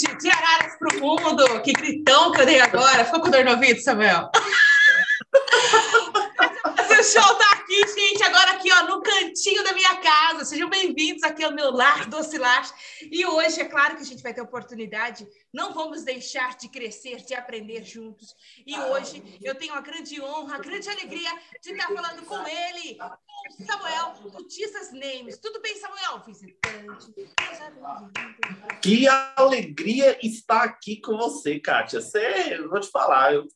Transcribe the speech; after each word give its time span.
gente! 0.00 0.22
De 0.22 0.30
Araras 0.30 0.76
para 0.78 0.96
o 0.96 1.00
mundo! 1.00 1.60
Que 1.62 1.72
gritão 1.72 2.32
que 2.32 2.40
eu 2.40 2.46
dei 2.46 2.60
agora! 2.60 3.04
Ficou 3.04 3.20
com 3.20 3.30
dor 3.30 3.44
no 3.44 3.52
ouvido, 3.52 3.80
Samuel? 3.80 4.30
o 7.00 7.02
show 7.04 7.34
tá 7.34 7.49
gente, 7.86 8.22
agora 8.22 8.52
aqui, 8.52 8.70
ó, 8.72 8.86
no 8.86 9.02
cantinho 9.02 9.64
da 9.64 9.72
minha 9.72 9.96
casa. 9.96 10.44
Sejam 10.44 10.68
bem-vindos 10.68 11.22
aqui 11.22 11.42
ao 11.42 11.52
meu 11.52 11.70
lar 11.70 12.06
doce 12.08 12.36
lar. 12.36 12.68
E 13.10 13.24
hoje, 13.24 13.60
é 13.60 13.64
claro 13.64 13.96
que 13.96 14.02
a 14.02 14.06
gente 14.06 14.22
vai 14.22 14.34
ter 14.34 14.42
oportunidade, 14.42 15.26
não 15.52 15.72
vamos 15.72 16.04
deixar 16.04 16.56
de 16.56 16.68
crescer, 16.68 17.24
de 17.24 17.34
aprender 17.34 17.82
juntos. 17.84 18.34
E 18.66 18.78
hoje 18.78 19.38
eu 19.42 19.54
tenho 19.54 19.74
a 19.74 19.80
grande 19.80 20.20
honra, 20.20 20.56
a 20.56 20.58
grande 20.58 20.88
alegria 20.88 21.30
de 21.62 21.72
estar 21.72 21.88
falando 21.88 22.22
com 22.26 22.46
ele, 22.46 22.96
com 22.96 23.64
Samuel, 23.64 24.14
do 24.30 24.50
Jesus 24.50 24.92
Names. 24.92 25.38
Tudo 25.38 25.60
bem, 25.62 25.74
Samuel? 25.76 26.22
Visitante. 26.26 27.14
Que 28.82 29.08
alegria 29.08 30.18
estar 30.22 30.64
aqui 30.64 31.00
com 31.00 31.16
você, 31.16 31.58
Kátia. 31.58 32.00
Você, 32.00 32.54
eu 32.54 32.68
vou 32.68 32.80
te 32.80 32.90
falar, 32.90 33.34
eu, 33.34 33.46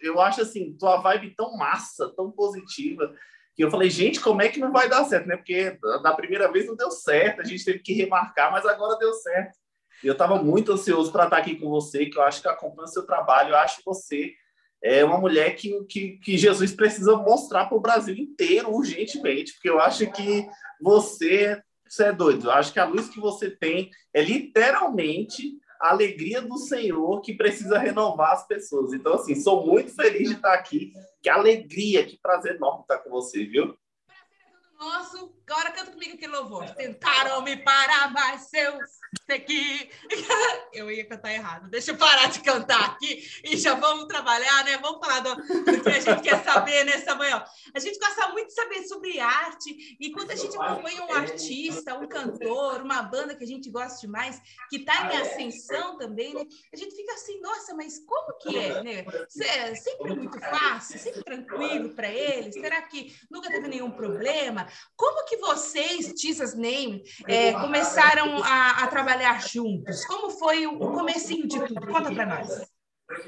eu 0.00 0.20
acho 0.20 0.40
assim, 0.40 0.74
tua 0.78 0.96
vibe 0.98 1.34
tão 1.36 1.56
massa, 1.56 2.12
tão 2.16 2.30
positiva 2.30 3.14
que 3.54 3.62
eu 3.62 3.70
falei, 3.70 3.88
gente, 3.88 4.20
como 4.20 4.42
é 4.42 4.48
que 4.48 4.58
não 4.58 4.72
vai 4.72 4.88
dar 4.88 5.04
certo, 5.04 5.26
né? 5.26 5.36
Porque 5.36 5.78
da 6.02 6.12
primeira 6.12 6.50
vez 6.50 6.66
não 6.66 6.74
deu 6.74 6.90
certo, 6.90 7.40
a 7.40 7.44
gente 7.44 7.64
teve 7.64 7.78
que 7.78 7.92
remarcar, 7.92 8.50
mas 8.50 8.66
agora 8.66 8.98
deu 8.98 9.12
certo. 9.14 9.56
Eu 10.02 10.12
estava 10.12 10.42
muito 10.42 10.72
ansioso 10.72 11.12
para 11.12 11.24
estar 11.24 11.38
aqui 11.38 11.56
com 11.56 11.68
você, 11.70 12.06
que 12.06 12.18
eu 12.18 12.22
acho 12.22 12.42
que 12.42 12.48
acompanha 12.48 12.86
o 12.86 12.92
seu 12.92 13.06
trabalho, 13.06 13.50
eu 13.50 13.56
acho 13.56 13.78
que 13.78 13.84
você 13.84 14.34
é 14.82 15.02
uma 15.02 15.18
mulher 15.18 15.56
que, 15.56 15.82
que, 15.84 16.18
que 16.18 16.36
Jesus 16.36 16.74
precisa 16.74 17.16
mostrar 17.16 17.66
para 17.66 17.76
o 17.76 17.80
Brasil 17.80 18.14
inteiro 18.14 18.70
urgentemente, 18.70 19.54
porque 19.54 19.70
eu 19.70 19.80
acho 19.80 20.10
que 20.12 20.46
você, 20.78 21.58
você 21.88 22.04
é 22.04 22.12
doido. 22.12 22.48
Eu 22.48 22.50
acho 22.50 22.70
que 22.70 22.78
a 22.78 22.84
luz 22.84 23.08
que 23.08 23.18
você 23.18 23.50
tem 23.50 23.90
é 24.12 24.20
literalmente 24.20 25.58
alegria 25.90 26.40
do 26.40 26.56
Senhor 26.58 27.20
que 27.20 27.34
precisa 27.34 27.78
renovar 27.78 28.32
as 28.32 28.46
pessoas. 28.46 28.92
Então, 28.92 29.14
assim, 29.14 29.34
sou 29.34 29.66
muito 29.66 29.94
feliz 29.94 30.28
de 30.28 30.36
estar 30.36 30.54
aqui. 30.54 30.92
Que 31.22 31.28
alegria, 31.28 32.04
que 32.06 32.18
prazer 32.18 32.56
enorme 32.56 32.82
estar 32.82 32.98
com 32.98 33.10
você, 33.10 33.44
viu? 33.44 33.76
Prazer 34.06 34.40
é 34.40 34.50
todo 34.50 34.78
nosso. 34.78 35.34
Agora 35.46 35.70
canta 35.72 35.92
comigo 35.92 36.14
aquele 36.14 36.32
louvor. 36.32 36.64
Tentaram 36.74 37.42
me 37.42 37.56
parar, 37.56 38.12
mas 38.12 38.48
seus 38.48 39.04
que 39.46 39.90
eu 40.72 40.90
ia 40.90 41.06
cantar 41.06 41.32
errado. 41.32 41.68
Deixa 41.70 41.92
eu 41.92 41.96
parar 41.96 42.26
de 42.30 42.40
cantar 42.40 42.84
aqui 42.84 43.26
e 43.44 43.56
já 43.56 43.74
vamos 43.74 44.06
trabalhar, 44.06 44.64
né? 44.64 44.76
Vamos 44.78 45.04
falar 45.04 45.20
do, 45.20 45.34
do 45.36 45.82
que 45.82 45.88
a 45.88 46.00
gente 46.00 46.22
quer 46.22 46.42
saber 46.44 46.84
nessa 46.84 47.14
manhã. 47.14 47.42
A 47.74 47.78
gente 47.78 47.98
gosta 47.98 48.28
muito 48.28 48.48
de 48.48 48.54
saber 48.54 48.82
sobre 48.84 49.20
arte 49.20 49.96
e 49.98 50.10
quando 50.12 50.30
a 50.30 50.36
gente 50.36 50.56
acompanha 50.56 51.04
um 51.04 51.12
artista, 51.14 51.94
um 51.94 52.06
cantor, 52.06 52.82
uma 52.82 53.02
banda 53.02 53.34
que 53.34 53.44
a 53.44 53.46
gente 53.46 53.70
gosta 53.70 54.00
demais, 54.00 54.40
que 54.68 54.76
está 54.76 55.12
em 55.12 55.16
ascensão 55.16 55.96
também, 55.96 56.34
né? 56.34 56.44
A 56.72 56.76
gente 56.76 56.94
fica 56.94 57.14
assim, 57.14 57.40
nossa, 57.40 57.74
mas 57.74 57.98
como 58.00 58.38
que 58.38 58.56
é, 58.56 58.82
né? 58.82 59.04
É 59.44 59.74
sempre 59.74 60.14
muito 60.14 60.38
fácil, 60.40 60.98
sempre 60.98 61.22
tranquilo 61.22 61.90
para 61.90 62.08
eles? 62.08 62.54
Será 62.54 62.82
que 62.82 63.14
nunca 63.30 63.50
teve 63.50 63.68
nenhum 63.68 63.90
problema? 63.90 64.66
Como 64.96 65.24
que 65.26 65.33
vocês, 65.38 66.12
Jesus 66.16 66.54
Name, 66.54 67.02
é, 67.26 67.52
começaram 67.52 68.42
a, 68.42 68.84
a 68.84 68.86
trabalhar 68.86 69.40
juntos? 69.46 70.04
Como 70.06 70.30
foi 70.30 70.66
o 70.66 70.78
comecinho 70.78 71.46
de 71.46 71.58
tudo? 71.66 71.86
Conta 71.86 72.12
para 72.12 72.26
nós. 72.26 72.74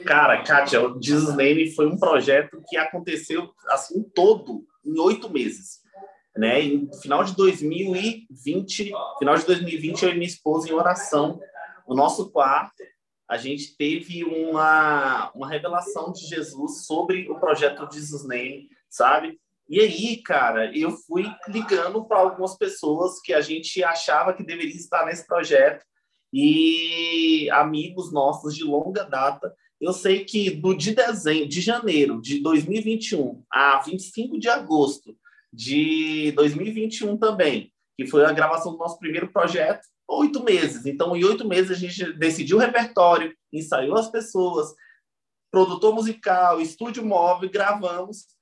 Cara, 0.05 0.43
Kátia, 0.43 0.81
o 0.81 1.01
Jesus 1.01 1.37
Name 1.37 1.71
foi 1.75 1.87
um 1.87 1.99
projeto 1.99 2.63
que 2.69 2.77
aconteceu 2.77 3.53
assim 3.69 4.03
todo 4.15 4.67
em 4.85 4.99
oito 5.01 5.31
meses. 5.31 5.81
Né? 6.37 6.63
Em 6.63 6.91
final 7.01 7.25
de 7.25 7.35
2020, 7.35 8.93
final 9.19 9.37
de 9.37 9.47
2020, 9.47 10.03
eu 10.03 10.11
e 10.11 10.15
minha 10.15 10.27
esposa 10.27 10.69
em 10.69 10.73
oração, 10.73 11.41
no 11.89 11.95
nosso 11.95 12.31
quarto, 12.31 12.83
a 13.29 13.37
gente 13.37 13.77
teve 13.77 14.23
uma, 14.25 15.31
uma 15.35 15.49
revelação 15.49 16.13
de 16.13 16.27
Jesus 16.27 16.87
sobre 16.87 17.29
o 17.31 17.39
projeto 17.41 17.89
Jesus 17.93 18.27
Name, 18.27 18.69
sabe? 18.89 19.39
E 19.69 19.81
aí, 19.81 20.23
cara, 20.23 20.77
eu 20.77 20.93
fui 20.93 21.27
ligando 21.49 22.05
para 22.05 22.21
algumas 22.21 22.57
pessoas 22.57 23.21
que 23.21 23.35
a 23.35 23.41
gente 23.41 23.83
achava 23.83 24.33
que 24.33 24.45
deveria 24.45 24.77
estar 24.77 25.05
nesse 25.05 25.27
projeto 25.27 25.85
e 26.33 27.51
amigos 27.51 28.13
nossos 28.13 28.55
de 28.55 28.63
longa 28.63 29.03
data. 29.03 29.53
Eu 29.81 29.93
sei 29.93 30.25
que 30.25 30.51
do 30.51 30.73
de 30.73 30.95
dezembro, 30.95 31.49
de 31.49 31.61
janeiro 31.61 32.21
de 32.21 32.41
2021 32.41 33.43
a 33.53 33.81
25 33.81 34.39
de 34.39 34.49
agosto 34.49 35.17
de 35.53 36.31
2021 36.33 37.17
também, 37.17 37.73
que 37.97 38.07
foi 38.07 38.25
a 38.25 38.33
gravação 38.33 38.73
do 38.73 38.79
nosso 38.79 38.99
primeiro 38.99 39.33
projeto, 39.33 39.81
oito 40.09 40.45
meses. 40.45 40.87
Então, 40.87 41.17
em 41.17 41.25
oito 41.25 41.47
meses 41.47 41.73
a 41.73 41.75
gente 41.75 42.13
decidiu 42.13 42.59
o 42.59 42.61
repertório, 42.61 43.35
ensaiou 43.53 43.97
as 43.97 44.09
pessoas, 44.09 44.73
produtor 45.51 45.93
musical, 45.93 46.61
estúdio 46.61 47.05
móvel, 47.05 47.51
gravamos 47.51 48.36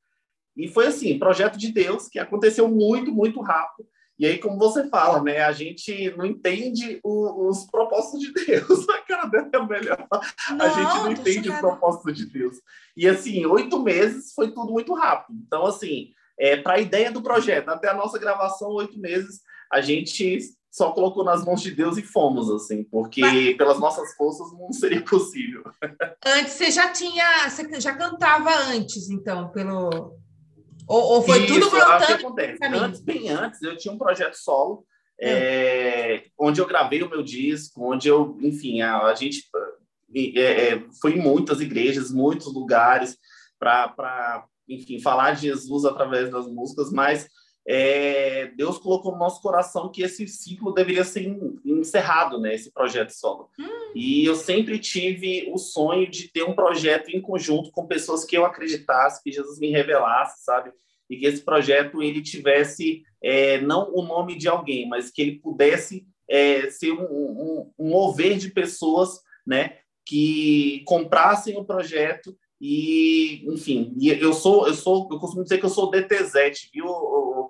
e 0.56 0.68
foi 0.68 0.86
assim, 0.86 1.18
projeto 1.18 1.58
de 1.58 1.72
Deus, 1.72 2.08
que 2.08 2.18
aconteceu 2.18 2.68
muito, 2.68 3.12
muito 3.12 3.40
rápido. 3.40 3.88
E 4.16 4.26
aí, 4.26 4.38
como 4.38 4.56
você 4.56 4.88
fala, 4.88 5.20
né? 5.20 5.40
A 5.40 5.50
gente 5.50 6.14
não 6.16 6.24
entende 6.24 7.00
o, 7.02 7.48
os 7.48 7.66
propósitos 7.66 8.20
de 8.20 8.32
Deus. 8.32 8.86
A 8.88 8.98
cara 9.02 9.26
dela 9.26 9.50
é 9.52 9.66
melhor. 9.66 10.06
Não, 10.50 10.66
a 10.66 10.68
gente 10.68 10.94
não 10.94 11.12
entende 11.12 11.50
os 11.50 11.58
propósitos 11.58 12.16
de 12.16 12.26
Deus. 12.26 12.56
E 12.96 13.08
assim, 13.08 13.44
oito 13.44 13.82
meses 13.82 14.32
foi 14.32 14.52
tudo 14.52 14.72
muito 14.72 14.94
rápido. 14.94 15.36
Então, 15.44 15.66
assim, 15.66 16.12
é, 16.38 16.56
para 16.56 16.74
a 16.74 16.80
ideia 16.80 17.10
do 17.10 17.22
projeto, 17.22 17.70
até 17.70 17.88
a 17.88 17.94
nossa 17.94 18.18
gravação, 18.18 18.70
oito 18.70 18.98
meses, 18.98 19.40
a 19.70 19.80
gente 19.80 20.38
só 20.70 20.90
colocou 20.92 21.24
nas 21.24 21.44
mãos 21.44 21.62
de 21.62 21.70
Deus 21.70 21.96
e 21.96 22.02
fomos, 22.02 22.50
assim, 22.50 22.82
porque 22.84 23.20
Mas... 23.20 23.56
pelas 23.56 23.78
nossas 23.78 24.14
forças 24.14 24.52
não 24.52 24.72
seria 24.72 25.02
possível. 25.02 25.62
Antes 26.24 26.52
você 26.52 26.70
já 26.70 26.90
tinha, 26.90 27.48
você 27.48 27.80
já 27.80 27.94
cantava 27.96 28.50
antes, 28.72 29.08
então, 29.08 29.50
pelo 29.50 30.16
ou, 30.86 31.02
ou 31.14 31.22
foi 31.22 31.44
Isso, 31.44 31.54
tudo 31.54 31.70
brotando? 31.70 32.06
Que 32.06 32.12
acontece. 32.12 32.64
Antes, 32.64 33.00
bem 33.00 33.28
antes, 33.28 33.62
eu 33.62 33.76
tinha 33.76 33.92
um 33.92 33.98
projeto 33.98 34.34
solo, 34.34 34.78
hum. 34.78 34.82
é, 35.20 36.24
onde 36.38 36.60
eu 36.60 36.66
gravei 36.66 37.02
o 37.02 37.10
meu 37.10 37.22
disco, 37.22 37.92
onde 37.92 38.08
eu, 38.08 38.36
enfim, 38.40 38.80
a, 38.80 38.98
a 39.04 39.14
gente 39.14 39.44
é, 40.14 40.68
é, 40.68 40.84
foi 41.00 41.14
em 41.14 41.20
muitas 41.20 41.60
igrejas, 41.60 42.12
muitos 42.12 42.52
lugares, 42.52 43.16
para, 43.58 44.44
enfim, 44.68 45.00
falar 45.00 45.32
de 45.32 45.42
Jesus 45.42 45.84
através 45.84 46.30
das 46.30 46.46
músicas, 46.46 46.92
mas 46.92 47.28
é, 47.66 48.52
Deus 48.56 48.78
colocou 48.78 49.12
no 49.12 49.18
nosso 49.18 49.40
coração 49.40 49.90
que 49.90 50.02
esse 50.02 50.26
ciclo 50.28 50.72
deveria 50.72 51.04
ser 51.04 51.22
encerrado, 51.84 52.38
né? 52.40 52.54
Esse 52.54 52.72
projeto 52.72 53.10
solo. 53.10 53.48
Hum. 53.58 53.92
E 53.94 54.24
eu 54.24 54.34
sempre 54.34 54.78
tive 54.78 55.48
o 55.52 55.58
sonho 55.58 56.10
de 56.10 56.30
ter 56.32 56.42
um 56.42 56.54
projeto 56.54 57.08
em 57.10 57.20
conjunto 57.20 57.70
com 57.70 57.86
pessoas 57.86 58.24
que 58.24 58.36
eu 58.36 58.44
acreditasse, 58.44 59.22
que 59.22 59.32
Jesus 59.32 59.58
me 59.58 59.70
revelasse, 59.70 60.44
sabe? 60.44 60.72
E 61.08 61.16
que 61.16 61.26
esse 61.26 61.42
projeto 61.42 62.02
ele 62.02 62.22
tivesse 62.22 63.02
é, 63.22 63.60
não 63.60 63.92
o 63.94 64.02
nome 64.02 64.36
de 64.36 64.48
alguém, 64.48 64.88
mas 64.88 65.10
que 65.10 65.22
ele 65.22 65.38
pudesse 65.38 66.06
é, 66.28 66.68
ser 66.70 66.92
um, 66.92 67.04
um, 67.04 67.72
um 67.78 67.88
mover 67.90 68.36
de 68.38 68.50
pessoas, 68.50 69.20
né? 69.46 69.78
Que 70.06 70.82
comprassem 70.86 71.56
o 71.56 71.64
projeto 71.64 72.36
e, 72.60 73.44
enfim, 73.52 73.94
eu 74.00 74.32
sou, 74.32 74.66
eu 74.66 74.74
sou, 74.74 75.08
eu 75.10 75.18
costumo 75.18 75.42
dizer 75.42 75.58
que 75.58 75.66
eu 75.66 75.70
sou 75.70 75.90
DTZ, 75.90 76.70
viu, 76.72 76.86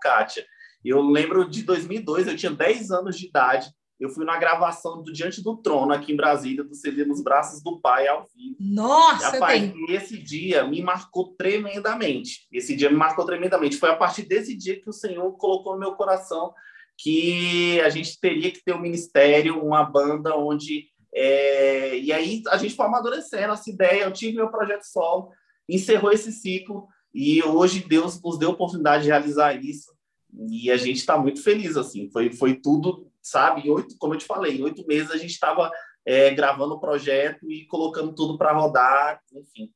Kátia? 0.01 0.45
Eu 0.85 1.01
lembro 1.01 1.49
de 1.49 1.63
2002, 1.63 2.27
eu 2.27 2.37
tinha 2.37 2.53
10 2.53 2.91
anos 2.91 3.17
de 3.17 3.27
idade, 3.27 3.71
eu 3.99 4.09
fui 4.09 4.25
na 4.25 4.37
gravação 4.37 5.03
do 5.03 5.13
Diante 5.13 5.43
do 5.43 5.57
Trono, 5.57 5.93
aqui 5.93 6.13
em 6.13 6.17
Brasília, 6.17 6.65
do 6.65 6.75
CD 6.75 7.05
Nos 7.05 7.23
Braços 7.23 7.63
do 7.63 7.81
Pai, 7.81 8.09
ao 8.09 8.27
vivo. 8.35 8.57
Nossa! 8.61 9.31
Rapaz, 9.31 9.73
e 9.75 9.93
esse 9.93 10.19
dia 10.19 10.65
me 10.67 10.83
marcou 10.83 11.35
tremendamente. 11.37 12.47
Esse 12.53 12.75
dia 12.75 12.91
me 12.91 12.97
marcou 12.97 13.25
tremendamente. 13.25 13.77
Foi 13.77 13.91
a 13.91 13.97
partir 13.97 14.23
desse 14.23 14.57
dia 14.57 14.81
que 14.81 14.89
o 14.89 14.93
Senhor 14.93 15.31
colocou 15.37 15.75
no 15.75 15.81
meu 15.81 15.93
coração 15.93 16.53
que 16.97 17.81
a 17.81 17.89
gente 17.89 18.21
teria 18.21 18.51
que 18.51 18.63
ter 18.63 18.75
um 18.75 18.81
ministério, 18.81 19.65
uma 19.65 19.83
banda 19.83 20.37
onde 20.37 20.89
é, 21.17 21.97
e 21.97 22.13
aí 22.13 22.43
a 22.49 22.57
gente 22.57 22.75
foi 22.75 22.87
amadurecendo 22.87 23.53
essa 23.53 23.71
ideia. 23.71 24.05
Eu 24.05 24.13
tive 24.13 24.37
meu 24.37 24.49
projeto 24.49 24.83
solo, 24.83 25.31
encerrou 25.69 26.11
esse 26.11 26.33
ciclo 26.33 26.89
e 27.15 27.43
hoje 27.43 27.85
Deus 27.87 28.21
nos 28.21 28.37
deu 28.37 28.51
a 28.51 28.53
oportunidade 28.53 29.05
de 29.05 29.11
realizar 29.11 29.55
isso 29.55 29.95
e 30.51 30.71
a 30.71 30.77
gente 30.77 30.97
está 30.97 31.17
muito 31.17 31.41
feliz. 31.41 31.77
Assim, 31.77 32.11
foi, 32.11 32.33
foi 32.33 32.55
tudo, 32.55 33.07
sabe? 33.25 33.69
Oito, 33.71 33.97
como 33.99 34.15
eu 34.15 34.19
te 34.19 34.27
falei, 34.27 34.59
em 34.59 34.63
oito 34.63 34.87
meses 34.87 35.11
a 35.11 35.17
gente 35.17 35.31
estava 35.31 35.71
é, 36.07 36.31
gravando 36.31 36.75
o 36.75 36.81
projeto 36.81 37.51
e 37.51 37.67
colocando 37.67 38.15
tudo 38.15 38.37
para 38.37 38.53
rodar, 38.53 39.21
enfim. 39.33 39.71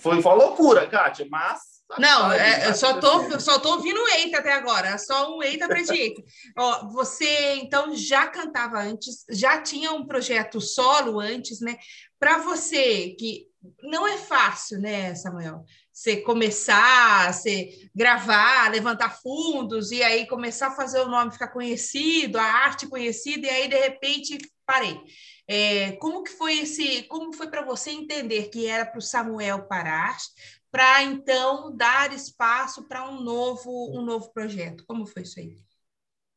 Foi, 0.00 0.20
foi 0.20 0.32
uma 0.32 0.44
loucura, 0.44 0.86
Kátia, 0.86 1.26
mas 1.30 1.80
não, 1.98 2.30
é, 2.30 2.68
eu 2.68 2.74
só 2.74 3.00
tô, 3.00 3.40
só 3.40 3.58
tô 3.58 3.72
ouvindo 3.72 4.00
eita 4.16 4.38
até 4.38 4.52
agora, 4.52 4.96
só 4.96 5.36
um 5.36 5.42
eita 5.42 5.64
atrás 5.64 5.88
de 5.88 5.94
eita. 5.94 6.22
Ó, 6.56 6.88
você 6.88 7.54
então 7.54 7.94
já 7.96 8.28
cantava 8.28 8.78
antes, 8.80 9.24
já 9.30 9.60
tinha 9.60 9.92
um 9.92 10.06
projeto 10.06 10.60
solo 10.60 11.18
antes, 11.18 11.60
né? 11.60 11.76
Para 12.18 12.38
você 12.38 13.10
que 13.18 13.46
não 13.82 14.06
é 14.06 14.16
fácil, 14.16 14.80
né, 14.80 15.14
Samuel? 15.14 15.64
Você 16.00 16.16
começar, 16.16 17.30
você 17.30 17.90
gravar, 17.94 18.72
levantar 18.72 19.20
fundos 19.20 19.90
e 19.90 20.02
aí 20.02 20.26
começar 20.26 20.68
a 20.68 20.74
fazer 20.74 20.98
o 21.00 21.08
nome 21.10 21.30
ficar 21.30 21.48
conhecido, 21.48 22.38
a 22.38 22.42
arte 22.42 22.88
conhecida 22.88 23.46
e 23.46 23.50
aí 23.50 23.68
de 23.68 23.76
repente 23.76 24.38
parei. 24.64 24.98
É, 25.46 25.92
como 25.96 26.22
que 26.22 26.30
foi 26.30 26.60
esse, 26.60 27.02
como 27.02 27.34
foi 27.34 27.48
para 27.48 27.66
você 27.66 27.90
entender 27.90 28.48
que 28.48 28.66
era 28.66 28.86
para 28.86 28.98
o 28.98 29.02
Samuel 29.02 29.66
parar, 29.66 30.16
para 30.70 31.02
então 31.02 31.76
dar 31.76 32.14
espaço 32.14 32.88
para 32.88 33.06
um 33.10 33.20
novo, 33.20 33.94
um 33.94 34.00
novo 34.00 34.32
projeto? 34.32 34.84
Como 34.86 35.04
foi 35.04 35.20
isso 35.20 35.38
aí? 35.38 35.54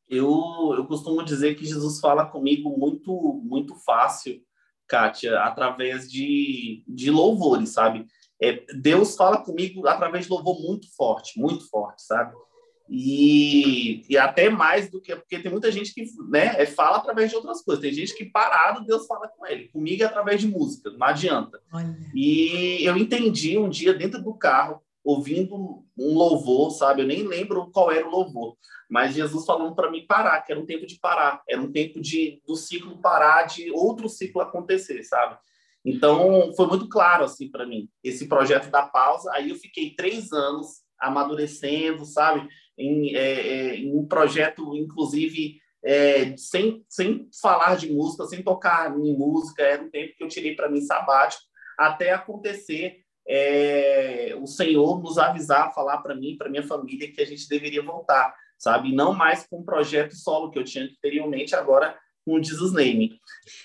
Eu, 0.09 0.73
eu 0.75 0.85
costumo 0.87 1.23
dizer 1.23 1.55
que 1.55 1.63
Jesus 1.63 2.01
fala 2.01 2.25
comigo 2.25 2.77
muito, 2.77 3.41
muito 3.41 3.75
fácil, 3.75 4.43
Kátia, 4.85 5.39
através 5.39 6.11
de, 6.11 6.83
de 6.85 7.09
louvores, 7.09 7.69
sabe? 7.69 8.05
É, 8.43 8.61
Deus 8.75 9.15
fala 9.15 9.37
comigo 9.37 9.87
através 9.87 10.25
de 10.25 10.31
louvor 10.31 10.61
muito 10.61 10.93
forte, 10.95 11.39
muito 11.39 11.69
forte, 11.69 12.03
sabe? 12.03 12.35
E, 12.89 14.03
e 14.09 14.17
até 14.17 14.49
mais 14.49 14.89
do 14.89 14.99
que 14.99 15.15
porque 15.15 15.39
tem 15.39 15.49
muita 15.49 15.71
gente 15.71 15.93
que 15.93 16.03
né, 16.29 16.53
é, 16.57 16.65
fala 16.65 16.97
através 16.97 17.29
de 17.29 17.37
outras 17.37 17.63
coisas. 17.63 17.81
Tem 17.81 17.93
gente 17.93 18.13
que 18.13 18.25
parado 18.25 18.85
Deus 18.85 19.07
fala 19.07 19.29
com 19.29 19.47
ele. 19.47 19.69
Comigo 19.69 20.03
é 20.03 20.05
através 20.05 20.41
de 20.41 20.47
música, 20.47 20.91
não 20.91 21.07
adianta. 21.07 21.61
Olha. 21.71 21.95
E 22.13 22.83
eu 22.83 22.97
entendi 22.97 23.57
um 23.57 23.69
dia 23.69 23.93
dentro 23.93 24.21
do 24.21 24.33
carro 24.33 24.81
ouvindo 25.03 25.85
um 25.97 26.13
louvor, 26.13 26.71
sabe? 26.71 27.01
Eu 27.01 27.07
nem 27.07 27.23
lembro 27.23 27.71
qual 27.71 27.91
era 27.91 28.05
o 28.05 28.11
louvor, 28.11 28.57
mas 28.89 29.15
Jesus 29.15 29.45
falando 29.45 29.75
para 29.75 29.89
mim 29.89 30.05
parar, 30.05 30.41
que 30.41 30.51
era 30.51 30.59
um 30.59 30.65
tempo 30.65 30.85
de 30.85 30.99
parar, 30.99 31.41
era 31.47 31.61
um 31.61 31.71
tempo 31.71 32.01
de 32.01 32.41
do 32.45 32.55
ciclo 32.55 32.97
parar, 32.97 33.43
de 33.43 33.71
outro 33.71 34.07
ciclo 34.07 34.41
acontecer, 34.41 35.03
sabe? 35.03 35.37
Então 35.85 36.53
foi 36.55 36.67
muito 36.67 36.87
claro 36.87 37.25
assim 37.25 37.49
para 37.49 37.65
mim 37.65 37.89
esse 38.03 38.27
projeto 38.27 38.69
da 38.69 38.83
pausa. 38.83 39.31
Aí 39.33 39.49
eu 39.49 39.55
fiquei 39.55 39.93
três 39.95 40.31
anos 40.31 40.81
amadurecendo, 40.99 42.05
sabe? 42.05 42.47
Em, 42.77 43.15
é, 43.15 43.19
é, 43.19 43.75
em 43.75 43.95
um 43.95 44.05
projeto, 44.07 44.75
inclusive, 44.75 45.57
é, 45.83 46.35
sem, 46.37 46.83
sem 46.87 47.27
falar 47.41 47.75
de 47.75 47.91
música, 47.91 48.25
sem 48.25 48.41
tocar 48.41 48.97
em 48.97 49.17
música, 49.17 49.61
era 49.61 49.83
um 49.83 49.89
tempo 49.89 50.15
que 50.17 50.23
eu 50.23 50.29
tirei 50.29 50.55
para 50.55 50.69
mim 50.69 50.81
sabático, 50.81 51.43
até 51.77 52.11
acontecer 52.11 53.03
é, 53.27 54.35
o 54.39 54.47
Senhor 54.47 55.01
nos 55.01 55.17
avisar, 55.17 55.73
falar 55.73 55.99
para 55.99 56.15
mim, 56.15 56.37
para 56.37 56.49
minha 56.49 56.63
família, 56.63 57.11
que 57.11 57.21
a 57.21 57.25
gente 57.25 57.47
deveria 57.47 57.81
voltar, 57.81 58.33
sabe? 58.57 58.93
Não 58.93 59.13
mais 59.13 59.45
com 59.47 59.59
um 59.59 59.65
projeto 59.65 60.15
solo 60.15 60.49
que 60.49 60.59
eu 60.59 60.63
tinha 60.63 60.85
anteriormente, 60.85 61.55
agora 61.55 61.97
com 62.25 62.35
o 62.35 62.43
Jesus 62.43 62.71
Name. 62.73 63.19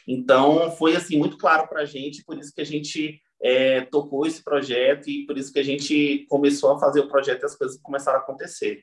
Então, 0.06 0.70
foi 0.72 0.96
assim 0.96 1.18
muito 1.18 1.38
claro 1.38 1.68
para 1.68 1.82
a 1.82 1.84
gente, 1.84 2.24
por 2.24 2.38
isso 2.38 2.52
que 2.52 2.60
a 2.60 2.66
gente 2.66 3.20
é, 3.40 3.82
tocou 3.82 4.26
esse 4.26 4.42
projeto 4.42 5.08
e 5.08 5.24
por 5.26 5.38
isso 5.38 5.52
que 5.52 5.58
a 5.58 5.64
gente 5.64 6.26
começou 6.28 6.72
a 6.72 6.78
fazer 6.78 7.00
o 7.00 7.08
projeto 7.08 7.42
e 7.42 7.46
as 7.46 7.56
coisas 7.56 7.78
começaram 7.80 8.18
a 8.18 8.22
acontecer. 8.22 8.82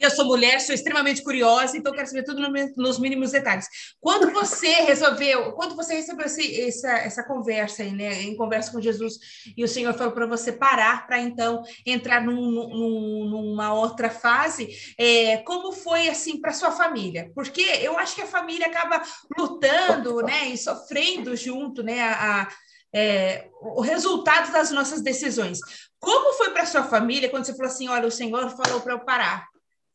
Eu 0.00 0.10
sou 0.10 0.24
mulher, 0.24 0.60
sou 0.60 0.74
extremamente 0.74 1.22
curiosa, 1.22 1.76
então 1.76 1.92
quero 1.92 2.06
saber 2.06 2.24
tudo 2.24 2.40
nos 2.76 2.98
mínimos 2.98 3.32
detalhes. 3.32 3.68
Quando 4.00 4.32
você 4.32 4.80
resolveu, 4.80 5.52
quando 5.52 5.76
você 5.76 5.94
recebeu 5.94 6.24
esse, 6.24 6.62
essa, 6.62 6.90
essa 6.98 7.22
conversa 7.22 7.82
aí, 7.82 7.92
né, 7.92 8.22
em 8.22 8.34
conversa 8.34 8.72
com 8.72 8.80
Jesus, 8.80 9.18
e 9.54 9.62
o 9.62 9.68
Senhor 9.68 9.92
falou 9.92 10.12
para 10.12 10.26
você 10.26 10.52
parar 10.52 11.06
para 11.06 11.20
então 11.20 11.62
entrar 11.84 12.24
num, 12.24 12.34
num, 12.34 13.28
numa 13.28 13.74
outra 13.74 14.08
fase, 14.08 14.70
é, 14.96 15.36
como 15.38 15.70
foi 15.70 16.08
assim 16.08 16.40
para 16.40 16.54
sua 16.54 16.70
família? 16.70 17.30
Porque 17.34 17.60
eu 17.60 17.98
acho 17.98 18.14
que 18.14 18.22
a 18.22 18.26
família 18.26 18.68
acaba 18.68 19.02
lutando, 19.36 20.22
né, 20.22 20.48
e 20.48 20.56
sofrendo 20.56 21.36
junto, 21.36 21.82
né, 21.82 22.00
a, 22.00 22.42
a 22.42 22.48
é, 22.92 23.48
o 23.60 23.80
resultado 23.80 24.50
das 24.50 24.70
nossas 24.70 25.00
decisões. 25.00 25.60
Como 26.00 26.32
foi 26.32 26.50
para 26.50 26.66
sua 26.66 26.82
família 26.82 27.28
quando 27.28 27.44
você 27.44 27.54
falou 27.54 27.70
assim, 27.70 27.88
olha, 27.88 28.08
o 28.08 28.10
Senhor 28.10 28.50
falou 28.50 28.80
para 28.80 28.94
eu 28.94 29.00
parar? 29.00 29.46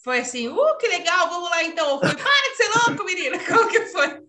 Foi 0.05 0.19
assim, 0.19 0.47
uh, 0.47 0.77
que 0.77 0.87
legal, 0.87 1.27
vamos 1.29 1.49
lá 1.49 1.63
então. 1.63 1.99
Foi, 1.99 2.13
para 2.15 2.49
de 2.51 2.55
ser 2.55 2.69
louco, 2.77 3.03
menina. 3.03 3.39
Como 3.43 3.67
que 3.67 3.87
foi? 3.87 4.23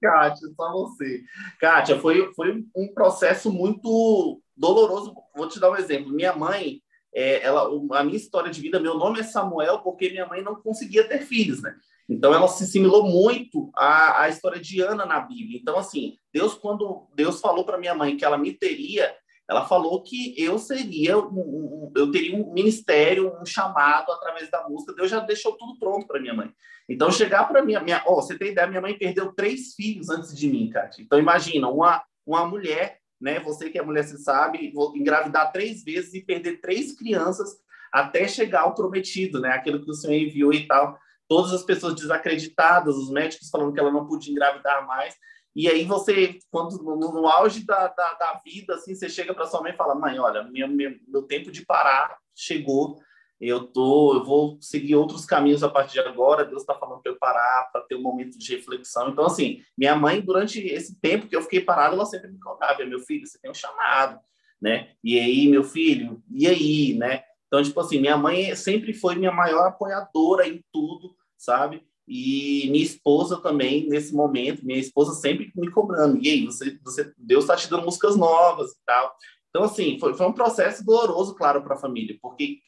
Kátia, 0.00 0.48
só 0.54 0.70
você. 0.70 1.24
Kátia, 1.58 1.98
foi, 1.98 2.32
foi 2.34 2.64
um 2.76 2.94
processo 2.94 3.50
muito 3.50 4.40
doloroso. 4.56 5.12
Vou 5.34 5.48
te 5.48 5.58
dar 5.58 5.72
um 5.72 5.76
exemplo. 5.76 6.12
Minha 6.12 6.32
mãe, 6.36 6.80
é, 7.12 7.42
ela, 7.42 7.68
a 7.98 8.04
minha 8.04 8.16
história 8.16 8.48
de 8.48 8.60
vida, 8.60 8.78
meu 8.78 8.94
nome 8.94 9.18
é 9.18 9.24
Samuel 9.24 9.80
porque 9.80 10.10
minha 10.10 10.26
mãe 10.26 10.40
não 10.40 10.54
conseguia 10.54 11.02
ter 11.08 11.22
filhos, 11.22 11.60
né? 11.60 11.74
Então 12.08 12.32
ela 12.32 12.46
se 12.46 12.62
assimilou 12.62 13.02
muito 13.02 13.72
à, 13.74 14.22
à 14.22 14.28
história 14.28 14.60
de 14.60 14.80
Ana 14.80 15.04
na 15.04 15.18
Bíblia. 15.18 15.58
Então 15.60 15.76
assim, 15.76 16.16
Deus 16.32 16.54
quando 16.54 17.08
Deus 17.12 17.40
falou 17.40 17.64
para 17.64 17.76
minha 17.78 17.94
mãe 17.94 18.16
que 18.16 18.24
ela 18.24 18.38
me 18.38 18.52
teria, 18.52 19.12
ela 19.52 19.66
falou 19.66 20.02
que 20.02 20.34
eu 20.36 20.58
seria 20.58 21.18
um, 21.18 21.40
um, 21.40 21.92
eu 21.96 22.10
teria 22.10 22.34
um 22.36 22.52
ministério, 22.52 23.32
um 23.40 23.46
chamado 23.46 24.10
através 24.10 24.50
da 24.50 24.66
música. 24.68 24.94
Deus 24.94 25.10
já 25.10 25.20
deixou 25.20 25.52
tudo 25.52 25.78
pronto 25.78 26.06
para 26.06 26.20
minha 26.20 26.34
mãe. 26.34 26.50
Então 26.88 27.10
chegar 27.10 27.48
para 27.48 27.62
minha, 27.62 27.80
minha, 27.80 28.02
ó, 28.06 28.14
oh, 28.14 28.22
você 28.22 28.36
tem 28.36 28.50
ideia, 28.50 28.66
minha 28.66 28.80
mãe 28.80 28.98
perdeu 28.98 29.32
três 29.32 29.74
filhos 29.74 30.10
antes 30.10 30.36
de 30.36 30.48
mim, 30.48 30.68
Kátia. 30.70 31.02
Então 31.02 31.18
imagina 31.18 31.68
uma 31.68 32.02
uma 32.26 32.46
mulher, 32.46 32.98
né? 33.20 33.40
Você 33.40 33.68
que 33.68 33.78
é 33.78 33.82
mulher, 33.82 34.04
você 34.04 34.18
sabe, 34.18 34.72
engravidar 34.94 35.52
três 35.52 35.82
vezes 35.82 36.14
e 36.14 36.24
perder 36.24 36.60
três 36.60 36.96
crianças 36.96 37.50
até 37.92 38.26
chegar 38.26 38.62
ao 38.62 38.74
prometido, 38.74 39.40
né? 39.40 39.50
Aquilo 39.50 39.84
que 39.84 39.90
o 39.90 39.94
Senhor 39.94 40.16
enviou 40.16 40.52
e 40.52 40.66
tal. 40.66 40.98
Todas 41.28 41.52
as 41.52 41.62
pessoas 41.62 41.94
desacreditadas, 41.94 42.96
os 42.96 43.10
médicos 43.10 43.50
falando 43.50 43.72
que 43.72 43.80
ela 43.80 43.92
não 43.92 44.06
podia 44.06 44.32
engravidar 44.32 44.86
mais. 44.86 45.14
E 45.54 45.68
aí 45.68 45.84
você, 45.84 46.38
quando 46.50 46.82
no, 46.82 46.96
no 46.96 47.26
auge 47.28 47.64
da, 47.64 47.88
da, 47.88 48.14
da, 48.14 48.40
vida, 48.44 48.74
assim, 48.74 48.94
você 48.94 49.08
chega 49.08 49.34
para 49.34 49.46
sua 49.46 49.60
mãe 49.60 49.72
e 49.72 49.76
fala, 49.76 49.94
mãe, 49.94 50.18
olha, 50.18 50.42
meu, 50.44 50.66
meu, 50.68 50.96
meu 51.06 51.22
tempo 51.22 51.50
de 51.50 51.64
parar 51.64 52.16
chegou, 52.34 52.98
eu 53.38 53.66
tô, 53.66 54.14
eu 54.14 54.24
vou 54.24 54.56
seguir 54.60 54.94
outros 54.94 55.26
caminhos 55.26 55.64
a 55.64 55.68
partir 55.68 55.94
de 55.94 56.00
agora, 56.00 56.44
Deus 56.44 56.62
está 56.62 56.74
falando 56.74 57.02
para 57.02 57.12
eu 57.12 57.18
parar, 57.18 57.68
para 57.72 57.82
ter 57.82 57.96
um 57.96 58.02
momento 58.02 58.38
de 58.38 58.56
reflexão. 58.56 59.10
Então, 59.10 59.26
assim, 59.26 59.62
minha 59.76 59.96
mãe, 59.96 60.20
durante 60.20 60.60
esse 60.60 60.98
tempo 61.00 61.26
que 61.26 61.34
eu 61.34 61.42
fiquei 61.42 61.60
parado, 61.60 61.96
ela 61.96 62.06
sempre 62.06 62.30
me 62.30 62.38
contava, 62.38 62.84
meu 62.84 63.00
filho, 63.00 63.26
você 63.26 63.38
tem 63.38 63.50
um 63.50 63.54
chamado, 63.54 64.20
né? 64.60 64.92
E 65.02 65.18
aí, 65.18 65.48
meu 65.48 65.64
filho, 65.64 66.22
e 66.30 66.46
aí, 66.46 66.94
né? 66.94 67.24
Então, 67.48 67.62
tipo 67.62 67.78
assim, 67.80 68.00
minha 68.00 68.16
mãe 68.16 68.54
sempre 68.54 68.94
foi 68.94 69.16
minha 69.16 69.32
maior 69.32 69.66
apoiadora 69.66 70.46
em 70.46 70.64
tudo, 70.72 71.14
sabe? 71.36 71.84
E 72.06 72.68
minha 72.70 72.84
esposa 72.84 73.40
também, 73.40 73.88
nesse 73.88 74.14
momento, 74.14 74.64
minha 74.64 74.78
esposa 74.78 75.12
sempre 75.14 75.52
me 75.54 75.70
cobrando. 75.70 76.18
E 76.22 76.28
aí, 76.28 76.46
você, 76.46 76.78
você, 76.82 77.12
Deus 77.16 77.44
está 77.44 77.56
te 77.56 77.70
dando 77.70 77.84
músicas 77.84 78.16
novas 78.16 78.72
e 78.72 78.84
tal. 78.84 79.14
Então, 79.50 79.64
assim, 79.64 79.98
foi, 79.98 80.14
foi 80.14 80.26
um 80.26 80.32
processo 80.32 80.84
doloroso, 80.84 81.34
claro, 81.34 81.62
para 81.62 81.74
a 81.74 81.78
família, 81.78 82.16
porque 82.20 82.58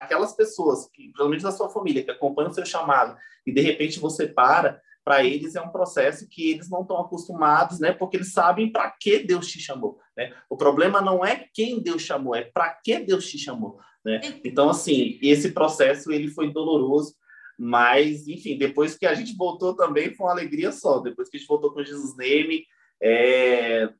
aquelas 0.00 0.34
pessoas, 0.34 0.88
que, 0.92 1.04
principalmente 1.04 1.42
da 1.42 1.52
sua 1.52 1.68
família, 1.68 2.02
que 2.02 2.10
acompanham 2.10 2.50
o 2.50 2.54
seu 2.54 2.64
chamado, 2.64 3.16
e 3.46 3.52
de 3.52 3.60
repente 3.60 4.00
você 4.00 4.26
para, 4.26 4.80
para 5.04 5.24
eles 5.24 5.54
é 5.54 5.60
um 5.60 5.68
processo 5.68 6.28
que 6.28 6.50
eles 6.50 6.70
não 6.70 6.82
estão 6.82 6.98
acostumados, 6.98 7.80
né? 7.80 7.92
Porque 7.92 8.16
eles 8.16 8.32
sabem 8.32 8.70
para 8.70 8.90
que 8.90 9.18
Deus 9.18 9.48
te 9.48 9.60
chamou, 9.60 9.98
né? 10.16 10.32
O 10.48 10.56
problema 10.56 11.00
não 11.00 11.24
é 11.24 11.48
quem 11.52 11.80
Deus 11.80 12.02
chamou, 12.02 12.34
é 12.34 12.42
para 12.42 12.70
que 12.70 13.00
Deus 13.00 13.28
te 13.28 13.38
chamou, 13.38 13.78
né? 14.04 14.20
Então, 14.44 14.70
assim, 14.70 15.18
esse 15.20 15.52
processo 15.52 16.12
ele 16.12 16.28
foi 16.28 16.52
doloroso, 16.52 17.14
mas, 17.58 18.26
enfim, 18.26 18.56
depois 18.56 18.96
que 18.96 19.06
a 19.06 19.14
gente 19.14 19.36
voltou 19.36 19.74
também 19.74 20.14
foi 20.14 20.26
uma 20.26 20.32
alegria 20.32 20.72
só. 20.72 20.98
Depois 21.00 21.28
que 21.28 21.36
a 21.36 21.40
gente 21.40 21.48
voltou 21.48 21.72
com 21.72 21.84
Jesus 21.84 22.16
Name, 22.16 22.64
é, 23.00 23.82
é 23.82 23.90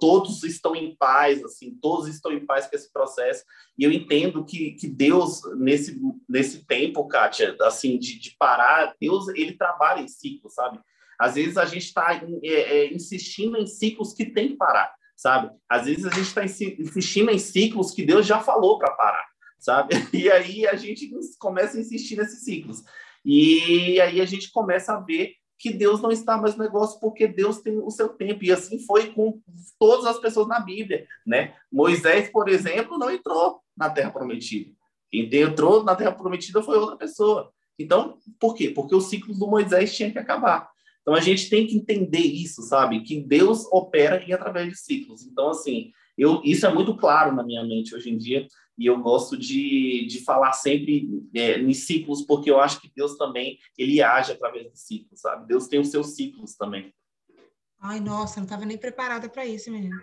todos 0.00 0.42
estão 0.44 0.74
em 0.74 0.94
paz, 0.96 1.42
assim, 1.44 1.76
todos 1.80 2.08
estão 2.08 2.32
em 2.32 2.44
paz 2.44 2.66
com 2.66 2.76
esse 2.76 2.92
processo. 2.92 3.44
E 3.78 3.84
eu 3.84 3.92
entendo 3.92 4.44
que, 4.44 4.72
que 4.72 4.88
Deus, 4.88 5.42
nesse, 5.56 6.00
nesse 6.28 6.66
tempo, 6.66 7.06
Kátia, 7.06 7.56
assim, 7.62 7.98
de, 7.98 8.18
de 8.18 8.36
parar, 8.38 8.94
Deus, 9.00 9.28
ele 9.28 9.52
trabalha 9.52 10.00
em 10.00 10.08
ciclos, 10.08 10.54
sabe? 10.54 10.80
Às 11.18 11.36
vezes 11.36 11.56
a 11.56 11.64
gente 11.64 11.84
está 11.86 12.20
é, 12.42 12.48
é, 12.48 12.92
insistindo 12.92 13.56
em 13.56 13.66
ciclos 13.66 14.12
que 14.12 14.26
tem 14.26 14.48
que 14.48 14.56
parar, 14.56 14.92
sabe? 15.16 15.50
Às 15.68 15.86
vezes 15.86 16.04
a 16.04 16.10
gente 16.10 16.26
está 16.26 16.44
insistindo 16.44 17.30
em 17.30 17.38
ciclos 17.38 17.92
que 17.92 18.04
Deus 18.04 18.26
já 18.26 18.40
falou 18.40 18.78
para 18.78 18.90
parar 18.92 19.33
sabe? 19.64 19.94
E 20.12 20.30
aí 20.30 20.66
a 20.66 20.76
gente 20.76 21.10
começa 21.38 21.76
a 21.76 21.80
insistir 21.80 22.16
nesses 22.16 22.44
ciclos. 22.44 22.82
E 23.24 24.00
aí 24.00 24.20
a 24.20 24.24
gente 24.24 24.52
começa 24.52 24.92
a 24.92 25.00
ver 25.00 25.32
que 25.58 25.72
Deus 25.72 26.00
não 26.00 26.10
está 26.10 26.36
mais 26.36 26.56
no 26.56 26.62
negócio 26.62 27.00
porque 27.00 27.26
Deus 27.26 27.60
tem 27.62 27.78
o 27.78 27.90
seu 27.90 28.10
tempo. 28.10 28.44
E 28.44 28.52
assim 28.52 28.78
foi 28.84 29.12
com 29.12 29.40
todas 29.78 30.04
as 30.04 30.18
pessoas 30.18 30.46
na 30.46 30.60
Bíblia, 30.60 31.06
né? 31.26 31.54
Moisés, 31.72 32.30
por 32.30 32.48
exemplo, 32.48 32.98
não 32.98 33.10
entrou 33.10 33.60
na 33.76 33.88
Terra 33.88 34.10
Prometida. 34.10 34.70
Quem 35.10 35.28
entrou 35.32 35.82
na 35.82 35.94
Terra 35.94 36.12
Prometida 36.12 36.62
foi 36.62 36.76
outra 36.76 36.96
pessoa. 36.96 37.50
Então, 37.78 38.18
por 38.38 38.54
quê? 38.54 38.70
Porque 38.70 38.94
o 38.94 39.00
ciclo 39.00 39.34
do 39.34 39.46
Moisés 39.46 39.96
tinha 39.96 40.10
que 40.10 40.18
acabar. 40.18 40.68
Então 41.00 41.14
a 41.14 41.20
gente 41.20 41.48
tem 41.48 41.66
que 41.66 41.76
entender 41.76 42.18
isso, 42.18 42.62
sabe? 42.62 43.02
Que 43.02 43.20
Deus 43.20 43.66
opera 43.70 44.22
em 44.22 44.32
através 44.32 44.68
de 44.68 44.76
ciclos. 44.76 45.22
Então, 45.26 45.50
assim, 45.50 45.92
eu, 46.16 46.40
isso 46.44 46.66
é 46.66 46.72
muito 46.72 46.96
claro 46.96 47.34
na 47.34 47.42
minha 47.42 47.64
mente 47.64 47.94
hoje 47.94 48.10
em 48.10 48.16
dia 48.16 48.46
e 48.76 48.86
eu 48.86 48.98
gosto 48.98 49.36
de, 49.36 50.06
de 50.06 50.24
falar 50.24 50.52
sempre 50.52 51.08
é, 51.34 51.58
em 51.58 51.72
ciclos, 51.72 52.22
porque 52.22 52.50
eu 52.50 52.60
acho 52.60 52.80
que 52.80 52.92
Deus 52.94 53.16
também, 53.16 53.58
ele 53.78 54.02
age 54.02 54.32
através 54.32 54.70
de 54.70 54.78
ciclos, 54.78 55.20
sabe? 55.20 55.46
Deus 55.46 55.68
tem 55.68 55.80
os 55.80 55.90
seus 55.90 56.14
ciclos 56.14 56.56
também. 56.56 56.92
Ai, 57.80 58.00
nossa, 58.00 58.36
não 58.36 58.44
estava 58.44 58.64
nem 58.64 58.76
preparada 58.76 59.28
para 59.28 59.46
isso, 59.46 59.70
menina. 59.70 59.96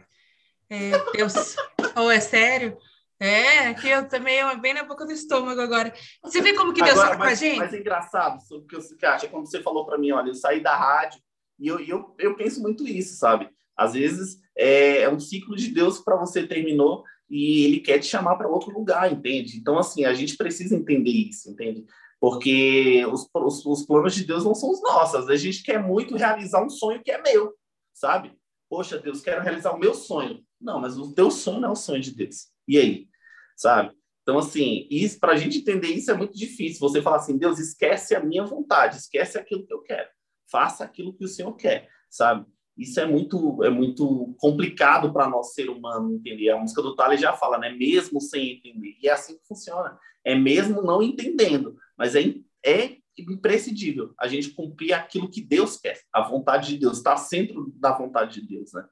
É, 0.70 0.91
Deus, 1.12 1.58
ou 1.98 2.06
oh, 2.06 2.12
é 2.12 2.20
sério? 2.22 2.77
É, 3.20 3.74
que 3.74 3.88
eu 3.88 4.08
também 4.08 4.39
é 4.39 4.56
bem 4.56 4.74
na 4.74 4.84
boca 4.84 5.06
do 5.06 5.12
estômago 5.12 5.60
agora. 5.62 5.94
Você 6.24 6.41
vê 6.41 6.53
como 6.53 6.74
que 6.74 6.82
Deus 6.82 6.98
fala 6.98 7.18
com 7.18 7.24
a 7.24 7.34
gente? 7.34 7.58
Mas 7.58 7.74
é 7.74 7.80
engraçado, 7.80 8.39
o 8.51 8.65
que 8.65 8.75
você 8.75 8.96
acha, 9.06 9.27
quando 9.27 9.48
você 9.48 9.62
falou 9.62 9.86
para 9.86 9.98
mim, 9.98 10.12
olha, 10.12 10.30
eu 10.30 10.34
saí 10.34 10.62
da 10.62 10.75
rádio 10.75 11.22
e 11.60 11.68
eu, 11.68 11.80
eu, 11.82 12.15
eu 12.18 12.36
penso 12.36 12.62
muito 12.62 12.88
isso, 12.88 13.15
sabe? 13.15 13.50
Às 13.82 13.94
vezes 13.94 14.40
é, 14.56 15.02
é 15.02 15.10
um 15.10 15.20
ciclo 15.20 15.56
de 15.56 15.70
Deus 15.70 16.00
para 16.00 16.16
você 16.16 16.46
terminou 16.46 17.04
e 17.30 17.64
ele 17.66 17.80
quer 17.80 18.00
te 18.00 18.06
chamar 18.06 18.36
para 18.36 18.48
outro 18.48 18.72
lugar, 18.72 19.12
entende? 19.12 19.58
Então, 19.58 19.78
assim, 19.78 20.06
a 20.06 20.14
gente 20.14 20.36
precisa 20.36 20.76
entender 20.76 21.12
isso, 21.12 21.50
entende? 21.50 21.86
Porque 22.20 23.04
os, 23.06 23.28
os, 23.34 23.66
os 23.66 23.86
planos 23.86 24.14
de 24.14 24.26
Deus 24.26 24.44
não 24.44 24.54
são 24.54 24.70
os 24.70 24.82
nossos. 24.82 25.30
A 25.30 25.36
gente 25.36 25.64
quer 25.64 25.82
muito 25.82 26.16
realizar 26.16 26.64
um 26.64 26.70
sonho 26.70 27.02
que 27.02 27.10
é 27.10 27.22
meu, 27.22 27.54
sabe? 27.94 28.34
Poxa, 28.70 29.00
Deus, 29.00 29.22
quero 29.22 29.42
realizar 29.42 29.72
o 29.72 29.80
meu 29.80 29.94
sonho. 29.94 30.44
Não, 30.60 30.80
mas 30.80 30.98
o 30.98 31.14
teu 31.14 31.32
sonho 31.32 31.60
não 31.60 31.70
é 31.70 31.72
o 31.72 31.76
sonho 31.76 32.02
de 32.02 32.14
Deus. 32.14 32.50
E 32.68 32.78
aí? 32.78 33.08
Sabe? 33.56 33.96
Então, 34.22 34.38
assim, 34.38 34.88
para 35.20 35.34
a 35.34 35.36
gente 35.38 35.58
entender 35.58 35.88
isso 35.88 36.12
é 36.12 36.14
muito 36.14 36.38
difícil. 36.38 36.80
Você 36.80 37.02
falar 37.02 37.18
assim, 37.18 37.38
Deus, 37.38 37.60
esquece 37.60 38.14
a 38.14 38.24
minha 38.24 38.46
vontade, 38.46 38.98
esquece 38.98 39.38
aquilo 39.38 39.66
que 39.66 39.74
eu 39.74 39.82
quero, 39.82 40.08
faça 40.50 40.84
aquilo 40.84 41.14
que 41.14 41.26
o 41.26 41.28
Senhor 41.28 41.54
quer, 41.56 41.90
sabe? 42.10 42.46
Isso 42.82 43.00
é 43.00 43.06
muito, 43.06 43.64
é 43.64 43.70
muito 43.70 44.36
complicado 44.40 45.14
para 45.14 45.30
nós 45.30 45.54
ser 45.54 45.70
humano 45.70 46.16
entender. 46.16 46.50
A 46.50 46.58
música 46.58 46.82
do 46.82 46.96
Thaler 46.96 47.20
já 47.20 47.32
fala, 47.32 47.60
né? 47.60 47.70
Mesmo 47.70 48.20
sem 48.20 48.54
entender. 48.54 48.98
E 49.00 49.08
é 49.08 49.12
assim 49.12 49.38
que 49.38 49.46
funciona. 49.48 50.00
É 50.26 50.34
mesmo 50.34 50.82
não 50.82 51.00
entendendo, 51.00 51.78
mas 51.96 52.16
é, 52.16 52.34
é 52.66 52.98
imprescindível 53.16 54.16
a 54.20 54.28
gente 54.28 54.50
cumprir 54.50 54.94
aquilo 54.94 55.30
que 55.30 55.42
Deus 55.42 55.78
quer. 55.78 56.02
A 56.12 56.28
vontade 56.28 56.70
de 56.70 56.80
Deus 56.80 56.98
está 56.98 57.16
sempre 57.16 57.56
da 57.76 57.96
vontade 57.96 58.42
de 58.42 58.48
Deus, 58.48 58.74
né? 58.74 58.84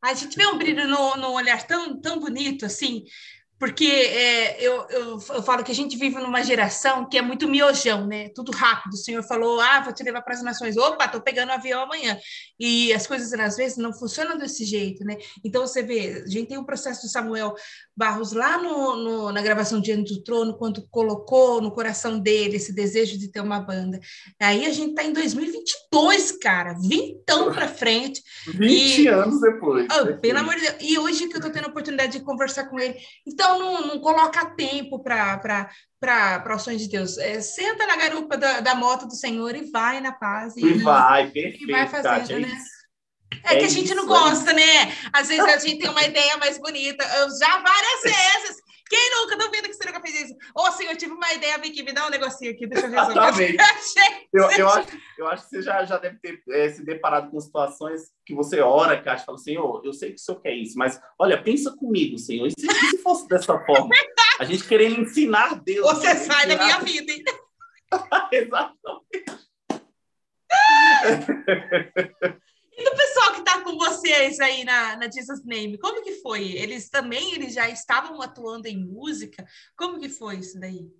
A 0.00 0.14
gente 0.14 0.36
vê 0.36 0.46
um 0.46 0.58
brilho 0.58 0.86
no, 0.86 1.16
no 1.16 1.32
olhar 1.32 1.66
tão, 1.66 2.00
tão 2.00 2.20
bonito, 2.20 2.64
assim, 2.64 3.04
porque 3.64 3.86
é, 3.86 4.60
eu, 4.60 4.86
eu, 4.90 5.18
eu, 5.30 5.42
falo 5.42 5.64
que 5.64 5.72
a 5.72 5.74
gente 5.74 5.96
vive 5.96 6.16
numa 6.16 6.44
geração 6.44 7.08
que 7.08 7.16
é 7.16 7.22
muito 7.22 7.48
miojão, 7.48 8.06
né? 8.06 8.28
Tudo 8.34 8.52
rápido. 8.52 8.92
O 8.92 8.98
senhor 8.98 9.22
falou, 9.22 9.58
ah, 9.58 9.80
vou 9.80 9.90
te 9.90 10.02
levar 10.02 10.20
para 10.20 10.34
as 10.34 10.42
nações. 10.42 10.76
Opa, 10.76 11.06
estou 11.06 11.22
pegando 11.22 11.48
o 11.48 11.52
avião 11.52 11.82
amanhã. 11.82 12.18
E 12.60 12.92
as 12.92 13.06
coisas, 13.06 13.32
às 13.32 13.56
vezes, 13.56 13.78
não 13.78 13.90
funcionam 13.90 14.36
desse 14.36 14.66
jeito, 14.66 15.02
né? 15.02 15.16
Então, 15.42 15.66
você 15.66 15.82
vê, 15.82 16.24
a 16.26 16.28
gente 16.28 16.48
tem 16.48 16.58
o 16.58 16.66
processo 16.66 17.06
do 17.06 17.08
Samuel 17.08 17.54
Barros 17.96 18.32
lá 18.32 18.58
no, 18.58 18.96
no, 18.96 19.32
na 19.32 19.40
gravação 19.40 19.80
Diante 19.80 20.14
do 20.14 20.22
Trono, 20.22 20.56
quando 20.56 20.86
colocou 20.90 21.60
no 21.60 21.70
coração 21.70 22.18
dele 22.18 22.56
esse 22.56 22.72
desejo 22.72 23.18
de 23.18 23.28
ter 23.28 23.40
uma 23.40 23.60
banda. 23.60 24.00
Aí 24.40 24.66
a 24.66 24.72
gente 24.72 24.90
está 24.90 25.04
em 25.04 25.12
2022, 25.12 26.32
cara, 26.32 26.74
vintão 26.74 27.52
para 27.52 27.68
frente. 27.68 28.22
20 28.48 29.02
e... 29.02 29.06
anos 29.06 29.40
depois. 29.40 29.86
Oh, 29.90 30.16
pelo 30.18 30.38
amor 30.38 30.54
de 30.56 30.62
Deus. 30.62 30.76
E 30.80 30.98
hoje 30.98 31.28
que 31.28 31.34
eu 31.34 31.38
estou 31.38 31.52
tendo 31.52 31.66
a 31.66 31.70
oportunidade 31.70 32.18
de 32.18 32.24
conversar 32.24 32.64
com 32.64 32.78
ele. 32.80 32.96
Então, 33.26 33.58
não, 33.58 33.86
não 33.86 34.00
coloca 34.00 34.46
tempo 34.46 35.02
para 35.02 35.70
para 36.00 36.54
ações 36.54 36.82
de 36.82 36.88
Deus. 36.88 37.16
É, 37.16 37.40
senta 37.40 37.86
na 37.86 37.96
garupa 37.96 38.36
da, 38.36 38.60
da 38.60 38.74
moto 38.74 39.06
do 39.06 39.14
Senhor 39.14 39.54
e 39.56 39.70
vai 39.70 40.00
na 40.00 40.12
paz. 40.12 40.54
E, 40.56 40.60
e 40.60 40.74
vai, 40.74 41.30
perfeito. 41.30 41.64
E 41.64 41.72
vai 41.72 41.88
fazendo, 41.88 42.18
Kátia, 42.18 42.34
é 42.34 42.40
né? 42.40 42.48
É, 42.48 42.83
é 43.42 43.56
que 43.56 43.64
a 43.64 43.68
gente 43.68 43.86
isso, 43.86 43.94
não 43.94 44.06
gosta, 44.06 44.50
é 44.50 44.54
né? 44.54 44.96
Às 45.12 45.28
vezes 45.28 45.44
a 45.44 45.58
gente 45.58 45.80
tem 45.80 45.90
uma 45.90 46.02
ideia 46.02 46.36
mais 46.36 46.58
bonita. 46.58 47.04
Eu 47.18 47.28
já 47.38 47.58
várias 47.58 48.02
vezes. 48.02 48.62
Quem 48.88 49.10
nunca? 49.10 49.36
Duvido 49.36 49.68
que 49.68 49.74
você 49.74 49.86
nunca 49.86 50.00
fez 50.00 50.14
isso. 50.22 50.34
Ô, 50.54 50.70
senhor, 50.70 50.92
eu 50.92 50.96
tive 50.96 51.12
uma 51.12 51.32
ideia, 51.32 51.58
Vicky, 51.58 51.82
me 51.82 51.92
dá 51.92 52.06
um 52.06 52.10
negocinho 52.10 52.52
aqui, 52.52 52.66
deixa 52.66 52.86
eu 52.86 52.90
resolver. 52.90 53.56
eu, 54.32 54.50
eu, 54.50 54.68
acho, 54.68 54.88
eu 55.18 55.26
acho 55.26 55.44
que 55.44 55.50
você 55.50 55.62
já, 55.62 55.84
já 55.84 55.96
deve 55.96 56.18
ter 56.18 56.42
é, 56.50 56.68
se 56.68 56.84
deparado 56.84 57.30
com 57.30 57.40
situações 57.40 58.12
que 58.26 58.34
você 58.34 58.60
ora, 58.60 59.00
que 59.00 59.08
acha, 59.08 59.24
fala, 59.24 59.38
Senhor, 59.38 59.82
eu 59.84 59.92
sei 59.92 60.10
que 60.10 60.16
o 60.16 60.18
senhor 60.18 60.40
quer 60.40 60.54
isso, 60.54 60.78
mas 60.78 61.00
olha, 61.18 61.42
pensa 61.42 61.74
comigo, 61.76 62.18
Senhor, 62.18 62.46
e 62.46 62.50
se, 62.50 62.66
se 62.90 62.98
fosse 62.98 63.26
dessa 63.26 63.58
forma? 63.60 63.88
A 64.38 64.44
gente 64.44 64.64
querendo 64.64 65.00
ensinar 65.00 65.54
Deus. 65.62 65.86
Você 65.86 66.14
sai 66.16 66.46
ensinar... 66.46 66.46
da 66.46 66.64
minha 66.64 66.78
vida, 66.80 67.12
hein? 67.12 67.24
Exatamente. 68.32 69.44
E 72.76 72.84
do 72.84 72.96
pessoal 72.96 73.32
que 73.32 73.38
está 73.38 73.62
com 73.62 73.78
vocês 73.78 74.40
aí 74.40 74.64
na, 74.64 74.96
na 74.96 75.10
Jesus 75.10 75.44
Name, 75.44 75.78
como 75.78 76.02
que 76.02 76.12
foi? 76.14 76.52
Eles 76.52 76.88
também 76.88 77.34
eles 77.34 77.54
já 77.54 77.68
estavam 77.68 78.20
atuando 78.20 78.66
em 78.66 78.84
música? 78.84 79.46
Como 79.76 80.00
que 80.00 80.08
foi 80.08 80.36
isso 80.36 80.58
daí? 80.58 80.90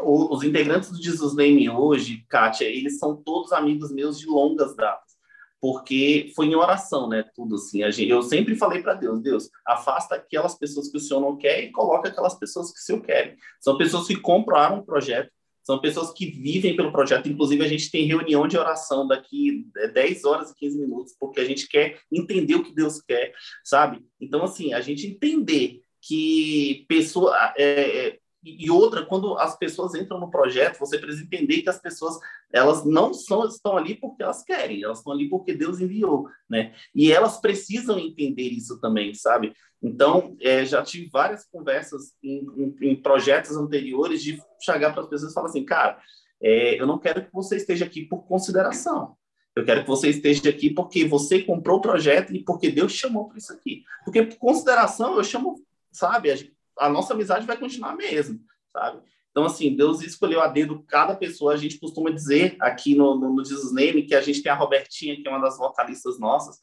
Os 0.00 0.42
integrantes 0.42 0.90
do 0.90 1.02
Jesus 1.02 1.34
Name 1.34 1.68
hoje, 1.68 2.24
Kátia, 2.28 2.64
eles 2.64 2.98
são 2.98 3.14
todos 3.14 3.52
amigos 3.52 3.92
meus 3.92 4.18
de 4.18 4.26
longas 4.26 4.74
datas, 4.74 5.12
porque 5.60 6.32
foi 6.34 6.46
em 6.46 6.56
oração, 6.56 7.08
né? 7.08 7.24
Tudo 7.34 7.56
assim. 7.56 7.80
Gente, 7.92 8.08
eu 8.08 8.22
sempre 8.22 8.56
falei 8.56 8.82
para 8.82 8.94
Deus, 8.94 9.20
Deus, 9.20 9.50
afasta 9.66 10.14
aquelas 10.14 10.56
pessoas 10.56 10.88
que 10.88 10.96
o 10.96 11.00
Senhor 11.00 11.20
não 11.20 11.36
quer 11.36 11.62
e 11.62 11.70
coloca 11.70 12.08
aquelas 12.08 12.34
pessoas 12.34 12.72
que 12.72 12.80
o 12.80 12.82
Senhor 12.82 13.02
quer. 13.02 13.36
São 13.60 13.76
pessoas 13.76 14.06
que 14.06 14.16
compraram 14.16 14.78
um 14.78 14.84
projeto, 14.84 15.30
são 15.62 15.80
pessoas 15.80 16.12
que 16.12 16.26
vivem 16.26 16.76
pelo 16.76 16.92
projeto. 16.92 17.28
Inclusive, 17.28 17.64
a 17.64 17.68
gente 17.68 17.90
tem 17.90 18.06
reunião 18.06 18.46
de 18.48 18.56
oração 18.56 19.06
daqui 19.06 19.66
10 19.94 20.24
horas 20.24 20.50
e 20.50 20.56
15 20.56 20.78
minutos, 20.78 21.14
porque 21.18 21.40
a 21.40 21.44
gente 21.44 21.68
quer 21.68 22.00
entender 22.10 22.54
o 22.54 22.64
que 22.64 22.74
Deus 22.74 23.00
quer, 23.00 23.32
sabe? 23.64 24.04
Então, 24.20 24.42
assim, 24.42 24.72
a 24.72 24.80
gente 24.80 25.06
entender 25.06 25.80
que 26.00 26.84
pessoa. 26.88 27.36
É, 27.56 28.08
é 28.08 28.21
e 28.44 28.70
outra, 28.70 29.06
quando 29.06 29.38
as 29.38 29.56
pessoas 29.56 29.94
entram 29.94 30.18
no 30.18 30.30
projeto, 30.30 30.78
você 30.78 30.98
precisa 30.98 31.24
entender 31.24 31.62
que 31.62 31.68
as 31.68 31.80
pessoas 31.80 32.18
elas 32.52 32.84
não 32.84 33.14
são, 33.14 33.46
estão 33.46 33.76
ali 33.76 33.94
porque 33.94 34.22
elas 34.22 34.42
querem, 34.42 34.82
elas 34.82 34.98
estão 34.98 35.12
ali 35.12 35.28
porque 35.28 35.54
Deus 35.54 35.80
enviou, 35.80 36.28
né? 36.50 36.74
E 36.94 37.12
elas 37.12 37.40
precisam 37.40 37.98
entender 37.98 38.48
isso 38.48 38.80
também, 38.80 39.14
sabe? 39.14 39.54
Então, 39.82 40.36
é, 40.40 40.64
já 40.64 40.82
tive 40.82 41.08
várias 41.10 41.44
conversas 41.46 42.14
em, 42.22 42.46
em, 42.56 42.90
em, 42.90 42.96
projetos 42.96 43.56
anteriores 43.56 44.22
de 44.22 44.40
chegar 44.60 44.92
para 44.92 45.02
as 45.02 45.08
pessoas 45.08 45.32
e 45.32 45.34
falar 45.34 45.48
assim, 45.48 45.64
cara, 45.64 45.98
é, 46.40 46.80
eu 46.80 46.86
não 46.86 46.98
quero 46.98 47.24
que 47.24 47.32
você 47.32 47.56
esteja 47.56 47.84
aqui 47.84 48.04
por 48.04 48.24
consideração. 48.26 49.16
Eu 49.54 49.64
quero 49.64 49.82
que 49.82 49.88
você 49.88 50.08
esteja 50.08 50.48
aqui 50.48 50.70
porque 50.70 51.04
você 51.04 51.42
comprou 51.42 51.78
o 51.78 51.82
projeto 51.82 52.34
e 52.34 52.42
porque 52.42 52.70
Deus 52.70 52.92
chamou 52.92 53.28
para 53.28 53.38
isso 53.38 53.52
aqui. 53.52 53.84
Porque 54.04 54.22
por 54.22 54.38
consideração, 54.38 55.16
eu 55.16 55.24
chamo, 55.24 55.62
sabe, 55.90 56.30
a, 56.78 56.88
nossa 56.88 57.14
amizade 57.14 57.46
vai 57.46 57.56
continuar 57.56 57.96
mesmo, 57.96 58.40
sabe? 58.72 59.00
Então, 59.30 59.44
assim, 59.44 59.74
Deus 59.74 60.02
escolheu 60.02 60.42
a 60.42 60.46
dedo 60.46 60.84
cada 60.86 61.16
pessoa. 61.16 61.54
A 61.54 61.56
gente 61.56 61.80
costuma 61.80 62.10
dizer 62.10 62.56
aqui 62.60 62.94
no, 62.94 63.18
no, 63.18 63.34
no 63.34 63.44
Jesus 63.44 63.72
Name 63.72 64.02
que 64.02 64.14
a 64.14 64.20
gente 64.20 64.42
tem 64.42 64.52
a 64.52 64.54
Robertinha, 64.54 65.16
que 65.16 65.26
é 65.26 65.30
uma 65.30 65.40
das 65.40 65.56
vocalistas 65.56 66.18
nossas, 66.18 66.58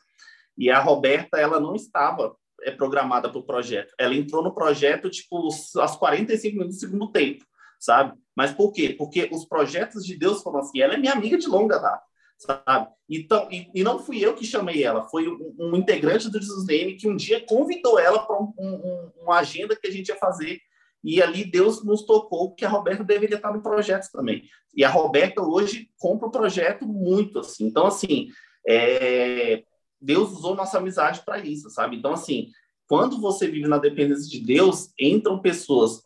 e 0.57 0.69
a 0.69 0.79
Roberta, 0.79 1.37
ela 1.37 1.59
não 1.59 1.73
estava 1.73 2.35
é 2.63 2.71
programada 2.71 3.29
para 3.29 3.39
o 3.39 3.45
projeto. 3.45 3.93
Ela 3.97 4.15
entrou 4.15 4.43
no 4.43 4.53
projeto, 4.53 5.09
tipo, 5.09 5.47
aos 5.77 5.95
45 5.95 6.57
minutos 6.57 6.75
do 6.75 6.79
segundo 6.79 7.11
tempo, 7.11 7.45
sabe? 7.79 8.17
Mas 8.35 8.51
por 8.51 8.71
quê? 8.71 8.93
Porque 8.97 9.29
os 9.31 9.45
projetos 9.45 10.05
de 10.05 10.17
Deus 10.17 10.41
foram 10.41 10.59
assim. 10.59 10.81
Ela 10.81 10.95
é 10.95 10.97
minha 10.97 11.13
amiga 11.13 11.37
de 11.37 11.47
longa 11.47 11.77
data, 11.77 12.03
sabe? 12.39 12.87
Então, 13.09 13.49
e, 13.51 13.69
e 13.75 13.83
não 13.83 13.99
fui 13.99 14.23
eu 14.23 14.33
que 14.33 14.45
chamei 14.45 14.83
ela, 14.83 15.07
foi 15.09 15.27
um, 15.27 15.55
um 15.59 15.75
integrante 15.75 16.29
do 16.29 16.39
Jesus 16.39 16.65
Name 16.65 16.95
que 16.95 17.07
um 17.07 17.15
dia 17.15 17.45
convidou 17.45 17.99
ela 17.99 18.19
para 18.19 18.41
um, 18.41 18.53
um, 18.57 19.11
uma 19.23 19.39
agenda 19.39 19.75
que 19.75 19.87
a 19.87 19.91
gente 19.91 20.07
ia 20.07 20.15
fazer. 20.15 20.59
E 21.03 21.21
ali 21.21 21.45
Deus 21.45 21.83
nos 21.83 22.05
tocou 22.05 22.53
que 22.53 22.65
a 22.65 22.69
Roberta 22.69 23.03
deveria 23.03 23.35
estar 23.35 23.53
no 23.53 23.61
projeto 23.61 24.09
também. 24.11 24.43
E 24.75 24.83
a 24.83 24.89
Roberta 24.89 25.41
hoje 25.41 25.89
compra 25.97 26.27
o 26.27 26.31
projeto 26.31 26.85
muito, 26.85 27.39
assim. 27.39 27.65
Então, 27.65 27.85
assim, 27.85 28.29
é, 28.67 29.63
Deus 30.01 30.31
usou 30.31 30.55
nossa 30.55 30.77
amizade 30.77 31.21
para 31.25 31.39
isso, 31.39 31.69
sabe? 31.69 31.97
Então, 31.97 32.13
assim, 32.13 32.49
quando 32.87 33.19
você 33.19 33.47
vive 33.47 33.67
na 33.67 33.77
dependência 33.77 34.29
de 34.29 34.39
Deus, 34.39 34.91
entram 34.99 35.41
pessoas 35.41 36.03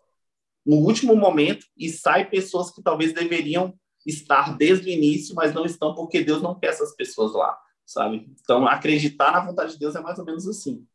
no 0.66 0.78
último 0.78 1.16
momento 1.16 1.66
e 1.78 1.90
saem 1.90 2.26
pessoas 2.26 2.72
que 2.72 2.82
talvez 2.82 3.14
deveriam 3.14 3.74
estar 4.06 4.58
desde 4.58 4.88
o 4.88 4.92
início, 4.92 5.36
mas 5.36 5.54
não 5.54 5.66
estão 5.66 5.94
porque 5.94 6.24
Deus 6.24 6.42
não 6.42 6.58
quer 6.58 6.68
essas 6.68 6.96
pessoas 6.96 7.34
lá, 7.34 7.58
sabe? 7.86 8.28
Então, 8.42 8.68
acreditar 8.68 9.32
na 9.32 9.40
vontade 9.40 9.74
de 9.74 9.80
Deus 9.80 9.96
é 9.96 10.02
mais 10.02 10.20
ou 10.20 10.26
menos 10.26 10.48
assim. 10.48 10.86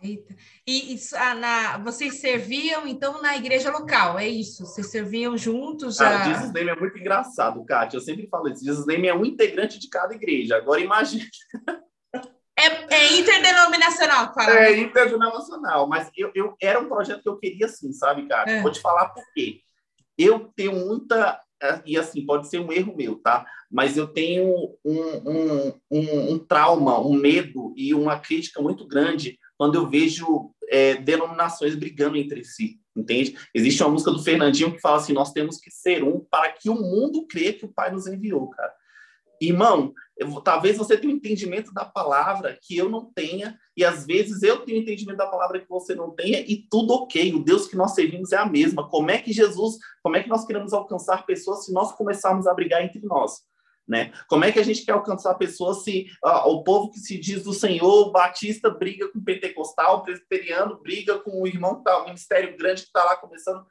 Eita. 0.00 0.36
E, 0.66 0.94
e 0.94 1.00
ah, 1.14 1.34
na, 1.34 1.78
vocês 1.78 2.20
serviam, 2.20 2.86
então, 2.86 3.20
na 3.20 3.36
igreja 3.36 3.70
local, 3.70 4.18
é 4.18 4.28
isso? 4.28 4.64
Vocês 4.64 4.90
serviam 4.90 5.36
juntos? 5.36 6.00
A... 6.00 6.22
Ah, 6.22 6.24
Jesus 6.32 6.52
Name 6.52 6.70
é 6.70 6.76
muito 6.76 6.96
engraçado, 6.98 7.64
Kátia. 7.64 7.96
Eu 7.96 8.00
sempre 8.00 8.28
falo 8.28 8.48
isso. 8.48 8.64
Jesus 8.64 8.86
Name 8.86 9.08
é 9.08 9.14
um 9.14 9.24
integrante 9.24 9.78
de 9.78 9.88
cada 9.88 10.14
igreja. 10.14 10.56
Agora, 10.56 10.80
imagine 10.80 11.28
É, 12.58 12.92
é 12.92 13.12
interdenominacional, 13.12 14.34
fala. 14.34 14.50
É 14.50 14.80
interdenominacional, 14.80 15.86
mas 15.86 16.10
eu, 16.16 16.32
eu, 16.34 16.56
era 16.60 16.80
um 16.80 16.88
projeto 16.88 17.22
que 17.22 17.28
eu 17.28 17.38
queria 17.38 17.66
assim, 17.66 17.92
sabe, 17.92 18.26
cara? 18.26 18.50
É. 18.50 18.60
Vou 18.60 18.72
te 18.72 18.80
falar 18.80 19.10
por 19.10 19.22
quê. 19.32 19.60
Eu 20.18 20.52
tenho 20.56 20.72
muita. 20.72 21.40
E 21.84 21.96
assim, 21.96 22.24
pode 22.24 22.48
ser 22.48 22.60
um 22.60 22.72
erro 22.72 22.94
meu, 22.96 23.16
tá? 23.16 23.44
Mas 23.70 23.96
eu 23.96 24.06
tenho 24.06 24.54
um, 24.84 25.00
um, 25.26 25.72
um, 25.90 26.32
um 26.32 26.38
trauma, 26.38 27.00
um 27.00 27.12
medo 27.12 27.72
e 27.76 27.94
uma 27.94 28.18
crítica 28.18 28.62
muito 28.62 28.86
grande 28.86 29.38
quando 29.56 29.74
eu 29.74 29.88
vejo 29.88 30.52
é, 30.68 30.94
denominações 30.94 31.74
brigando 31.74 32.16
entre 32.16 32.44
si, 32.44 32.78
entende? 32.96 33.36
Existe 33.52 33.82
uma 33.82 33.90
música 33.90 34.10
do 34.10 34.22
Fernandinho 34.22 34.72
que 34.72 34.80
fala 34.80 34.98
assim: 34.98 35.12
nós 35.12 35.32
temos 35.32 35.58
que 35.58 35.70
ser 35.70 36.04
um 36.04 36.20
para 36.20 36.52
que 36.52 36.70
o 36.70 36.74
mundo 36.74 37.26
crê 37.26 37.52
que 37.52 37.64
o 37.64 37.72
Pai 37.72 37.90
nos 37.90 38.06
enviou, 38.06 38.48
cara. 38.50 38.72
Irmão, 39.40 39.92
eu, 40.16 40.40
talvez 40.40 40.76
você 40.76 40.96
tenha 40.96 41.12
um 41.12 41.16
entendimento 41.16 41.72
da 41.72 41.84
palavra 41.84 42.58
que 42.60 42.76
eu 42.76 42.88
não 42.88 43.12
tenha, 43.12 43.58
e 43.76 43.84
às 43.84 44.04
vezes 44.04 44.42
eu 44.42 44.64
tenho 44.64 44.78
um 44.78 44.82
entendimento 44.82 45.18
da 45.18 45.26
palavra 45.26 45.60
que 45.60 45.68
você 45.68 45.94
não 45.94 46.10
tenha, 46.10 46.40
e 46.40 46.66
tudo 46.68 46.92
ok. 46.94 47.34
O 47.34 47.44
Deus 47.44 47.68
que 47.68 47.76
nós 47.76 47.94
servimos 47.94 48.32
é 48.32 48.36
a 48.36 48.46
mesma. 48.46 48.88
Como 48.88 49.10
é 49.10 49.18
que 49.18 49.32
Jesus, 49.32 49.76
como 50.02 50.16
é 50.16 50.22
que 50.22 50.28
nós 50.28 50.44
queremos 50.44 50.72
alcançar 50.72 51.24
pessoas 51.24 51.64
se 51.64 51.72
nós 51.72 51.92
começarmos 51.92 52.46
a 52.46 52.54
brigar 52.54 52.84
entre 52.84 53.00
nós? 53.04 53.46
Né? 53.86 54.12
Como 54.28 54.44
é 54.44 54.52
que 54.52 54.58
a 54.58 54.62
gente 54.62 54.84
quer 54.84 54.92
alcançar 54.92 55.34
pessoas 55.36 55.82
se 55.82 56.06
o 56.22 56.62
povo 56.62 56.90
que 56.90 56.98
se 56.98 57.18
diz 57.18 57.42
do 57.42 57.54
Senhor, 57.54 58.12
Batista 58.12 58.68
briga 58.68 59.10
com 59.10 59.18
o 59.18 59.24
pentecostal, 59.24 59.96
o 59.96 60.02
presbiteriano 60.02 60.78
briga 60.82 61.18
com 61.18 61.40
o 61.40 61.46
irmão 61.46 61.76
que 61.76 61.80
está, 61.80 62.02
o 62.02 62.04
ministério 62.04 62.54
grande 62.58 62.82
que 62.82 62.88
está 62.88 63.02
lá 63.02 63.16
começando. 63.16 63.64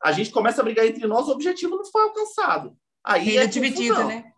A 0.00 0.12
gente 0.12 0.30
começa 0.30 0.60
a 0.60 0.64
brigar 0.64 0.86
entre 0.86 1.04
nós, 1.08 1.26
o 1.26 1.32
objetivo 1.32 1.76
não 1.76 1.84
foi 1.84 2.02
alcançado. 2.02 2.76
Aí 3.04 3.24
Reino 3.24 3.42
é 3.42 3.46
dividido, 3.46 4.04
né? 4.04 4.31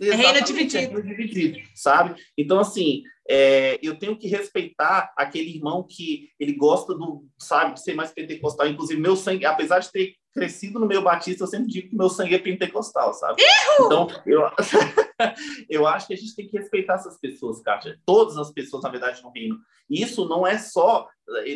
É 0.00 0.14
reino 0.14 0.44
dividido. 0.44 0.98
É 0.98 1.02
dividido, 1.02 1.58
sabe? 1.74 2.20
Então, 2.36 2.60
assim, 2.60 3.02
é, 3.28 3.78
eu 3.82 3.98
tenho 3.98 4.16
que 4.16 4.28
respeitar 4.28 5.12
aquele 5.16 5.54
irmão 5.54 5.86
que 5.88 6.30
ele 6.38 6.52
gosta 6.52 6.94
do, 6.94 7.24
sabe, 7.38 7.74
de 7.74 7.82
ser 7.82 7.94
mais 7.94 8.10
pentecostal. 8.10 8.66
Inclusive, 8.66 9.00
meu 9.00 9.16
sangue, 9.16 9.46
apesar 9.46 9.78
de 9.78 9.90
ter 9.90 10.14
crescido 10.32 10.78
no 10.78 10.86
meio 10.86 11.02
batista, 11.02 11.44
eu 11.44 11.48
sempre 11.48 11.68
digo 11.68 11.88
que 11.88 11.96
meu 11.96 12.08
sangue 12.08 12.34
é 12.34 12.38
pentecostal, 12.38 13.12
sabe? 13.14 13.42
Erro! 13.42 13.86
Então, 13.86 14.08
eu, 14.26 14.42
eu 15.68 15.86
acho 15.86 16.06
que 16.06 16.14
a 16.14 16.16
gente 16.16 16.34
tem 16.34 16.48
que 16.48 16.56
respeitar 16.56 16.94
essas 16.94 17.18
pessoas, 17.18 17.60
Kátia. 17.60 17.98
Todas 18.06 18.36
as 18.36 18.52
pessoas, 18.52 18.82
na 18.82 18.90
verdade, 18.90 19.22
no 19.22 19.30
reino. 19.30 19.58
Isso 19.88 20.28
não 20.28 20.46
é 20.46 20.56
só, 20.56 21.08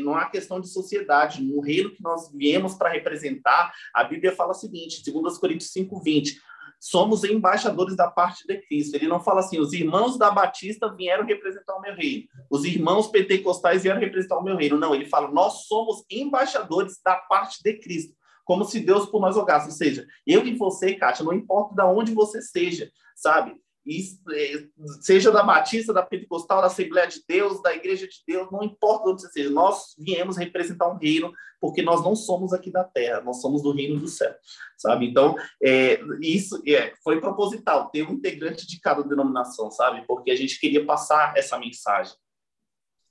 não 0.02 0.18
é 0.18 0.28
questão 0.28 0.60
de 0.60 0.68
sociedade. 0.68 1.42
No 1.42 1.60
reino 1.60 1.90
que 1.90 2.02
nós 2.02 2.30
viemos 2.32 2.74
para 2.74 2.90
representar, 2.90 3.72
a 3.94 4.04
Bíblia 4.04 4.32
fala 4.32 4.50
o 4.50 4.54
seguinte, 4.54 5.02
2 5.08 5.38
Coríntios 5.38 5.70
5, 5.72 6.02
20, 6.02 6.40
somos 6.84 7.24
embaixadores 7.24 7.96
da 7.96 8.10
parte 8.10 8.46
de 8.46 8.58
Cristo. 8.60 8.94
Ele 8.94 9.08
não 9.08 9.18
fala 9.18 9.40
assim, 9.40 9.58
os 9.58 9.72
irmãos 9.72 10.18
da 10.18 10.30
Batista 10.30 10.94
vieram 10.94 11.24
representar 11.24 11.74
o 11.76 11.80
meu 11.80 11.94
reino, 11.94 12.26
os 12.50 12.66
irmãos 12.66 13.06
pentecostais 13.06 13.84
vieram 13.84 13.98
representar 13.98 14.38
o 14.38 14.44
meu 14.44 14.54
reino. 14.54 14.78
Não, 14.78 14.94
ele 14.94 15.06
fala, 15.06 15.30
nós 15.30 15.66
somos 15.66 16.04
embaixadores 16.10 17.00
da 17.02 17.16
parte 17.16 17.62
de 17.62 17.72
Cristo 17.78 18.14
como 18.44 18.66
se 18.66 18.80
Deus 18.80 19.06
por 19.06 19.22
nós 19.22 19.34
rogasse. 19.34 19.68
Ou 19.68 19.72
seja, 19.72 20.06
eu 20.26 20.46
e 20.46 20.54
você, 20.54 20.94
Kátia, 20.94 21.24
não 21.24 21.32
importa 21.32 21.74
de 21.74 21.82
onde 21.84 22.12
você 22.12 22.42
seja, 22.42 22.90
sabe? 23.16 23.56
É, 23.86 24.66
seja 25.02 25.30
da 25.30 25.42
Batista, 25.42 25.92
da 25.92 26.02
Pentecostal, 26.02 26.60
da 26.60 26.68
Assembleia 26.68 27.06
de 27.06 27.22
Deus, 27.28 27.62
da 27.62 27.74
Igreja 27.74 28.06
de 28.08 28.22
Deus, 28.26 28.50
não 28.50 28.62
importa 28.62 29.10
onde 29.10 29.20
você 29.20 29.30
seja, 29.30 29.50
nós 29.50 29.94
viemos 29.98 30.38
representar 30.38 30.88
um 30.88 30.96
reino, 30.96 31.32
porque 31.60 31.82
nós 31.82 32.02
não 32.02 32.16
somos 32.16 32.52
aqui 32.52 32.70
da 32.70 32.84
terra, 32.84 33.20
nós 33.20 33.40
somos 33.40 33.62
do 33.62 33.72
reino 33.72 34.00
do 34.00 34.08
céu, 34.08 34.34
sabe? 34.78 35.06
Então, 35.06 35.34
é, 35.62 36.00
isso 36.22 36.62
é, 36.66 36.94
foi 37.02 37.20
proposital, 37.20 37.90
ter 37.90 38.08
um 38.08 38.12
integrante 38.12 38.66
de 38.66 38.80
cada 38.80 39.02
denominação, 39.02 39.70
sabe? 39.70 40.06
Porque 40.06 40.30
a 40.30 40.36
gente 40.36 40.58
queria 40.58 40.84
passar 40.84 41.36
essa 41.36 41.58
mensagem. 41.58 42.14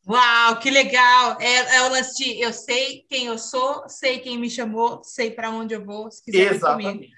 Uau, 0.06 0.60
que 0.60 0.70
legal! 0.70 1.38
É, 1.40 1.78
é 1.78 1.82
o 1.84 1.90
lance 1.90 2.16
de 2.22 2.42
eu 2.42 2.52
sei 2.52 3.06
quem 3.08 3.28
eu 3.28 3.38
sou, 3.38 3.88
sei 3.88 4.20
quem 4.20 4.38
me 4.38 4.50
chamou, 4.50 5.02
sei 5.02 5.32
para 5.32 5.50
onde 5.50 5.74
eu 5.74 5.86
vou, 5.86 6.12
se 6.12 6.22
quiser 6.24 6.56
Exatamente. 6.56 6.94
comigo. 6.94 7.14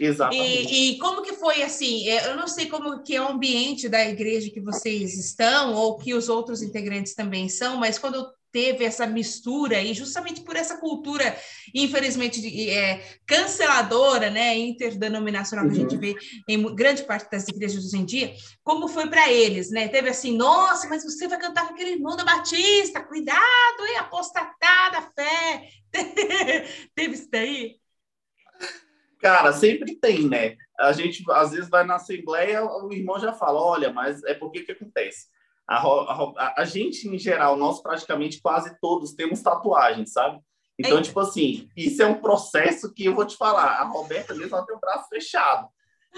Exatamente. 0.00 0.72
E, 0.72 0.92
e, 0.92 0.98
como 0.98 1.22
que 1.22 1.34
foi 1.34 1.62
assim? 1.62 2.08
É, 2.08 2.30
eu 2.30 2.36
não 2.36 2.48
sei 2.48 2.66
como 2.66 3.02
que 3.02 3.14
é 3.14 3.20
o 3.20 3.28
ambiente 3.28 3.86
da 3.86 4.02
igreja 4.08 4.50
que 4.50 4.60
vocês 4.60 5.18
estão 5.18 5.74
ou 5.74 5.98
que 5.98 6.14
os 6.14 6.30
outros 6.30 6.62
integrantes 6.62 7.14
também 7.14 7.50
são, 7.50 7.76
mas 7.76 7.98
quando 7.98 8.26
teve 8.52 8.84
essa 8.84 9.06
mistura 9.06 9.80
e 9.80 9.94
justamente 9.94 10.40
por 10.40 10.56
essa 10.56 10.78
cultura, 10.78 11.36
infelizmente, 11.74 12.40
de, 12.40 12.70
é, 12.70 13.00
canceladora, 13.26 14.30
né, 14.30 14.56
interdenominacional 14.56 15.66
uhum. 15.66 15.70
que 15.70 15.76
a 15.76 15.82
gente 15.82 15.94
uhum. 15.94 16.00
vê 16.00 16.16
em 16.48 16.74
grande 16.74 17.04
parte 17.04 17.30
das 17.30 17.46
igrejas 17.48 17.84
hoje 17.84 17.96
em 17.96 18.04
dia, 18.04 18.34
como 18.64 18.88
foi 18.88 19.08
para 19.08 19.30
eles, 19.30 19.70
né? 19.70 19.88
Teve 19.88 20.10
assim, 20.10 20.36
nossa, 20.36 20.88
mas 20.88 21.04
você 21.04 21.28
vai 21.28 21.38
cantar 21.38 21.66
com 21.66 21.74
aquele 21.74 21.92
irmão 21.92 22.16
da 22.16 22.24
Batista, 22.24 23.00
cuidado, 23.02 23.86
hein, 23.88 23.98
apostatada 23.98 25.08
fé. 25.14 25.68
teve 26.94 27.14
isso 27.14 27.28
daí? 27.30 27.79
Cara, 29.20 29.52
sempre 29.52 29.96
tem, 29.96 30.28
né? 30.28 30.56
A 30.78 30.92
gente 30.92 31.22
às 31.30 31.50
vezes 31.50 31.68
vai 31.68 31.84
na 31.84 31.96
assembleia, 31.96 32.64
o 32.64 32.92
irmão 32.92 33.18
já 33.18 33.32
fala, 33.32 33.60
olha, 33.60 33.92
mas 33.92 34.24
é 34.24 34.34
porque 34.34 34.62
que 34.62 34.72
acontece? 34.72 35.26
A, 35.68 35.76
a, 35.76 36.54
a, 36.58 36.64
gente, 36.64 37.06
em 37.06 37.18
geral, 37.18 37.56
nós 37.56 37.80
praticamente 37.80 38.40
quase 38.40 38.76
todos 38.80 39.12
temos 39.12 39.40
tatuagens, 39.42 40.12
sabe? 40.12 40.40
Então, 40.78 40.92
Eita. 40.92 41.02
tipo 41.02 41.20
assim, 41.20 41.68
isso 41.76 42.02
é 42.02 42.06
um 42.06 42.20
processo 42.20 42.92
que 42.92 43.04
eu 43.04 43.14
vou 43.14 43.26
te 43.26 43.36
falar. 43.36 43.80
A 43.80 43.84
Roberta 43.84 44.34
mesmo 44.34 44.56
ela 44.56 44.66
tem 44.66 44.74
o 44.74 44.80
braço 44.80 45.08
fechado. 45.08 45.68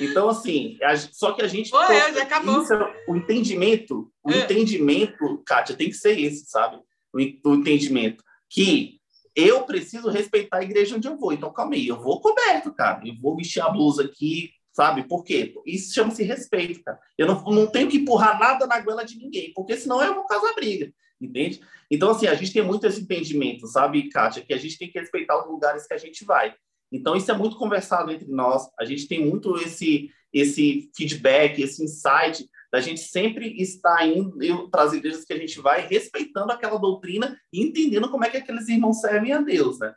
Então, 0.01 0.29
assim, 0.29 0.79
a, 0.83 0.97
só 0.97 1.33
que 1.33 1.43
a 1.43 1.49
gente. 1.49 1.75
Ô, 1.75 1.83
eu, 1.83 2.15
já 2.15 2.23
acabou. 2.23 2.63
Isso, 2.63 2.73
o 3.09 3.17
entendimento, 3.17 4.11
o 4.25 4.31
é. 4.31 4.39
entendimento, 4.45 5.43
Kátia, 5.45 5.77
tem 5.77 5.91
que 5.91 5.97
ser 5.97 6.19
esse, 6.19 6.47
sabe? 6.47 6.77
O, 7.13 7.19
o 7.19 7.55
entendimento. 7.57 8.25
Que 8.49 9.02
eu 9.35 9.63
preciso 9.65 10.09
respeitar 10.11 10.59
a 10.59 10.63
igreja 10.63 10.97
onde 10.97 11.09
eu 11.09 11.17
vou. 11.17 11.33
Então, 11.33 11.53
calma 11.53 11.75
aí, 11.75 11.87
eu 11.87 12.01
vou 12.01 12.21
coberto, 12.21 12.73
cara. 12.73 13.01
Eu 13.07 13.15
vou 13.21 13.37
vestir 13.37 13.61
a 13.61 13.69
blusa 13.69 14.05
aqui, 14.05 14.51
sabe? 14.73 15.05
Por 15.05 15.25
quê? 15.25 15.55
Isso 15.67 15.95
chama-se 15.95 16.23
respeito, 16.23 16.83
cara. 16.83 16.99
Eu 17.17 17.27
não, 17.27 17.43
não 17.45 17.67
tenho 17.67 17.89
que 17.89 17.99
empurrar 17.99 18.39
nada 18.39 18.67
na 18.67 18.81
goela 18.81 19.05
de 19.05 19.17
ninguém, 19.17 19.53
porque 19.55 19.77
senão 19.77 20.03
eu 20.03 20.15
vou 20.15 20.27
causar 20.27 20.55
briga, 20.55 20.93
entende? 21.21 21.61
Então, 21.91 22.11
assim, 22.11 22.27
a 22.27 22.35
gente 22.35 22.53
tem 22.53 22.63
muito 22.63 22.87
esse 22.87 23.01
entendimento, 23.01 23.67
sabe, 23.67 24.09
Kátia, 24.09 24.45
que 24.45 24.55
a 24.55 24.59
gente 24.59 24.79
tem 24.79 24.91
que 24.91 24.99
respeitar 24.99 25.39
os 25.39 25.47
lugares 25.47 25.87
que 25.87 25.95
a 25.95 25.99
gente 25.99 26.25
vai. 26.25 26.55
Então, 26.91 27.17
isso 27.17 27.31
é 27.31 27.37
muito 27.37 27.57
conversado 27.57 28.11
entre 28.11 28.31
nós, 28.31 28.69
a 28.79 28.85
gente 28.85 29.09
tem 29.09 29.25
muito 29.25 29.57
esse, 29.57 30.11
esse 30.33 30.91
feedback, 30.95 31.61
esse 31.61 31.83
insight 31.83 32.47
da 32.73 32.81
gente 32.81 33.03
sempre 33.03 33.61
estar 33.61 34.07
indo 34.07 34.71
para 34.71 34.85
as 34.85 34.95
igrejas 34.95 35.27
que 35.27 35.33
a 35.35 35.39
gente 35.39 35.61
vai, 35.61 35.87
respeitando 35.87 36.53
aquela 36.53 36.79
doutrina 36.79 37.39
e 37.53 37.63
entendendo 37.63 38.11
como 38.11 38.25
é 38.25 38.31
que 38.31 38.39
aqueles 38.39 38.67
irmãos 38.67 39.01
servem 39.01 39.33
a 39.33 39.41
Deus, 39.43 39.79
né? 39.79 39.95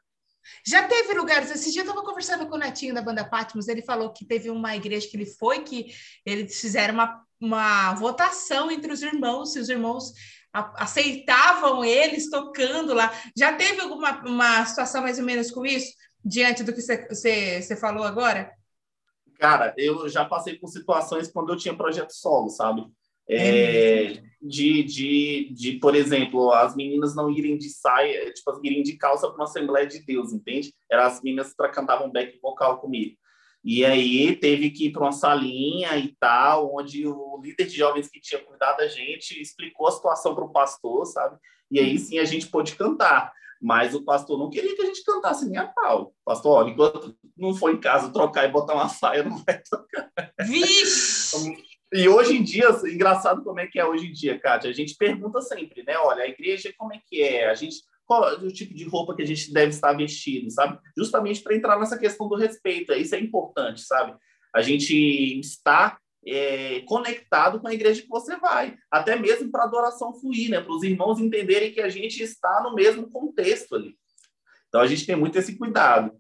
Já 0.68 0.84
teve 0.88 1.14
lugares, 1.14 1.50
esse 1.50 1.72
dia 1.72 1.82
eu 1.82 1.88
estava 1.88 2.06
conversando 2.06 2.48
com 2.48 2.56
o 2.56 2.60
Netinho 2.60 2.94
da 2.94 3.02
banda 3.02 3.24
Patmos, 3.24 3.68
ele 3.68 3.82
falou 3.82 4.12
que 4.12 4.26
teve 4.26 4.50
uma 4.50 4.76
igreja 4.76 5.08
que 5.08 5.16
ele 5.18 5.26
foi, 5.26 5.62
que 5.64 5.88
eles 6.26 6.60
fizeram 6.60 6.94
uma, 6.94 7.24
uma 7.40 7.94
votação 7.96 8.70
entre 8.70 8.92
os 8.92 9.02
irmãos, 9.02 9.54
se 9.54 9.60
os 9.60 9.70
irmãos 9.70 10.14
aceitavam 10.54 11.84
eles 11.84 12.30
tocando 12.30 12.94
lá. 12.94 13.12
Já 13.36 13.54
teve 13.54 13.82
alguma 13.82 14.22
uma 14.26 14.66
situação 14.66 15.02
mais 15.02 15.18
ou 15.18 15.26
menos 15.26 15.50
com 15.50 15.66
isso, 15.66 15.92
diante 16.24 16.64
do 16.64 16.74
que 16.74 16.82
você 16.82 17.78
falou 17.80 18.04
agora? 18.04 18.52
Cara, 19.40 19.74
eu 19.78 20.08
já 20.10 20.26
passei 20.26 20.56
por 20.56 20.68
situações 20.68 21.32
quando 21.32 21.52
eu 21.52 21.58
tinha 21.58 21.76
projeto 21.76 22.12
solo, 22.12 22.50
sabe? 22.50 22.86
É, 23.28 24.22
de, 24.40 24.84
de, 24.84 25.54
de, 25.54 25.74
por 25.80 25.96
exemplo, 25.96 26.52
as 26.52 26.76
meninas 26.76 27.16
não 27.16 27.30
irem 27.30 27.58
de 27.58 27.70
saia, 27.70 28.32
tipo, 28.32 28.60
irem 28.64 28.84
de 28.84 28.98
calça 28.98 29.28
para 29.28 29.36
uma 29.36 29.46
Assembleia 29.46 29.88
de 29.88 30.06
Deus, 30.06 30.32
entende? 30.32 30.74
Eram 30.90 31.04
as 31.04 31.22
meninas 31.22 31.54
que 31.54 31.68
cantavam 31.70 32.12
back 32.12 32.40
vocal 32.40 32.80
comigo. 32.80 33.16
E 33.64 33.84
aí 33.84 34.36
teve 34.36 34.70
que 34.70 34.86
ir 34.86 34.92
para 34.92 35.02
uma 35.02 35.12
salinha 35.12 35.98
e 35.98 36.16
tal, 36.20 36.76
onde 36.76 37.08
o 37.08 37.42
líder 37.42 37.66
de 37.66 37.76
jovens 37.76 38.08
que 38.08 38.22
tinha 38.22 38.40
cuidado 38.40 38.78
da 38.78 38.88
gente 38.88 39.42
explicou 39.42 39.88
a 39.88 39.92
situação 39.92 40.36
para 40.36 40.46
o 40.46 40.52
pastor, 40.52 41.04
sabe? 41.08 41.36
E 41.72 41.80
aí 41.80 41.98
sim 41.98 42.20
a 42.20 42.26
gente 42.26 42.46
pôde 42.46 42.76
cantar. 42.76 43.34
Mas 43.66 43.96
o 43.96 44.04
pastor 44.04 44.38
não 44.38 44.48
queria 44.48 44.76
que 44.76 44.82
a 44.84 44.86
gente 44.86 45.04
cantasse 45.04 45.50
nem 45.50 45.58
a 45.58 45.66
pau. 45.66 46.14
Pastor, 46.24 46.52
olha, 46.52 46.70
enquanto 46.70 47.18
não 47.36 47.56
for 47.56 47.74
em 47.74 47.80
casa 47.80 48.14
trocar 48.14 48.46
e 48.46 48.52
botar 48.52 48.76
uma 48.76 48.88
saia, 48.88 49.24
não 49.24 49.44
vai 49.44 49.60
tocar. 49.68 50.12
Vixe! 50.46 51.58
E 51.92 52.08
hoje 52.08 52.38
em 52.38 52.44
dia, 52.44 52.70
engraçado 52.86 53.44
como 53.44 53.60
é 53.60 53.66
que 53.66 53.80
é 53.80 53.86
hoje 53.86 54.06
em 54.06 54.12
dia, 54.12 54.40
Kátia, 54.40 54.70
a 54.70 54.74
gente 54.74 54.96
pergunta 54.96 55.42
sempre, 55.42 55.82
né? 55.82 55.98
Olha, 55.98 56.26
a 56.26 56.28
igreja 56.28 56.72
como 56.78 56.94
é 56.94 57.02
que 57.10 57.24
é? 57.24 57.50
A 57.50 57.56
gente 57.56 57.78
qual 58.06 58.30
é 58.30 58.36
o 58.36 58.52
tipo 58.52 58.76
de 58.76 58.84
roupa 58.88 59.16
que 59.16 59.24
a 59.24 59.26
gente 59.26 59.52
deve 59.52 59.72
estar 59.72 59.94
vestido, 59.94 60.52
sabe? 60.52 60.78
Justamente 60.96 61.42
para 61.42 61.56
entrar 61.56 61.80
nessa 61.80 61.98
questão 61.98 62.30
do 62.30 62.36
respeito. 62.36 62.94
Isso 62.94 63.16
é 63.16 63.20
importante, 63.20 63.82
sabe? 63.82 64.16
A 64.54 64.62
gente 64.62 64.94
está 65.40 65.98
é, 66.26 66.82
conectado 66.82 67.60
com 67.60 67.68
a 67.68 67.74
igreja 67.74 68.02
que 68.02 68.08
você 68.08 68.38
vai, 68.38 68.76
até 68.90 69.16
mesmo 69.16 69.52
para 69.52 69.64
a 69.64 69.68
adoração 69.68 70.14
fluir, 70.14 70.50
né? 70.50 70.60
Para 70.60 70.74
os 70.74 70.84
irmãos 70.84 71.20
entenderem 71.20 71.72
que 71.72 71.82
a 71.82 71.90
gente 71.90 72.22
está 72.22 72.62
no 72.64 72.74
mesmo 72.74 73.10
contexto 73.10 73.76
ali. 73.76 73.96
Então 74.68 74.82
a 74.82 74.88
gente 74.88 75.06
tem 75.06 75.16
muito 75.16 75.38
esse 75.38 75.58
cuidado. 75.58 76.12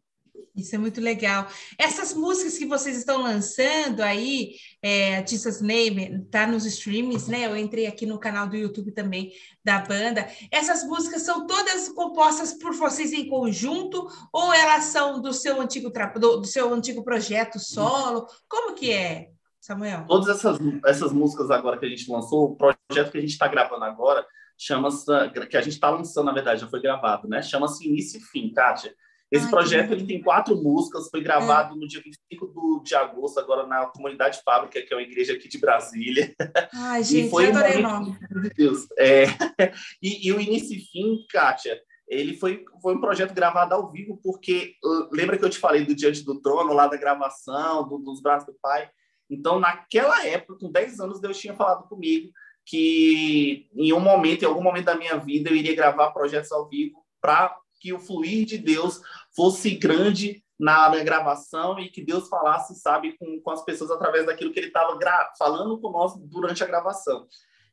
Isso 0.55 0.73
é 0.73 0.77
muito 0.77 1.01
legal. 1.01 1.47
Essas 1.77 2.13
músicas 2.13 2.57
que 2.57 2.65
vocês 2.65 2.97
estão 2.97 3.21
lançando 3.21 4.01
aí, 4.01 4.55
é, 4.81 5.25
Jesus 5.25 5.59
Name, 5.59 6.25
tá 6.31 6.47
nos 6.47 6.65
streamings, 6.65 7.27
né? 7.27 7.45
Eu 7.45 7.57
entrei 7.57 7.87
aqui 7.87 8.05
no 8.05 8.17
canal 8.17 8.47
do 8.47 8.55
YouTube 8.55 8.91
também 8.93 9.33
da 9.63 9.79
banda. 9.79 10.25
Essas 10.49 10.85
músicas 10.85 11.23
são 11.23 11.45
todas 11.45 11.89
compostas 11.89 12.53
por 12.53 12.73
vocês 12.73 13.11
em 13.11 13.27
conjunto 13.27 14.07
ou 14.31 14.53
elas 14.53 14.85
são 14.85 15.21
do 15.21 15.33
seu 15.33 15.59
antigo 15.59 15.91
do, 16.17 16.37
do 16.37 16.47
seu 16.47 16.73
antigo 16.73 17.03
projeto 17.03 17.59
solo? 17.59 18.25
Como 18.47 18.75
que 18.75 18.91
é, 18.91 19.31
Samuel? 19.65 20.05
Todas 20.07 20.29
essas, 20.29 20.59
essas 20.85 21.11
músicas 21.11 21.49
agora 21.49 21.79
que 21.79 21.85
a 21.87 21.89
gente 21.89 22.09
lançou, 22.11 22.51
o 22.51 22.55
projeto 22.55 23.11
que 23.11 23.17
a 23.17 23.21
gente 23.21 23.31
está 23.31 23.47
gravando 23.47 23.83
agora, 23.83 24.23
chama-se 24.55 25.05
que 25.49 25.57
a 25.57 25.61
gente 25.61 25.73
está 25.73 25.89
lançando, 25.89 26.27
na 26.27 26.33
verdade, 26.33 26.61
já 26.61 26.67
foi 26.67 26.79
gravado, 26.79 27.27
né? 27.27 27.41
Chama-se 27.41 27.87
Início 27.87 28.19
e 28.19 28.23
Fim, 28.23 28.53
Kátia 28.53 28.93
Esse 29.31 29.45
Ai, 29.45 29.49
projeto 29.49 29.91
ele 29.91 30.05
tem 30.05 30.21
quatro 30.21 30.55
músicas, 30.55 31.09
foi 31.09 31.19
gravado 31.19 31.73
é. 31.73 31.79
no 31.79 31.87
dia 31.87 31.99
25 31.99 32.45
do, 32.45 32.83
de 32.83 32.93
agosto, 32.93 33.39
agora 33.39 33.65
na 33.65 33.87
Comunidade 33.87 34.39
Fábrica, 34.45 34.79
que 34.79 34.93
é 34.93 34.97
uma 34.97 35.01
igreja 35.01 35.33
aqui 35.33 35.49
de 35.49 35.57
Brasília. 35.57 36.31
Ai, 36.71 37.01
gente, 37.03 37.25
e 37.25 37.29
foi 37.31 37.47
adorei 37.47 37.81
momento, 37.81 38.41
de 38.41 38.49
Deus. 38.51 38.85
É, 38.99 39.25
e, 39.99 40.27
e, 40.27 40.31
o 40.31 40.39
início 40.39 40.77
e 40.77 40.79
fim, 40.79 41.25
Kátia, 41.27 41.81
ele 42.07 42.37
foi, 42.37 42.63
foi 42.83 42.93
um 42.93 43.01
projeto 43.01 43.33
gravado 43.33 43.73
ao 43.73 43.91
vivo, 43.91 44.19
porque 44.21 44.75
lembra 45.11 45.39
que 45.39 45.43
eu 45.43 45.49
te 45.49 45.57
falei 45.57 45.83
do 45.83 45.95
Diante 45.95 46.23
do 46.23 46.39
Trono, 46.39 46.71
lá 46.71 46.85
da 46.85 46.97
gravação, 46.97 47.89
do, 47.89 47.97
dos 47.97 48.21
braços 48.21 48.45
do 48.45 48.59
Pai? 48.61 48.87
Então, 49.29 49.59
naquela 49.59 50.25
época, 50.25 50.59
com 50.59 50.71
10 50.71 50.99
anos, 50.99 51.19
Deus 51.19 51.39
tinha 51.39 51.55
falado 51.55 51.87
comigo 51.87 52.31
que 52.65 53.69
em 53.75 53.93
um 53.93 53.99
momento, 53.99 54.43
em 54.43 54.45
algum 54.47 54.63
momento 54.63 54.85
da 54.85 54.95
minha 54.95 55.17
vida, 55.17 55.49
eu 55.49 55.55
iria 55.55 55.75
gravar 55.75 56.11
projetos 56.11 56.51
ao 56.51 56.67
vivo 56.67 57.05
para 57.21 57.55
que 57.79 57.93
o 57.93 57.99
fluir 57.99 58.45
de 58.45 58.57
Deus 58.57 59.01
fosse 59.35 59.71
grande 59.71 60.43
na, 60.57 60.89
na, 60.89 61.03
gravação 61.03 61.79
e 61.79 61.89
que 61.89 62.03
Deus 62.03 62.27
falasse, 62.27 62.75
sabe, 62.79 63.15
com, 63.17 63.39
com 63.39 63.51
as 63.51 63.63
pessoas 63.63 63.91
através 63.91 64.25
daquilo 64.25 64.51
que 64.51 64.59
ele 64.59 64.67
estava 64.67 64.97
falando 65.37 65.79
com 65.79 65.91
nós 65.91 66.13
durante 66.17 66.63
a 66.63 66.67
gravação. 66.67 67.27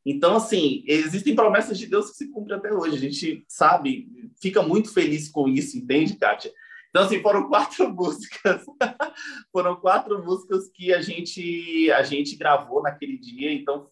Então, 0.04 0.36
assim, 0.36 0.82
existem 0.86 1.34
promessas 1.34 1.78
de 1.78 1.86
Deus 1.86 2.10
que 2.10 2.16
se 2.16 2.30
cumprem 2.30 2.58
até 2.58 2.72
hoje. 2.72 2.96
A 2.96 3.00
gente 3.00 3.44
sabe, 3.48 4.08
fica 4.40 4.60
muito 4.60 4.92
feliz 4.92 5.28
com 5.30 5.48
isso, 5.48 5.78
entende, 5.78 6.16
Kátia? 6.16 6.52
Então, 6.92 7.04
assim, 7.06 7.22
foram 7.22 7.48
quatro 7.48 7.88
músicas. 7.90 8.62
foram 9.50 9.76
quatro 9.76 10.22
músicas 10.22 10.68
que 10.68 10.92
a 10.92 11.00
gente, 11.00 11.90
a 11.90 12.02
gente 12.02 12.36
gravou 12.36 12.82
naquele 12.82 13.16
dia. 13.16 13.50
Então, 13.50 13.88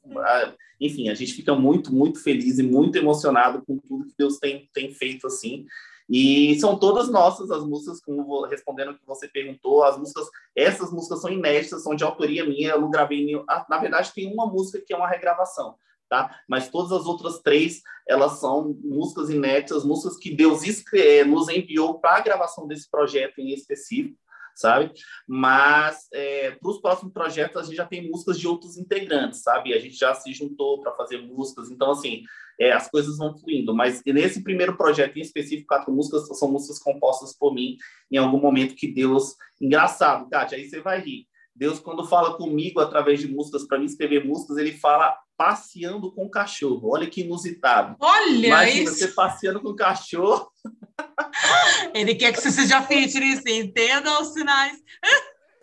enfim, 0.79 1.09
a 1.09 1.15
gente 1.15 1.33
fica 1.33 1.55
muito, 1.55 1.95
muito 1.95 2.23
feliz 2.23 2.59
e 2.59 2.63
muito 2.63 2.97
emocionado 2.97 3.63
com 3.65 3.79
tudo 3.79 4.05
que 4.05 4.15
Deus 4.19 4.39
tem, 4.39 4.69
tem 4.75 4.93
feito, 4.93 5.27
assim. 5.27 5.65
E 6.11 6.59
são 6.61 6.79
todas 6.79 7.09
nossas 7.09 7.51
as 7.51 7.65
músicas, 7.65 8.03
como 8.03 8.45
respondendo 8.45 8.91
o 8.91 8.99
que 8.99 9.07
você 9.07 9.29
perguntou, 9.29 9.83
as 9.85 9.97
músicas, 9.97 10.27
essas 10.55 10.93
músicas 10.93 11.23
são 11.23 11.31
inéditas, 11.31 11.83
são 11.83 11.95
de 11.95 12.05
autoria 12.05 12.45
minha, 12.45 12.71
eu 12.71 12.81
não 12.81 12.91
gravei 12.91 13.25
nenhum. 13.25 13.45
Ah, 13.49 13.65
na 13.71 13.79
verdade, 13.79 14.13
tem 14.13 14.31
uma 14.31 14.45
música 14.45 14.83
que 14.85 14.93
é 14.93 14.97
uma 14.97 15.09
regravação, 15.09 15.77
tá? 16.11 16.39
Mas 16.49 16.69
todas 16.69 16.93
as 16.93 17.07
outras 17.07 17.39
três, 17.39 17.81
elas 18.07 18.41
são 18.41 18.77
músicas 18.83 19.31
inéditas, 19.31 19.85
músicas 19.85 20.19
que 20.19 20.35
Deus 20.35 20.63
eh, 20.93 21.25
nos 21.25 21.49
enviou 21.49 22.01
para 22.01 22.17
a 22.17 22.21
gravação 22.21 22.67
desse 22.67 22.91
projeto 22.91 23.39
em 23.39 23.55
específico 23.55 24.19
sabe? 24.53 24.93
Mas 25.27 26.07
é, 26.13 26.51
para 26.51 26.71
os 26.71 26.81
próximos 26.81 27.15
projetos 27.15 27.57
a 27.57 27.63
gente 27.65 27.77
já 27.77 27.87
tem 27.87 28.11
músicas 28.11 28.39
de 28.39 28.47
outros 28.47 28.77
integrantes, 28.77 29.43
sabe? 29.43 29.73
A 29.73 29.79
gente 29.79 29.95
já 29.95 30.13
se 30.13 30.33
juntou 30.35 30.83
para 30.83 30.93
fazer 30.93 31.19
músicas, 31.19 31.71
então 31.71 31.93
assim 31.93 32.25
é, 32.61 32.73
as 32.73 32.91
coisas 32.91 33.17
vão 33.17 33.39
fluindo. 33.39 33.75
Mas 33.75 34.03
nesse 34.05 34.43
primeiro 34.43 34.77
projeto 34.77 35.17
em 35.17 35.23
específico, 35.23 35.69
quatro 35.69 35.93
músicas 35.93 36.27
são 36.39 36.51
músicas 36.51 36.79
compostas 36.79 37.35
por 37.35 37.55
mim 37.55 37.77
em 38.11 38.19
algum 38.19 38.39
momento 38.39 38.75
que 38.75 38.93
Deus, 38.93 39.35
engraçado, 39.61 40.29
Kátia, 40.29 40.59
aí 40.59 40.69
você 40.69 40.81
vai 40.81 41.01
rir. 41.01 41.27
Deus, 41.55 41.79
quando 41.79 42.07
fala 42.07 42.37
comigo 42.37 42.81
através 42.81 43.21
de 43.21 43.29
músicas, 43.29 43.67
para 43.67 43.79
mim 43.79 43.85
escrever 43.85 44.25
músicas, 44.25 44.57
ele 44.57 44.73
fala 44.73 45.17
passeando 45.41 46.13
com 46.13 46.27
o 46.27 46.31
cachorro. 46.31 46.91
Olha 46.93 47.09
que 47.09 47.23
inusitado. 47.23 47.97
Olha 47.99 48.47
Imagina 48.47 48.83
isso. 48.83 48.99
você 48.99 49.09
passeando 49.09 49.59
com 49.63 49.71
o 49.71 49.75
cachorro. 49.75 50.53
Ele 51.95 52.15
quer 52.15 52.35
que 52.35 52.43
você 52.43 52.51
seja 52.51 52.83
fitness, 52.83 53.41
entenda 53.47 54.21
os 54.21 54.35
sinais. 54.35 54.77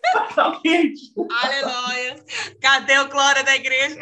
Exatamente. 0.03 1.13
Aleluia. 1.29 2.25
Cadê 2.59 2.97
o 2.97 3.07
glória 3.07 3.43
da 3.43 3.55
igreja? 3.55 3.99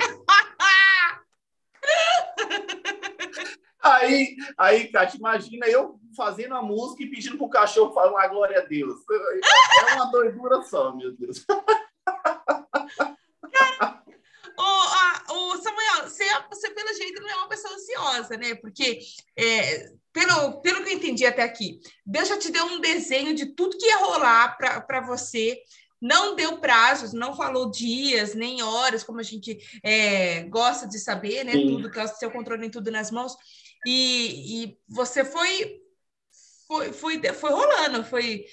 Aí, 3.83 4.38
aí, 4.57 4.88
Kátia, 4.88 5.17
imagina 5.17 5.67
eu 5.67 5.99
fazendo 6.15 6.55
a 6.55 6.61
música 6.61 7.03
e 7.03 7.09
pedindo 7.09 7.38
pro 7.38 7.49
cachorro 7.49 7.93
falar 7.93 8.29
glória 8.29 8.61
a 8.61 8.65
Deus. 8.65 8.95
É 9.89 9.93
uma 9.95 10.05
doidura 10.05 10.61
só, 10.63 10.95
meu 10.95 11.13
Deus. 11.15 11.45
o, 14.57 14.63
a, 14.63 15.25
o 15.36 15.58
Samuel, 15.58 16.04
você, 16.04 16.24
você, 16.50 16.69
pelo 16.71 16.93
jeito, 16.93 17.21
não 17.21 17.30
é 17.30 17.36
uma 17.36 17.50
pessoa 17.50 17.74
ansiosa, 17.74 18.38
né? 18.38 18.56
Porque, 18.56 19.00
é, 19.38 19.89
pelo, 20.12 20.62
pelo 20.62 20.84
que 20.84 20.89
eu 20.89 20.98
entendi 20.98 21.26
até 21.26 21.43
aqui, 21.43 21.80
Deus 22.06 22.28
já 22.28 22.38
te 22.38 22.52
deu 22.52 22.65
um 22.65 22.80
desenho 22.80 23.34
de 23.34 23.48
tudo 23.48 23.78
que 23.78 23.86
ia 23.86 23.98
rolar 23.98 24.58
para 24.58 25.02
você. 25.02 25.62
Não 26.02 26.36
deu 26.36 26.60
prazos, 26.60 27.13
não 27.13 27.36
falou 27.36 27.71
dias, 27.71 28.36
nem 28.36 28.62
horas, 28.62 29.04
como 29.04 29.19
a 29.19 29.24
gente 29.24 29.58
é, 29.82 30.43
gosta 30.43 30.88
de 30.88 31.00
saber, 31.00 31.43
né? 31.43 31.54
Sim. 31.54 31.67
Tudo, 31.67 31.89
que 31.89 32.00
é 32.00 32.04
o 32.04 32.08
seu 32.08 32.30
controle 32.30 32.65
em 32.65 32.69
tudo 32.69 32.91
nas 32.91 33.12
mãos. 33.12 33.36
E, 33.86 34.63
e 34.63 34.78
você 34.88 35.24
foi, 35.24 35.82
foi, 36.67 36.91
foi, 36.91 37.21
foi 37.34 37.50
rolando, 37.52 38.04
foi 38.04 38.45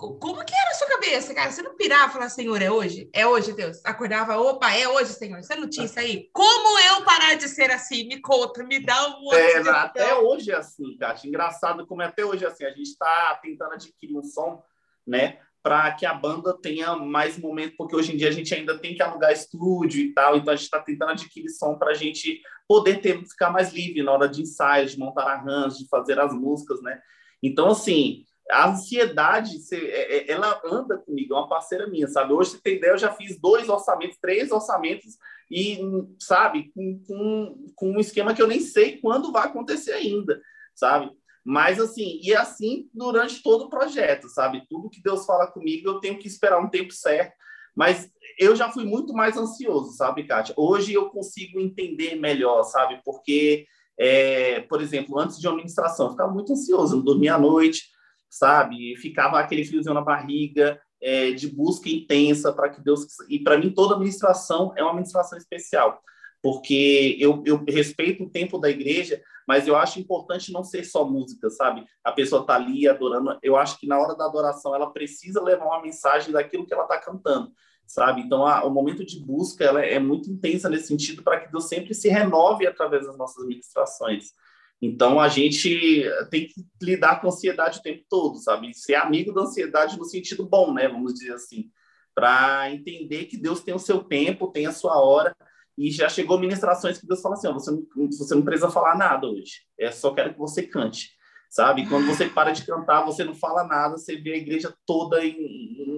como 0.00 0.44
que 0.44 0.54
era 0.54 0.70
a 0.70 0.74
sua 0.74 0.88
cabeça, 0.88 1.34
cara? 1.34 1.50
Você 1.50 1.62
não 1.62 1.76
pirava 1.76 2.08
e 2.08 2.12
falava, 2.12 2.30
Senhor, 2.30 2.62
é 2.62 2.70
hoje? 2.70 3.10
É 3.12 3.26
hoje, 3.26 3.52
Deus. 3.52 3.84
Acordava, 3.84 4.38
opa, 4.38 4.72
é 4.74 4.88
hoje, 4.88 5.12
Senhor. 5.12 5.42
Você 5.42 5.54
não 5.54 5.68
tinha 5.68 5.84
isso 5.84 5.98
aí? 5.98 6.30
Como 6.32 6.78
eu 6.78 7.04
parar 7.04 7.34
de 7.34 7.46
ser 7.48 7.70
assim? 7.70 8.08
Me 8.08 8.20
conta, 8.20 8.64
me 8.64 8.80
dá 8.80 9.18
um. 9.18 9.32
É, 9.34 9.58
até 9.68 10.14
hoje 10.14 10.50
é 10.50 10.56
assim, 10.56 10.96
Kátia. 10.96 11.28
Engraçado 11.28 11.86
como 11.86 12.00
é 12.00 12.06
até 12.06 12.24
hoje 12.24 12.44
é 12.44 12.48
assim. 12.48 12.64
A 12.64 12.70
gente 12.70 12.88
está 12.88 13.38
tentando 13.42 13.74
adquirir 13.74 14.16
um 14.16 14.24
som, 14.24 14.62
né? 15.06 15.38
Para 15.62 15.92
que 15.92 16.06
a 16.06 16.14
banda 16.14 16.56
tenha 16.56 16.96
mais 16.96 17.36
momento, 17.36 17.74
porque 17.76 17.94
hoje 17.94 18.14
em 18.14 18.16
dia 18.16 18.28
a 18.28 18.32
gente 18.32 18.54
ainda 18.54 18.78
tem 18.78 18.94
que 18.94 19.02
alugar 19.02 19.30
estúdio 19.30 20.00
e 20.00 20.14
tal, 20.14 20.36
então 20.36 20.54
a 20.54 20.56
gente 20.56 20.64
está 20.64 20.80
tentando 20.80 21.10
adquirir 21.10 21.50
som 21.50 21.76
para 21.76 21.90
a 21.90 21.94
gente 21.94 22.40
poder 22.66 23.02
ter, 23.02 23.22
ficar 23.26 23.50
mais 23.50 23.70
livre 23.70 24.02
na 24.02 24.12
hora 24.12 24.26
de 24.26 24.40
ensaio, 24.40 24.88
de 24.88 24.98
montar 24.98 25.24
arranjos, 25.24 25.78
de 25.78 25.88
fazer 25.88 26.18
as 26.18 26.32
músicas, 26.32 26.80
né? 26.80 26.98
Então, 27.42 27.68
assim, 27.68 28.24
a 28.50 28.68
ansiedade, 28.68 29.56
é, 29.72 30.16
é, 30.16 30.30
ela 30.30 30.60
anda 30.64 30.98
comigo, 30.98 31.34
é 31.34 31.36
uma 31.36 31.48
parceira 31.48 31.86
minha, 31.86 32.08
sabe? 32.08 32.32
Hoje, 32.32 32.50
você 32.50 32.60
tem 32.60 32.76
ideia, 32.76 32.92
eu 32.92 32.98
já 32.98 33.12
fiz 33.12 33.40
dois 33.40 33.68
orçamentos, 33.68 34.18
três 34.20 34.50
orçamentos, 34.50 35.16
e, 35.50 35.78
sabe, 36.18 36.70
com, 36.74 37.02
com, 37.06 37.66
com 37.74 37.90
um 37.90 38.00
esquema 38.00 38.34
que 38.34 38.40
eu 38.40 38.46
nem 38.46 38.60
sei 38.60 38.98
quando 38.98 39.32
vai 39.32 39.46
acontecer 39.46 39.92
ainda, 39.92 40.40
sabe? 40.74 41.10
Mas, 41.44 41.80
assim, 41.80 42.20
e 42.22 42.34
assim 42.34 42.88
durante 42.94 43.42
todo 43.42 43.64
o 43.64 43.70
projeto, 43.70 44.28
sabe? 44.28 44.66
Tudo 44.68 44.90
que 44.90 45.02
Deus 45.02 45.24
fala 45.24 45.46
comigo, 45.46 45.88
eu 45.88 45.98
tenho 45.98 46.18
que 46.18 46.28
esperar 46.28 46.60
um 46.60 46.68
tempo 46.68 46.92
certo. 46.92 47.34
Mas 47.74 48.10
eu 48.38 48.54
já 48.54 48.70
fui 48.70 48.84
muito 48.84 49.12
mais 49.12 49.36
ansioso, 49.36 49.92
sabe, 49.96 50.24
Kátia? 50.24 50.54
Hoje 50.56 50.92
eu 50.92 51.08
consigo 51.08 51.58
entender 51.58 52.14
melhor, 52.14 52.62
sabe? 52.64 53.00
Porque, 53.04 53.66
é, 53.98 54.60
por 54.62 54.82
exemplo, 54.82 55.18
antes 55.18 55.38
de 55.38 55.46
uma 55.46 55.54
administração, 55.54 56.06
eu 56.06 56.10
ficava 56.12 56.32
muito 56.32 56.52
ansioso, 56.52 56.96
não 56.96 57.04
dormia 57.04 57.34
à 57.34 57.38
noite, 57.38 57.84
sabe? 58.30 58.96
Ficava 58.96 59.40
aquele 59.40 59.64
friozinho 59.64 59.94
na 59.94 60.00
barriga, 60.00 60.80
é, 61.02 61.32
de 61.32 61.48
busca 61.48 61.88
intensa 61.88 62.52
para 62.52 62.70
que 62.70 62.80
Deus. 62.80 63.06
E 63.28 63.40
para 63.40 63.58
mim, 63.58 63.70
toda 63.70 63.94
administração 63.94 64.72
é 64.76 64.82
uma 64.82 64.92
administração 64.92 65.36
especial, 65.36 66.00
porque 66.40 67.16
eu, 67.18 67.42
eu 67.44 67.64
respeito 67.66 68.24
o 68.24 68.30
tempo 68.30 68.58
da 68.58 68.70
igreja, 68.70 69.20
mas 69.48 69.66
eu 69.66 69.76
acho 69.76 69.98
importante 69.98 70.52
não 70.52 70.62
ser 70.62 70.84
só 70.84 71.04
música, 71.04 71.50
sabe? 71.50 71.84
A 72.04 72.12
pessoa 72.12 72.46
tá 72.46 72.54
ali 72.54 72.86
adorando. 72.86 73.36
Eu 73.42 73.56
acho 73.56 73.78
que 73.80 73.86
na 73.86 73.98
hora 73.98 74.14
da 74.14 74.26
adoração 74.26 74.74
ela 74.74 74.92
precisa 74.92 75.42
levar 75.42 75.64
uma 75.64 75.82
mensagem 75.82 76.32
daquilo 76.32 76.66
que 76.66 76.72
ela 76.72 76.84
está 76.84 76.98
cantando, 76.98 77.50
sabe? 77.86 78.20
Então, 78.20 78.46
a, 78.46 78.64
o 78.64 78.70
momento 78.70 79.04
de 79.04 79.18
busca 79.18 79.64
ela 79.64 79.84
é 79.84 79.98
muito 79.98 80.30
intensa 80.30 80.68
nesse 80.68 80.86
sentido 80.86 81.22
para 81.22 81.40
que 81.40 81.50
Deus 81.50 81.64
sempre 81.64 81.94
se 81.94 82.08
renove 82.08 82.66
através 82.66 83.06
das 83.06 83.18
nossas 83.18 83.44
ministrações. 83.46 84.32
Então 84.80 85.20
a 85.20 85.28
gente 85.28 86.04
tem 86.30 86.46
que 86.46 86.54
lidar 86.80 87.20
com 87.20 87.26
a 87.26 87.30
ansiedade 87.30 87.78
o 87.78 87.82
tempo 87.82 88.02
todo, 88.08 88.38
sabe? 88.38 88.72
Ser 88.74 88.94
amigo 88.94 89.32
da 89.32 89.42
ansiedade 89.42 89.98
no 89.98 90.04
sentido 90.04 90.48
bom, 90.48 90.72
né? 90.72 90.88
Vamos 90.88 91.14
dizer 91.14 91.34
assim, 91.34 91.70
para 92.14 92.72
entender 92.72 93.26
que 93.26 93.36
Deus 93.36 93.60
tem 93.60 93.74
o 93.74 93.78
seu 93.78 94.02
tempo, 94.02 94.50
tem 94.50 94.66
a 94.66 94.72
sua 94.72 94.98
hora. 94.98 95.36
E 95.76 95.90
já 95.90 96.08
chegou 96.08 96.38
ministrações 96.38 96.98
que 96.98 97.06
Deus 97.06 97.20
fala 97.20 97.34
assim: 97.34 97.52
você, 97.52 97.70
não, 97.70 97.86
você 98.10 98.34
não 98.34 98.42
precisa 98.42 98.70
falar 98.70 98.96
nada 98.96 99.26
hoje, 99.26 99.62
é 99.78 99.90
só 99.90 100.12
quero 100.12 100.32
que 100.32 100.38
você 100.38 100.62
cante, 100.62 101.10
sabe? 101.50 101.86
Quando 101.88 102.06
você 102.06 102.28
para 102.28 102.50
de 102.52 102.64
cantar, 102.64 103.04
você 103.04 103.24
não 103.24 103.34
fala 103.34 103.64
nada, 103.64 103.96
você 103.96 104.16
vê 104.16 104.32
a 104.32 104.38
igreja 104.38 104.74
toda 104.86 105.24
em, 105.24 105.36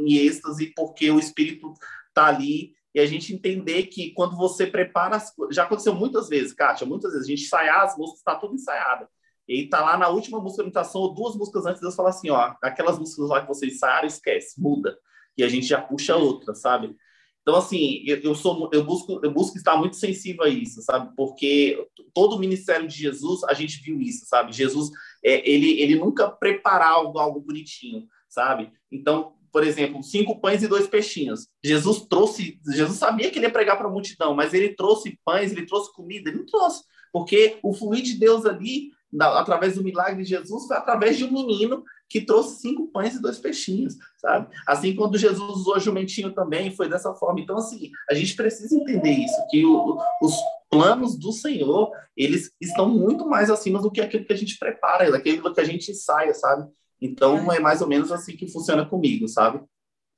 em 0.07 0.15
êxtase, 0.19 0.73
porque 0.75 1.11
o 1.11 1.19
Espírito 1.19 1.73
está 2.09 2.27
ali 2.27 2.75
e 2.95 3.01
a 3.01 3.07
gente 3.07 3.35
entender 3.35 3.85
que 3.85 4.11
quando 4.11 4.37
você 4.37 4.67
prepara 4.67 5.17
as 5.17 5.35
coisas. 5.35 5.57
Já 5.57 5.65
aconteceu 5.65 5.95
muitas 5.95 6.29
vezes, 6.29 6.53
Kátia, 6.53 6.87
muitas 6.87 7.13
vezes 7.13 7.27
a 7.27 7.31
gente 7.31 7.45
ensaiar 7.45 7.85
as 7.85 7.97
músicas, 7.97 8.19
está 8.19 8.35
tudo 8.35 8.55
ensaiado. 8.55 9.07
E 9.49 9.67
tá 9.67 9.81
lá 9.81 9.97
na 9.97 10.09
última 10.09 10.41
música 10.41 10.63
de 10.63 10.69
imitação, 10.69 11.01
ou 11.01 11.15
duas 11.15 11.35
músicas 11.35 11.67
antes, 11.67 11.81
Deus 11.81 11.95
fala 11.95 12.11
assim: 12.11 12.31
ó, 12.31 12.55
aquelas 12.63 12.99
músicas 12.99 13.29
lá 13.29 13.41
que 13.41 13.49
vocês 13.49 13.75
ensaiaram, 13.75 14.07
esquece, 14.07 14.61
muda. 14.61 14.97
E 15.37 15.43
a 15.43 15.49
gente 15.49 15.67
já 15.67 15.81
puxa 15.81 16.17
outra, 16.17 16.55
sabe? 16.55 16.95
Então, 17.41 17.57
assim, 17.57 18.05
eu, 18.07 18.19
eu, 18.19 18.35
sou, 18.37 18.71
eu, 18.73 18.85
busco, 18.85 19.21
eu 19.23 19.31
busco 19.33 19.57
estar 19.57 19.77
muito 19.77 19.97
sensível 19.97 20.45
a 20.45 20.49
isso, 20.49 20.81
sabe? 20.83 21.13
Porque 21.17 21.89
todo 22.15 22.37
o 22.37 22.39
ministério 22.39 22.87
de 22.87 22.97
Jesus, 22.97 23.43
a 23.45 23.53
gente 23.53 23.83
viu 23.83 24.01
isso, 24.01 24.27
sabe? 24.27 24.53
Jesus, 24.53 24.91
é, 25.25 25.49
ele, 25.51 25.81
ele 25.81 25.97
nunca 25.97 26.31
preparava 26.31 27.21
algo 27.21 27.41
bonitinho, 27.41 28.07
sabe? 28.29 28.71
Então, 28.93 29.35
por 29.53 29.63
exemplo, 29.63 30.03
cinco 30.03 30.41
pães 30.41 30.63
e 30.63 30.69
dois 30.69 30.87
peixinhos. 30.87 31.47
Jesus 31.63 32.07
trouxe, 32.09 32.59
Jesus 32.67 32.99
sabia 32.99 33.31
que 33.31 33.39
ele 33.39 33.47
ia 33.47 33.53
pregar 33.53 33.77
para 33.77 33.87
a 33.87 33.91
multidão, 33.91 34.35
mas 34.35 34.55
ele 34.55 34.75
trouxe 34.75 35.19
pães, 35.25 35.53
ele 35.53 35.67
trouxe 35.67 35.93
comida, 35.93 36.31
ele 36.31 36.39
não 36.39 36.47
trouxe, 36.47 36.83
porque 37.13 37.59
o 37.63 37.75
fluir 37.75 38.03
de 38.03 38.15
Deus 38.15 38.47
ali, 38.47 38.91
através 39.21 39.75
do 39.75 39.85
milagre 39.85 40.23
de 40.23 40.31
Jesus, 40.31 40.67
foi 40.67 40.77
através 40.77 41.19
de 41.19 41.25
um 41.25 41.33
menino 41.33 41.85
que 42.09 42.23
trouxe 42.23 42.61
cinco 42.61 42.89
pães 42.89 43.15
e 43.15 43.23
dois 43.23 43.39
peixinhos, 43.39 43.97
sabe? 44.19 44.49
Assim, 44.67 44.95
quando 44.95 45.19
Jesus 45.19 45.51
usou 45.51 45.79
jumentinho 45.79 46.33
também, 46.33 46.75
foi 46.75 46.89
dessa 46.89 47.15
forma. 47.15 47.41
Então, 47.41 47.57
assim, 47.57 47.91
a 48.11 48.15
gente 48.15 48.35
precisa 48.35 48.75
entender 48.75 49.13
isso, 49.13 49.37
que 49.51 49.65
o, 49.65 49.99
os 50.23 50.35
planos 50.71 51.19
do 51.19 51.33
Senhor, 51.33 51.91
eles 52.17 52.51
estão 52.61 52.89
muito 52.89 53.27
mais 53.27 53.51
acima 53.51 53.81
do 53.81 53.91
que 53.91 54.01
aquilo 54.01 54.25
que 54.25 54.33
a 54.33 54.37
gente 54.37 54.59
prepara, 54.59 55.11
daquilo 55.11 55.53
que 55.53 55.61
a 55.61 55.65
gente 55.65 55.91
ensaia, 55.91 56.33
sabe? 56.33 56.71
Então, 57.03 57.53
é 57.53 57.59
mais 57.59 57.83
ou 57.83 57.89
menos 57.89 58.13
assim 58.13 58.37
que 58.37 58.47
funciona 58.47 58.87
comigo, 58.87 59.27
sabe? 59.27 59.61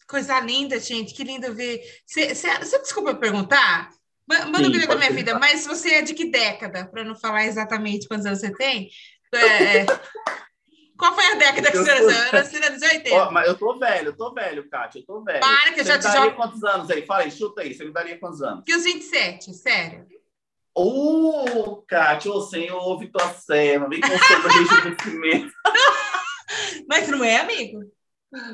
Coisa 0.06 0.38
linda, 0.40 0.78
gente, 0.78 1.14
que 1.14 1.24
lindo 1.24 1.54
ver. 1.54 1.82
Você 2.06 2.78
desculpa 2.78 3.14
perguntar? 3.14 3.90
Manda 4.26 4.68
o 4.68 4.86
da 4.86 4.96
minha 4.96 5.10
vida, 5.10 5.38
mas 5.38 5.66
você 5.66 5.94
é 5.94 6.02
de 6.02 6.12
que 6.12 6.26
década? 6.26 6.86
Para 6.86 7.04
não 7.04 7.14
falar 7.14 7.46
exatamente 7.46 8.06
quantos 8.06 8.26
anos 8.26 8.40
você 8.40 8.52
tem. 8.52 8.90
É... 9.32 9.78
é. 9.78 9.86
Qual 10.96 11.12
foi 11.12 11.26
a 11.26 11.34
década 11.34 11.72
que 11.72 11.76
você 11.76 12.00
nasceu? 12.00 12.58
Era 12.62 12.70
dos 12.70 12.82
80. 12.88 13.10
Oh, 13.14 13.30
mas 13.32 13.48
eu 13.48 13.58
tô 13.58 13.76
velho, 13.76 14.08
eu 14.08 14.16
tô 14.16 14.32
velho, 14.32 14.68
Kátia, 14.70 15.00
eu 15.00 15.04
tô 15.04 15.24
velho. 15.24 15.40
Para 15.40 15.72
que 15.72 15.80
eu 15.80 15.84
já 15.84 15.98
te 15.98 16.10
jogo. 16.10 16.36
quantos 16.36 16.62
anos 16.62 16.88
aí? 16.88 17.04
Fala 17.04 17.24
aí, 17.24 17.30
chuta 17.32 17.62
aí, 17.62 17.74
você 17.74 17.84
me 17.84 17.92
daria 17.92 18.18
quantos 18.18 18.40
anos? 18.42 18.64
Que 18.64 18.74
os 18.74 18.84
27, 18.84 19.52
sério. 19.54 20.06
Ô, 20.72 21.44
oh, 21.44 21.76
Kátia, 21.82 22.30
ô 22.30 22.40
Senhor, 22.42 22.80
ouve 22.80 23.08
tua 23.08 23.28
serva, 23.34 23.88
vem 23.88 24.00
com 24.00 24.06
o 24.06 24.18
seu 24.18 24.40
rejuvenescimento. 24.40 25.52
Mas 26.88 27.08
não 27.08 27.22
é, 27.22 27.36
amigo? 27.36 27.80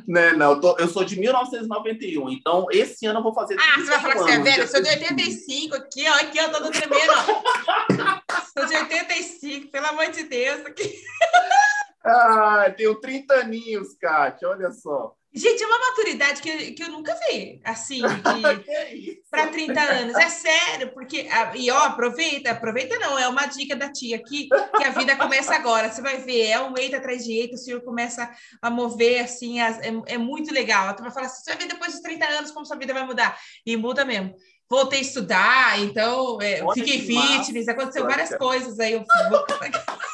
Né, 0.06 0.32
não, 0.32 0.52
eu, 0.52 0.60
tô, 0.60 0.76
eu, 0.78 0.88
sou 0.88 1.02
de 1.04 1.18
1991, 1.18 2.28
então 2.30 2.66
esse 2.70 3.06
ano 3.06 3.20
eu 3.20 3.22
vou 3.22 3.32
fazer. 3.32 3.56
Ah, 3.58 3.80
você 3.80 3.90
vai 3.90 4.00
falar 4.00 4.12
que 4.12 4.20
você 4.20 4.30
é 4.32 4.38
velho? 4.38 4.62
Eu 4.62 4.68
sou 4.68 4.82
de 4.82 4.88
85 4.90 5.74
aqui, 5.74 6.06
ó, 6.06 6.14
aqui, 6.16 6.38
ó, 6.38 6.48
todo 6.50 6.70
tremendo, 6.70 7.12
ó. 7.12 8.20
sou 8.58 8.66
de 8.66 8.76
85, 8.76 9.70
pelo 9.70 9.86
amor 9.86 10.10
de 10.10 10.24
Deus. 10.24 10.66
Aqui. 10.66 11.00
Ah, 12.02 12.72
tenho 12.74 12.98
30 12.98 13.34
aninhos, 13.34 13.94
Kátia, 14.00 14.48
olha 14.48 14.70
só. 14.70 15.14
Gente, 15.32 15.62
é 15.62 15.66
uma 15.66 15.78
maturidade 15.78 16.42
que, 16.42 16.72
que 16.72 16.82
eu 16.82 16.88
nunca 16.88 17.14
vi, 17.14 17.60
assim, 17.64 18.02
para 19.30 19.46
30 19.46 19.80
anos. 19.80 20.16
É 20.16 20.28
sério, 20.28 20.92
porque. 20.92 21.28
E 21.54 21.70
ó, 21.70 21.84
aproveita, 21.84 22.50
aproveita 22.50 22.98
não, 22.98 23.16
é 23.16 23.28
uma 23.28 23.46
dica 23.46 23.76
da 23.76 23.92
tia 23.92 24.16
aqui, 24.16 24.48
que 24.76 24.84
a 24.84 24.90
vida 24.90 25.14
começa 25.14 25.54
agora. 25.54 25.88
Você 25.88 26.02
vai 26.02 26.18
ver, 26.18 26.48
é 26.48 26.60
um 26.60 26.76
eito 26.76 26.96
atrás 26.96 27.24
de 27.24 27.32
eito, 27.32 27.54
o 27.54 27.58
senhor 27.58 27.80
começa 27.82 28.28
a 28.60 28.70
mover, 28.70 29.22
assim, 29.22 29.60
as, 29.60 29.78
é, 29.78 29.92
é, 30.06 30.18
muito 30.18 30.52
legal. 30.52 30.96
Tu 30.96 31.02
vai 31.02 31.12
falar 31.12 31.26
assim, 31.26 31.44
você 31.44 31.50
vai 31.50 31.60
ver 31.60 31.68
depois 31.68 31.92
dos 31.92 32.02
30 32.02 32.26
anos 32.26 32.50
como 32.50 32.66
sua 32.66 32.76
vida 32.76 32.92
vai 32.92 33.06
mudar. 33.06 33.38
E 33.64 33.76
muda 33.76 34.04
mesmo. 34.04 34.34
Voltei 34.68 34.98
a 34.98 35.02
estudar, 35.02 35.80
então 35.80 36.40
é, 36.40 36.60
fiquei 36.74 37.00
fitness, 37.00 37.66
massa. 37.66 37.72
aconteceu 37.72 38.04
várias 38.04 38.36
coisas 38.36 38.80
aí. 38.80 38.94
Eu 38.94 39.04
vou... 39.30 39.46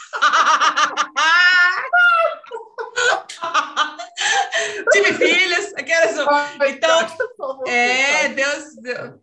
Tive 4.92 5.12
filhos, 5.14 5.74
aquelas. 5.74 6.16
Então, 6.68 7.64
é, 7.66 8.28
Deus, 8.30 8.64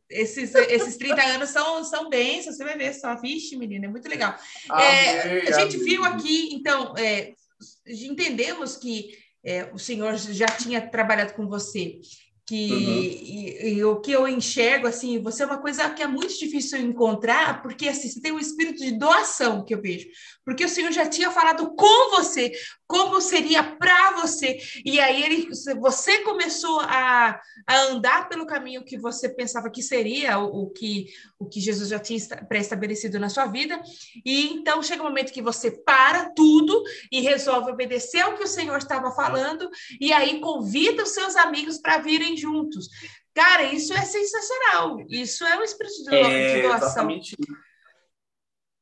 esses, 0.09 0.53
esses 0.53 0.97
30 0.97 1.21
anos 1.23 1.49
são, 1.49 1.83
são 1.83 2.09
bênçãos, 2.09 2.57
você 2.57 2.63
vai 2.63 2.77
ver 2.77 2.93
só. 2.93 3.15
Vixe, 3.15 3.55
menina, 3.55 3.85
é 3.85 3.89
muito 3.89 4.07
legal. 4.07 4.35
É, 4.71 5.49
a 5.49 5.59
gente 5.59 5.77
amém. 5.77 5.85
viu 5.85 6.03
aqui, 6.03 6.53
então, 6.53 6.93
é, 6.97 7.33
entendemos 7.87 8.77
que 8.77 9.17
é, 9.43 9.69
o 9.73 9.79
Senhor 9.79 10.15
já 10.15 10.45
tinha 10.45 10.81
trabalhado 10.81 11.33
com 11.33 11.47
você 11.47 11.99
que 12.45 12.71
uhum. 12.71 12.79
e, 12.79 13.73
e, 13.75 13.83
o 13.85 14.01
que 14.01 14.11
eu 14.11 14.27
enxergo 14.27 14.85
assim 14.85 15.21
você 15.21 15.43
é 15.43 15.45
uma 15.45 15.61
coisa 15.61 15.89
que 15.89 16.03
é 16.03 16.07
muito 16.07 16.37
difícil 16.37 16.79
encontrar 16.79 17.61
porque 17.61 17.87
assim 17.87 18.09
você 18.09 18.19
tem 18.19 18.33
um 18.33 18.39
espírito 18.39 18.83
de 18.83 18.91
doação 18.91 19.63
que 19.63 19.73
eu 19.73 19.81
vejo. 19.81 20.07
Porque 20.45 20.65
o 20.65 20.69
Senhor 20.69 20.91
já 20.91 21.05
tinha 21.07 21.31
falado 21.31 21.73
com 21.73 22.11
você 22.11 22.51
como 22.85 23.19
seria 23.21 23.63
para 23.63 24.11
você. 24.21 24.59
E 24.85 24.99
aí 24.99 25.23
ele 25.23 25.49
você 25.79 26.19
começou 26.19 26.79
a, 26.81 27.39
a 27.65 27.79
andar 27.85 28.29
pelo 28.29 28.45
caminho 28.45 28.83
que 28.83 28.97
você 28.97 29.29
pensava 29.29 29.69
que 29.69 29.81
seria 29.81 30.37
o, 30.37 30.63
o 30.63 30.69
que 30.69 31.07
o 31.39 31.45
que 31.45 31.59
Jesus 31.59 31.89
já 31.89 31.99
tinha 31.99 32.19
pré-estabelecido 32.47 33.19
na 33.19 33.29
sua 33.29 33.45
vida. 33.45 33.81
E 34.25 34.47
então 34.47 34.83
chega 34.83 35.01
um 35.01 35.05
momento 35.05 35.33
que 35.33 35.41
você 35.41 35.71
para 35.71 36.29
tudo 36.31 36.83
e 37.11 37.21
resolve 37.21 37.71
obedecer 37.71 38.21
ao 38.21 38.35
que 38.35 38.43
o 38.43 38.47
Senhor 38.47 38.77
estava 38.77 39.11
falando. 39.11 39.69
E 39.99 40.11
aí 40.13 40.39
convida 40.39 41.03
os 41.03 41.09
seus 41.09 41.35
amigos 41.35 41.79
para 41.79 41.97
virem 41.97 42.32
juntos. 42.35 42.89
Cara, 43.33 43.63
isso 43.63 43.93
é 43.93 44.01
sensacional. 44.01 44.99
Isso 45.09 45.43
é 45.43 45.57
um 45.57 45.63
espírito 45.63 46.03
de, 46.03 46.15
é, 46.15 46.61
doação. 46.61 46.87
Exatamente. 46.87 47.35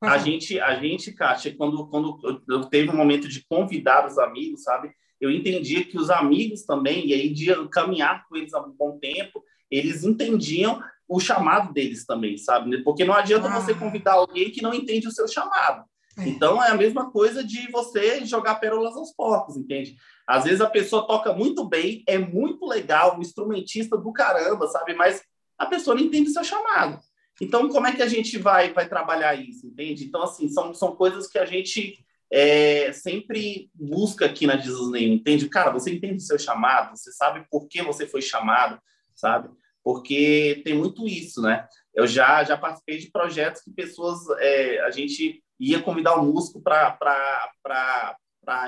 A 0.01 0.17
gente, 0.17 0.59
a 0.59 0.79
gente, 0.79 1.11
Kátia, 1.13 1.55
quando, 1.55 1.87
quando 1.87 2.43
eu 2.49 2.65
teve 2.65 2.89
um 2.89 2.97
momento 2.97 3.27
de 3.27 3.45
convidar 3.45 4.07
os 4.07 4.17
amigos, 4.17 4.63
sabe? 4.63 4.91
Eu 5.19 5.29
entendia 5.29 5.83
que 5.83 5.97
os 5.97 6.09
amigos 6.09 6.63
também, 6.63 7.07
e 7.07 7.13
aí 7.13 7.29
de 7.29 7.53
caminhar 7.69 8.27
com 8.27 8.35
eles 8.35 8.53
há 8.53 8.61
um 8.61 8.71
bom 8.71 8.97
tempo, 8.97 9.43
eles 9.69 10.03
entendiam 10.03 10.81
o 11.07 11.19
chamado 11.19 11.71
deles 11.71 12.05
também, 12.05 12.37
sabe? 12.37 12.81
Porque 12.83 13.05
não 13.05 13.13
adianta 13.13 13.47
ah. 13.47 13.59
você 13.59 13.75
convidar 13.75 14.13
alguém 14.13 14.49
que 14.49 14.61
não 14.61 14.73
entende 14.73 15.07
o 15.07 15.11
seu 15.11 15.27
chamado. 15.27 15.85
É. 16.17 16.27
Então 16.27 16.63
é 16.63 16.69
a 16.69 16.75
mesma 16.75 17.11
coisa 17.11 17.43
de 17.43 17.69
você 17.71 18.25
jogar 18.25 18.55
pérolas 18.55 18.95
aos 18.95 19.11
porcos, 19.11 19.57
entende? 19.57 19.95
Às 20.27 20.43
vezes 20.43 20.61
a 20.61 20.69
pessoa 20.69 21.07
toca 21.07 21.33
muito 21.33 21.67
bem, 21.67 22.03
é 22.07 22.17
muito 22.17 22.65
legal, 22.65 23.17
um 23.17 23.21
instrumentista 23.21 23.97
do 23.97 24.11
caramba, 24.11 24.67
sabe? 24.67 24.93
Mas 24.93 25.21
a 25.57 25.65
pessoa 25.65 25.95
não 25.95 26.03
entende 26.03 26.31
seu 26.31 26.43
chamado. 26.43 26.99
Então, 27.39 27.67
como 27.69 27.87
é 27.87 27.95
que 27.95 28.03
a 28.03 28.07
gente 28.07 28.37
vai, 28.37 28.71
vai 28.73 28.87
trabalhar 28.87 29.35
isso, 29.35 29.65
entende? 29.65 30.05
Então, 30.05 30.23
assim, 30.23 30.47
são, 30.49 30.73
são 30.73 30.95
coisas 30.95 31.27
que 31.27 31.39
a 31.39 31.45
gente 31.45 31.97
é, 32.31 32.93
sempre 32.93 33.69
busca 33.73 34.25
aqui 34.25 34.45
na 34.45 34.55
Name, 34.55 35.15
entende? 35.15 35.49
Cara, 35.49 35.71
você 35.71 35.91
entende 35.91 36.17
o 36.17 36.21
seu 36.21 36.37
chamado, 36.37 36.95
você 36.95 37.11
sabe 37.11 37.45
por 37.49 37.67
que 37.67 37.81
você 37.81 38.07
foi 38.07 38.21
chamado, 38.21 38.79
sabe? 39.15 39.49
Porque 39.83 40.61
tem 40.63 40.75
muito 40.75 41.07
isso, 41.07 41.41
né? 41.41 41.67
Eu 41.93 42.07
já, 42.07 42.43
já 42.43 42.55
participei 42.55 42.97
de 42.97 43.11
projetos 43.11 43.61
que 43.61 43.71
pessoas, 43.71 44.19
é, 44.39 44.79
a 44.81 44.91
gente 44.91 45.43
ia 45.61 45.81
convidar 45.81 46.15
o 46.15 46.25
músico 46.25 46.61
para 46.61 48.17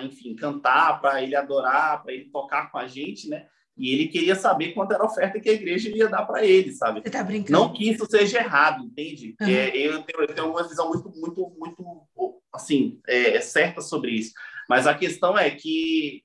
enfim, 0.03 0.35
cantar, 0.35 1.01
para 1.01 1.23
ele 1.23 1.35
adorar, 1.35 2.03
para 2.03 2.13
ele 2.13 2.25
tocar 2.25 2.71
com 2.71 2.77
a 2.77 2.87
gente, 2.87 3.27
né? 3.27 3.47
E 3.75 3.91
ele 3.91 4.07
queria 4.07 4.35
saber 4.35 4.73
quanto 4.73 4.93
era 4.93 5.01
a 5.01 5.07
oferta 5.07 5.39
que 5.39 5.49
a 5.49 5.53
igreja 5.53 5.89
ia 5.89 6.07
dar 6.07 6.25
para 6.25 6.45
ele, 6.45 6.71
sabe? 6.71 7.01
Você 7.01 7.09
tá 7.09 7.23
brincando? 7.23 7.59
Não 7.59 7.73
que 7.73 7.89
isso 7.89 8.05
seja 8.05 8.37
errado, 8.37 8.83
entende? 8.83 9.35
Uhum. 9.41 9.47
É, 9.47 9.75
eu, 9.75 10.03
tenho, 10.03 10.21
eu, 10.21 10.27
tenho, 10.27 10.51
uma 10.51 10.67
visão 10.67 10.87
muito, 10.89 11.09
muito, 11.09 11.55
muito, 11.57 12.41
assim, 12.53 12.99
é, 13.07 13.37
é, 13.37 13.41
certa 13.41 13.81
sobre 13.81 14.11
isso. 14.11 14.31
Mas 14.69 14.85
a 14.85 14.93
questão 14.93 15.35
é 15.35 15.49
que 15.49 16.23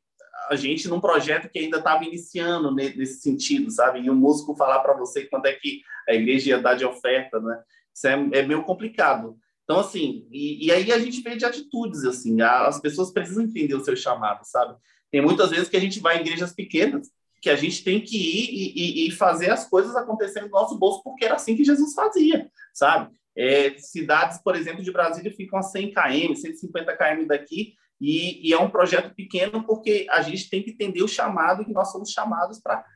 a 0.51 0.57
gente, 0.57 0.89
num 0.89 1.01
projeto 1.01 1.49
que 1.49 1.59
ainda 1.59 1.79
estava 1.79 2.05
iniciando 2.05 2.75
nesse 2.75 3.23
sentido, 3.23 3.71
sabe? 3.71 4.01
E 4.01 4.11
o 4.11 4.15
músico 4.15 4.55
falar 4.55 4.81
para 4.81 4.93
você 4.93 5.25
quanto 5.25 5.47
é 5.47 5.53
que 5.53 5.81
a 6.07 6.13
igreja 6.13 6.51
ia 6.51 6.61
dar 6.61 6.75
de 6.75 6.85
oferta, 6.85 7.41
né? 7.41 7.63
Isso 7.95 8.07
é, 8.07 8.13
é 8.13 8.43
meio 8.43 8.63
complicado. 8.63 9.39
Então, 9.69 9.81
assim, 9.81 10.27
e, 10.33 10.65
e, 10.65 10.73
aí 10.73 10.91
a 10.91 10.99
gente 10.99 11.21
vê 11.21 11.37
de 11.37 11.45
atitudes, 11.45 12.03
assim, 12.07 12.41
as 12.41 12.81
pessoas 12.81 13.11
precisam 13.11 13.45
entender 13.45 13.75
o 13.75 13.85
seu 13.85 13.95
chamado, 13.95 14.41
sabe? 14.45 14.75
Tem 15.11 15.21
muitas 15.21 15.51
vezes 15.51 15.69
que 15.69 15.77
a 15.77 15.81
gente 15.81 16.01
vai 16.01 16.17
em 16.17 16.23
igrejas 16.23 16.55
pequenas, 16.55 17.11
que 17.43 17.51
a 17.51 17.55
gente 17.55 17.85
tem 17.85 18.01
que 18.01 18.17
ir 18.17 18.49
e, 18.49 19.05
e, 19.05 19.09
e 19.09 19.11
fazer 19.11 19.51
as 19.51 19.69
coisas 19.69 19.95
acontecerem 19.95 20.49
no 20.49 20.55
nosso 20.55 20.79
bolso, 20.79 21.03
porque 21.05 21.27
era 21.27 21.35
assim 21.35 21.55
que 21.55 21.67
Jesus 21.67 21.93
fazia, 21.93 22.51
sabe? 22.73 23.15
É, 23.37 23.75
cidades, 23.77 24.39
por 24.43 24.57
exemplo, 24.57 24.83
de 24.83 24.91
Brasília 24.91 25.31
ficam 25.31 25.59
a 25.59 25.63
100 25.63 25.93
km, 25.93 26.35
150 26.35 26.97
km 26.97 27.27
daqui, 27.27 27.75
e, 28.01 28.49
e, 28.49 28.55
é 28.55 28.59
um 28.59 28.71
projeto 28.71 29.15
pequeno 29.15 29.65
porque 29.65 30.07
a 30.09 30.23
gente 30.23 30.49
tem 30.49 30.63
que 30.63 30.71
entender 30.71 31.03
o 31.03 31.09
chamado 31.09 31.63
que 31.67 31.75
nós 31.75 31.93
somos 31.93 32.11
chamados 32.11 32.59
para 32.59 32.87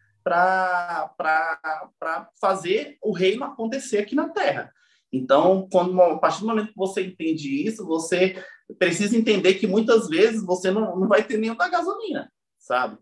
fazer 2.40 2.96
o 3.02 3.12
reino 3.12 3.44
acontecer 3.44 3.98
aqui 3.98 4.14
na 4.14 4.30
Terra. 4.30 4.72
Então, 5.12 5.68
quando, 5.70 6.01
a 6.01 6.18
partir 6.18 6.40
do 6.40 6.46
momento 6.46 6.68
que 6.68 6.77
você 6.77 7.03
entende 7.03 7.66
isso, 7.66 7.87
você 7.87 8.42
precisa 8.79 9.16
entender 9.16 9.55
que 9.55 9.66
muitas 9.66 10.09
vezes 10.09 10.42
você 10.42 10.70
não, 10.70 10.98
não 10.98 11.07
vai 11.07 11.22
ter 11.22 11.37
nenhum 11.37 11.55
da 11.55 11.68
gasolina, 11.68 12.33
sabe? 12.59 12.96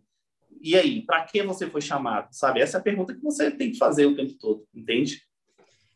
E 0.61 0.77
aí, 0.77 1.03
para 1.03 1.25
que 1.25 1.43
você 1.43 1.71
foi 1.71 1.81
chamado, 1.81 2.29
sabe? 2.33 2.61
Essa 2.61 2.79
é 2.79 2.81
a 2.81 2.83
pergunta 2.83 3.15
que 3.15 3.23
você 3.23 3.51
tem 3.51 3.71
que 3.71 3.79
fazer 3.79 4.07
o 4.07 4.17
tempo 4.17 4.35
todo, 4.39 4.67
entende? 4.75 5.23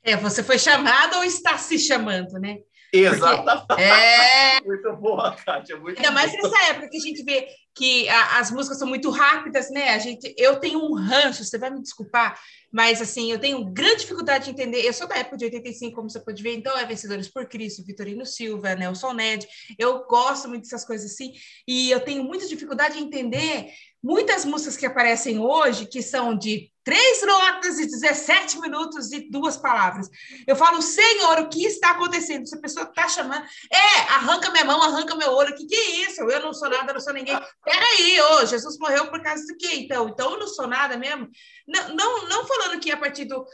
É, 0.02 0.16
você 0.16 0.42
foi 0.42 0.58
chamado 0.58 1.16
ou 1.16 1.24
está 1.24 1.58
se 1.58 1.78
chamando, 1.78 2.38
né? 2.38 2.58
Exatamente. 2.94 3.82
É... 3.82 4.60
muito 4.64 4.92
boa, 4.96 5.34
Kátia. 5.34 5.76
Muito 5.76 5.98
Ainda 5.98 6.10
mais 6.12 6.32
nessa 6.32 6.70
época 6.70 6.88
que 6.88 6.96
a 6.96 7.00
gente 7.00 7.22
vê 7.24 7.46
que 7.74 8.08
a, 8.08 8.38
as 8.38 8.50
músicas 8.50 8.78
são 8.78 8.86
muito 8.86 9.10
rápidas, 9.10 9.70
né? 9.70 9.90
A 9.90 9.98
gente, 9.98 10.32
eu 10.38 10.60
tenho 10.60 10.78
um 10.78 10.94
ranço, 10.94 11.44
você 11.44 11.58
vai 11.58 11.70
me 11.70 11.82
desculpar, 11.82 12.38
mas 12.72 13.02
assim, 13.02 13.32
eu 13.32 13.38
tenho 13.38 13.64
grande 13.64 14.02
dificuldade 14.02 14.44
de 14.44 14.50
entender. 14.52 14.82
Eu 14.82 14.92
sou 14.92 15.08
da 15.08 15.16
época 15.16 15.36
de 15.36 15.46
85, 15.46 15.94
como 15.94 16.08
você 16.08 16.20
pode 16.20 16.42
ver, 16.42 16.54
então 16.54 16.76
é 16.78 16.86
Vencedores 16.86 17.28
por 17.28 17.46
Cristo, 17.46 17.84
Vitorino 17.84 18.24
Silva, 18.24 18.74
Nelson 18.74 19.12
Ned. 19.12 19.46
Eu 19.78 20.04
gosto 20.06 20.48
muito 20.48 20.62
dessas 20.62 20.84
coisas 20.84 21.10
assim, 21.10 21.32
e 21.66 21.90
eu 21.90 22.00
tenho 22.00 22.22
muita 22.22 22.46
dificuldade 22.46 22.96
de 22.96 23.02
entender 23.02 23.70
muitas 24.02 24.44
músicas 24.44 24.76
que 24.76 24.86
aparecem 24.86 25.38
hoje, 25.38 25.86
que 25.86 26.02
são 26.02 26.36
de 26.36 26.70
Três 26.84 27.26
notas 27.26 27.78
e 27.78 27.86
17 27.86 28.60
minutos 28.60 29.10
e 29.10 29.30
duas 29.30 29.56
palavras. 29.56 30.10
Eu 30.46 30.54
falo, 30.54 30.82
Senhor, 30.82 31.40
o 31.40 31.48
que 31.48 31.64
está 31.64 31.92
acontecendo? 31.92 32.42
Essa 32.42 32.58
pessoa 32.58 32.84
está 32.84 33.08
chamando. 33.08 33.44
É, 33.72 34.00
arranca 34.12 34.50
minha 34.50 34.66
mão, 34.66 34.82
arranca 34.82 35.16
meu 35.16 35.32
olho. 35.32 35.54
O 35.54 35.56
que, 35.56 35.66
que 35.66 35.74
é 35.74 35.90
isso? 36.06 36.20
Eu 36.20 36.40
não 36.40 36.52
sou 36.52 36.68
nada, 36.68 36.92
não 36.92 37.00
sou 37.00 37.14
ninguém. 37.14 37.40
Peraí, 37.64 38.20
ô, 38.20 38.44
Jesus 38.44 38.78
morreu 38.78 39.10
por 39.10 39.22
causa 39.22 39.46
do 39.46 39.56
quê? 39.56 39.76
Então, 39.76 40.08
então 40.10 40.32
eu 40.32 40.40
não 40.40 40.46
sou 40.46 40.66
nada 40.66 40.98
mesmo. 40.98 41.30
Não, 41.66 41.94
não, 41.94 42.28
não 42.28 42.46
falando 42.46 42.78
que 42.78 42.92
a 42.92 42.98
partir 42.98 43.24
do, 43.24 43.46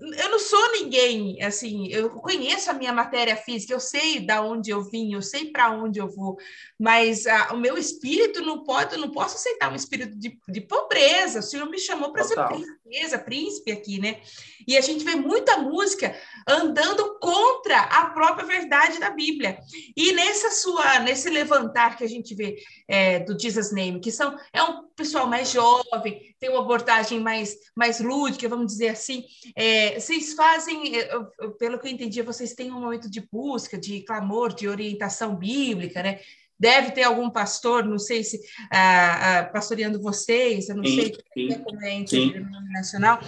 eu 0.00 0.30
não 0.30 0.38
sou 0.38 0.72
ninguém, 0.72 1.42
assim, 1.42 1.88
eu 1.88 2.08
conheço 2.08 2.70
a 2.70 2.74
minha 2.74 2.92
matéria 2.92 3.36
física, 3.36 3.74
eu 3.74 3.80
sei 3.80 4.20
da 4.20 4.42
onde 4.42 4.70
eu 4.70 4.82
vim, 4.82 5.12
eu 5.12 5.20
sei 5.20 5.50
para 5.50 5.70
onde 5.70 5.98
eu 5.98 6.08
vou, 6.08 6.38
mas 6.78 7.26
a, 7.26 7.52
o 7.52 7.58
meu 7.58 7.76
espírito 7.76 8.40
não 8.40 8.64
pode, 8.64 8.94
eu 8.94 9.00
não 9.00 9.10
posso 9.10 9.36
aceitar 9.36 9.70
um 9.70 9.76
espírito 9.76 10.18
de, 10.18 10.38
de 10.48 10.60
pobreza. 10.62 11.40
O 11.40 11.42
Senhor 11.42 11.68
me 11.68 11.78
chamou 11.78 12.12
para 12.12 12.24
ser 12.24 12.36
princesa, 12.46 13.18
príncipe 13.18 13.70
aqui, 13.70 14.00
né? 14.00 14.20
E 14.66 14.76
a 14.76 14.80
gente 14.80 15.04
vê 15.04 15.16
muita 15.16 15.58
música 15.58 16.18
andando 16.48 17.18
contra 17.18 17.80
a 17.80 18.06
própria 18.10 18.46
verdade 18.46 18.98
da 18.98 19.10
Bíblia. 19.10 19.58
E 19.96 20.12
nessa 20.12 20.50
sua, 20.50 21.00
nesse 21.00 21.28
levantar 21.28 21.96
que 21.96 22.04
a 22.04 22.08
gente 22.08 22.34
vê 22.34 22.56
é, 22.88 23.20
do 23.20 23.38
Jesus 23.38 23.72
Name, 23.72 24.00
que 24.00 24.10
são 24.10 24.38
é 24.52 24.62
um 24.62 24.88
pessoal 24.96 25.26
mais 25.26 25.50
jovem, 25.50 26.29
tem 26.40 26.48
uma 26.48 26.62
abordagem 26.62 27.20
mais 27.20 27.54
mais 27.76 28.00
lúdica, 28.00 28.48
vamos 28.48 28.72
dizer 28.72 28.88
assim. 28.88 29.24
É, 29.54 30.00
vocês 30.00 30.32
fazem, 30.32 30.96
eu, 30.96 31.52
pelo 31.58 31.78
que 31.78 31.86
eu 31.86 31.92
entendi, 31.92 32.22
vocês 32.22 32.54
têm 32.54 32.72
um 32.72 32.80
momento 32.80 33.10
de 33.10 33.20
busca, 33.30 33.78
de 33.78 34.00
clamor, 34.00 34.54
de 34.54 34.66
orientação 34.66 35.36
bíblica, 35.36 36.02
né? 36.02 36.20
Deve 36.58 36.90
ter 36.92 37.04
algum 37.04 37.30
pastor, 37.30 37.84
não 37.84 37.98
sei 37.98 38.22
se 38.22 38.38
ah, 38.70 39.38
ah, 39.38 39.44
pastoreando 39.44 40.00
vocês, 40.00 40.68
eu 40.68 40.76
não 40.76 40.84
sim, 40.84 40.96
sei 40.96 41.16
sim, 41.32 41.62
como 41.62 41.82
é 41.82 41.94
internacional, 41.94 43.18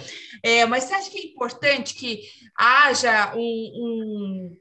é, 0.43 0.65
mas 0.67 0.83
você 0.83 0.93
acha 0.93 1.09
que 1.09 1.17
é 1.17 1.25
importante 1.25 1.95
que 1.95 2.21
haja 2.55 3.33
um, 3.35 3.39
um, 3.39 4.57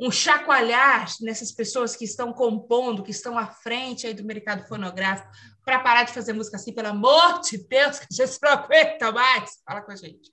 um 0.00 0.10
chacoalhar 0.10 1.06
nessas 1.20 1.52
pessoas 1.52 1.94
que 1.94 2.04
estão 2.04 2.32
compondo, 2.32 3.04
que 3.04 3.12
estão 3.12 3.38
à 3.38 3.46
frente 3.46 4.08
aí 4.08 4.14
do 4.14 4.24
mercado 4.24 4.66
fonográfico, 4.66 5.30
para 5.66 5.80
parar 5.80 6.04
de 6.04 6.12
fazer 6.12 6.32
música 6.32 6.56
assim, 6.56 6.72
pelo 6.72 6.88
amor 6.88 7.40
de 7.40 7.58
Deus, 7.58 7.98
que 7.98 8.06
a 8.08 8.24
gente 8.24 8.38
não 8.40 8.50
aguenta 8.52 9.10
mais? 9.10 9.50
Fala 9.66 9.82
com 9.82 9.90
a 9.90 9.96
gente. 9.96 10.30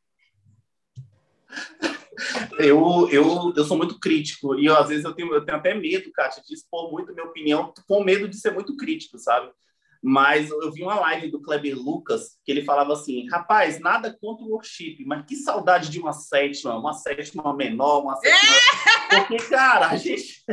Eu, 2.60 3.10
eu, 3.12 3.52
eu 3.56 3.64
sou 3.64 3.76
muito 3.76 4.00
crítico 4.00 4.54
e 4.60 4.68
eu, 4.68 4.78
às 4.78 4.90
vezes 4.90 5.04
eu 5.04 5.12
tenho, 5.12 5.34
eu 5.34 5.44
tenho 5.44 5.58
até 5.58 5.74
medo, 5.74 6.12
Kátia, 6.12 6.44
de 6.48 6.54
expor 6.54 6.92
muito 6.92 7.12
minha 7.12 7.26
opinião, 7.26 7.74
com 7.88 8.04
medo 8.04 8.30
de 8.30 8.38
ser 8.38 8.54
muito 8.54 8.78
crítico, 8.78 9.18
sabe? 9.18 9.52
Mas 10.04 10.52
eu 10.52 10.72
vi 10.72 10.84
uma 10.84 11.00
live 11.00 11.32
do 11.32 11.42
Kleber 11.42 11.76
Lucas 11.76 12.38
que 12.46 12.52
ele 12.52 12.64
falava 12.64 12.94
assim: 12.94 13.28
rapaz, 13.30 13.80
nada 13.80 14.16
contra 14.22 14.46
o 14.46 14.50
worship, 14.50 15.04
mas 15.06 15.26
que 15.26 15.36
saudade 15.36 15.90
de 15.90 16.00
uma 16.00 16.14
sétima, 16.14 16.78
uma 16.78 16.94
sétima 16.94 17.56
menor, 17.56 18.04
uma 18.04 18.18
sétima. 18.18 18.58
Porque, 19.10 19.38
cara, 19.48 19.88
a 19.88 19.96
gente. 19.96 20.44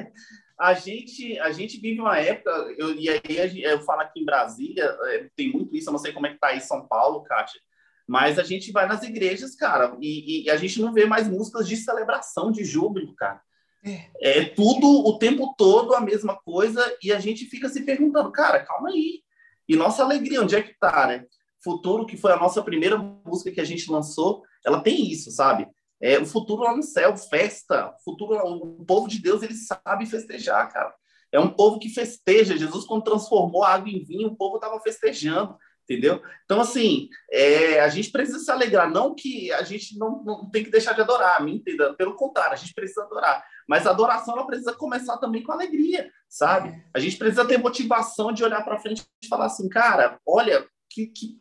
A 0.60 0.74
gente, 0.74 1.38
a 1.38 1.50
gente 1.52 1.80
vive 1.80 2.00
uma 2.00 2.18
época, 2.18 2.50
eu, 2.76 2.94
e 2.94 3.08
aí 3.08 3.62
eu 3.62 3.80
falo 3.80 4.02
aqui 4.02 4.20
em 4.20 4.24
Brasília, 4.26 4.84
é, 5.04 5.30
tem 5.34 5.50
muito 5.50 5.74
isso, 5.74 5.88
eu 5.88 5.92
não 5.92 5.98
sei 5.98 6.12
como 6.12 6.26
é 6.26 6.34
que 6.34 6.38
tá 6.38 6.48
aí 6.48 6.58
em 6.58 6.60
São 6.60 6.86
Paulo, 6.86 7.22
Kátia, 7.22 7.58
mas 8.06 8.38
a 8.38 8.42
gente 8.42 8.70
vai 8.70 8.86
nas 8.86 9.02
igrejas, 9.02 9.54
cara, 9.54 9.96
e, 10.00 10.44
e 10.44 10.50
a 10.50 10.56
gente 10.56 10.80
não 10.82 10.92
vê 10.92 11.06
mais 11.06 11.26
músicas 11.26 11.66
de 11.66 11.76
celebração, 11.76 12.52
de 12.52 12.62
júbilo, 12.64 13.14
cara. 13.14 13.40
É. 13.82 14.40
é 14.40 14.44
tudo 14.44 14.86
o 14.86 15.18
tempo 15.18 15.54
todo 15.56 15.94
a 15.94 16.00
mesma 16.00 16.36
coisa 16.36 16.84
e 17.02 17.10
a 17.12 17.18
gente 17.18 17.46
fica 17.46 17.68
se 17.68 17.82
perguntando, 17.82 18.30
cara, 18.30 18.62
calma 18.62 18.90
aí. 18.90 19.22
E 19.68 19.74
nossa 19.74 20.02
alegria, 20.02 20.42
onde 20.42 20.54
é 20.54 20.62
que 20.62 20.78
tá, 20.78 21.06
né? 21.06 21.24
Futuro, 21.62 22.04
que 22.04 22.16
foi 22.16 22.32
a 22.32 22.36
nossa 22.36 22.62
primeira 22.62 22.98
música 22.98 23.50
que 23.50 23.60
a 23.60 23.64
gente 23.64 23.90
lançou, 23.90 24.42
ela 24.66 24.82
tem 24.82 25.10
isso, 25.10 25.30
sabe? 25.30 25.66
É 26.00 26.18
o 26.18 26.26
futuro 26.26 26.62
lá 26.62 26.74
no 26.74 26.82
céu, 26.82 27.16
festa. 27.16 27.94
O 28.00 28.04
futuro, 28.04 28.36
o 28.36 28.84
povo 28.84 29.06
de 29.06 29.20
Deus, 29.20 29.42
ele 29.42 29.54
sabe 29.54 30.06
festejar, 30.06 30.72
cara. 30.72 30.94
É 31.32 31.38
um 31.38 31.50
povo 31.50 31.78
que 31.78 31.88
festeja. 31.88 32.56
Jesus, 32.56 32.84
quando 32.84 33.04
transformou 33.04 33.62
a 33.62 33.74
água 33.74 33.90
em 33.90 34.04
vinho, 34.04 34.28
o 34.28 34.36
povo 34.36 34.56
estava 34.56 34.80
festejando 34.80 35.56
entendeu? 35.90 36.22
Então, 36.44 36.60
assim, 36.60 37.08
é, 37.30 37.80
a 37.80 37.88
gente 37.88 38.12
precisa 38.12 38.38
se 38.38 38.50
alegrar, 38.50 38.88
não 38.88 39.12
que 39.12 39.52
a 39.52 39.64
gente 39.64 39.98
não, 39.98 40.22
não 40.22 40.48
tem 40.48 40.62
que 40.62 40.70
deixar 40.70 40.92
de 40.92 41.00
adorar, 41.00 41.42
me 41.42 41.56
entenda, 41.56 41.94
pelo 41.94 42.14
contrário, 42.14 42.52
a 42.52 42.56
gente 42.56 42.72
precisa 42.72 43.02
adorar, 43.02 43.44
mas 43.68 43.86
a 43.86 43.90
adoração 43.90 44.34
ela 44.34 44.46
precisa 44.46 44.72
começar 44.72 45.18
também 45.18 45.42
com 45.42 45.50
alegria, 45.50 46.08
sabe? 46.28 46.68
É. 46.68 46.84
A 46.94 47.00
gente 47.00 47.16
precisa 47.16 47.44
ter 47.44 47.58
motivação 47.58 48.32
de 48.32 48.44
olhar 48.44 48.64
para 48.64 48.78
frente 48.78 49.04
e 49.22 49.26
falar 49.26 49.46
assim, 49.46 49.68
cara, 49.68 50.18
olha, 50.24 50.64
que, 50.88 51.06
que, 51.06 51.40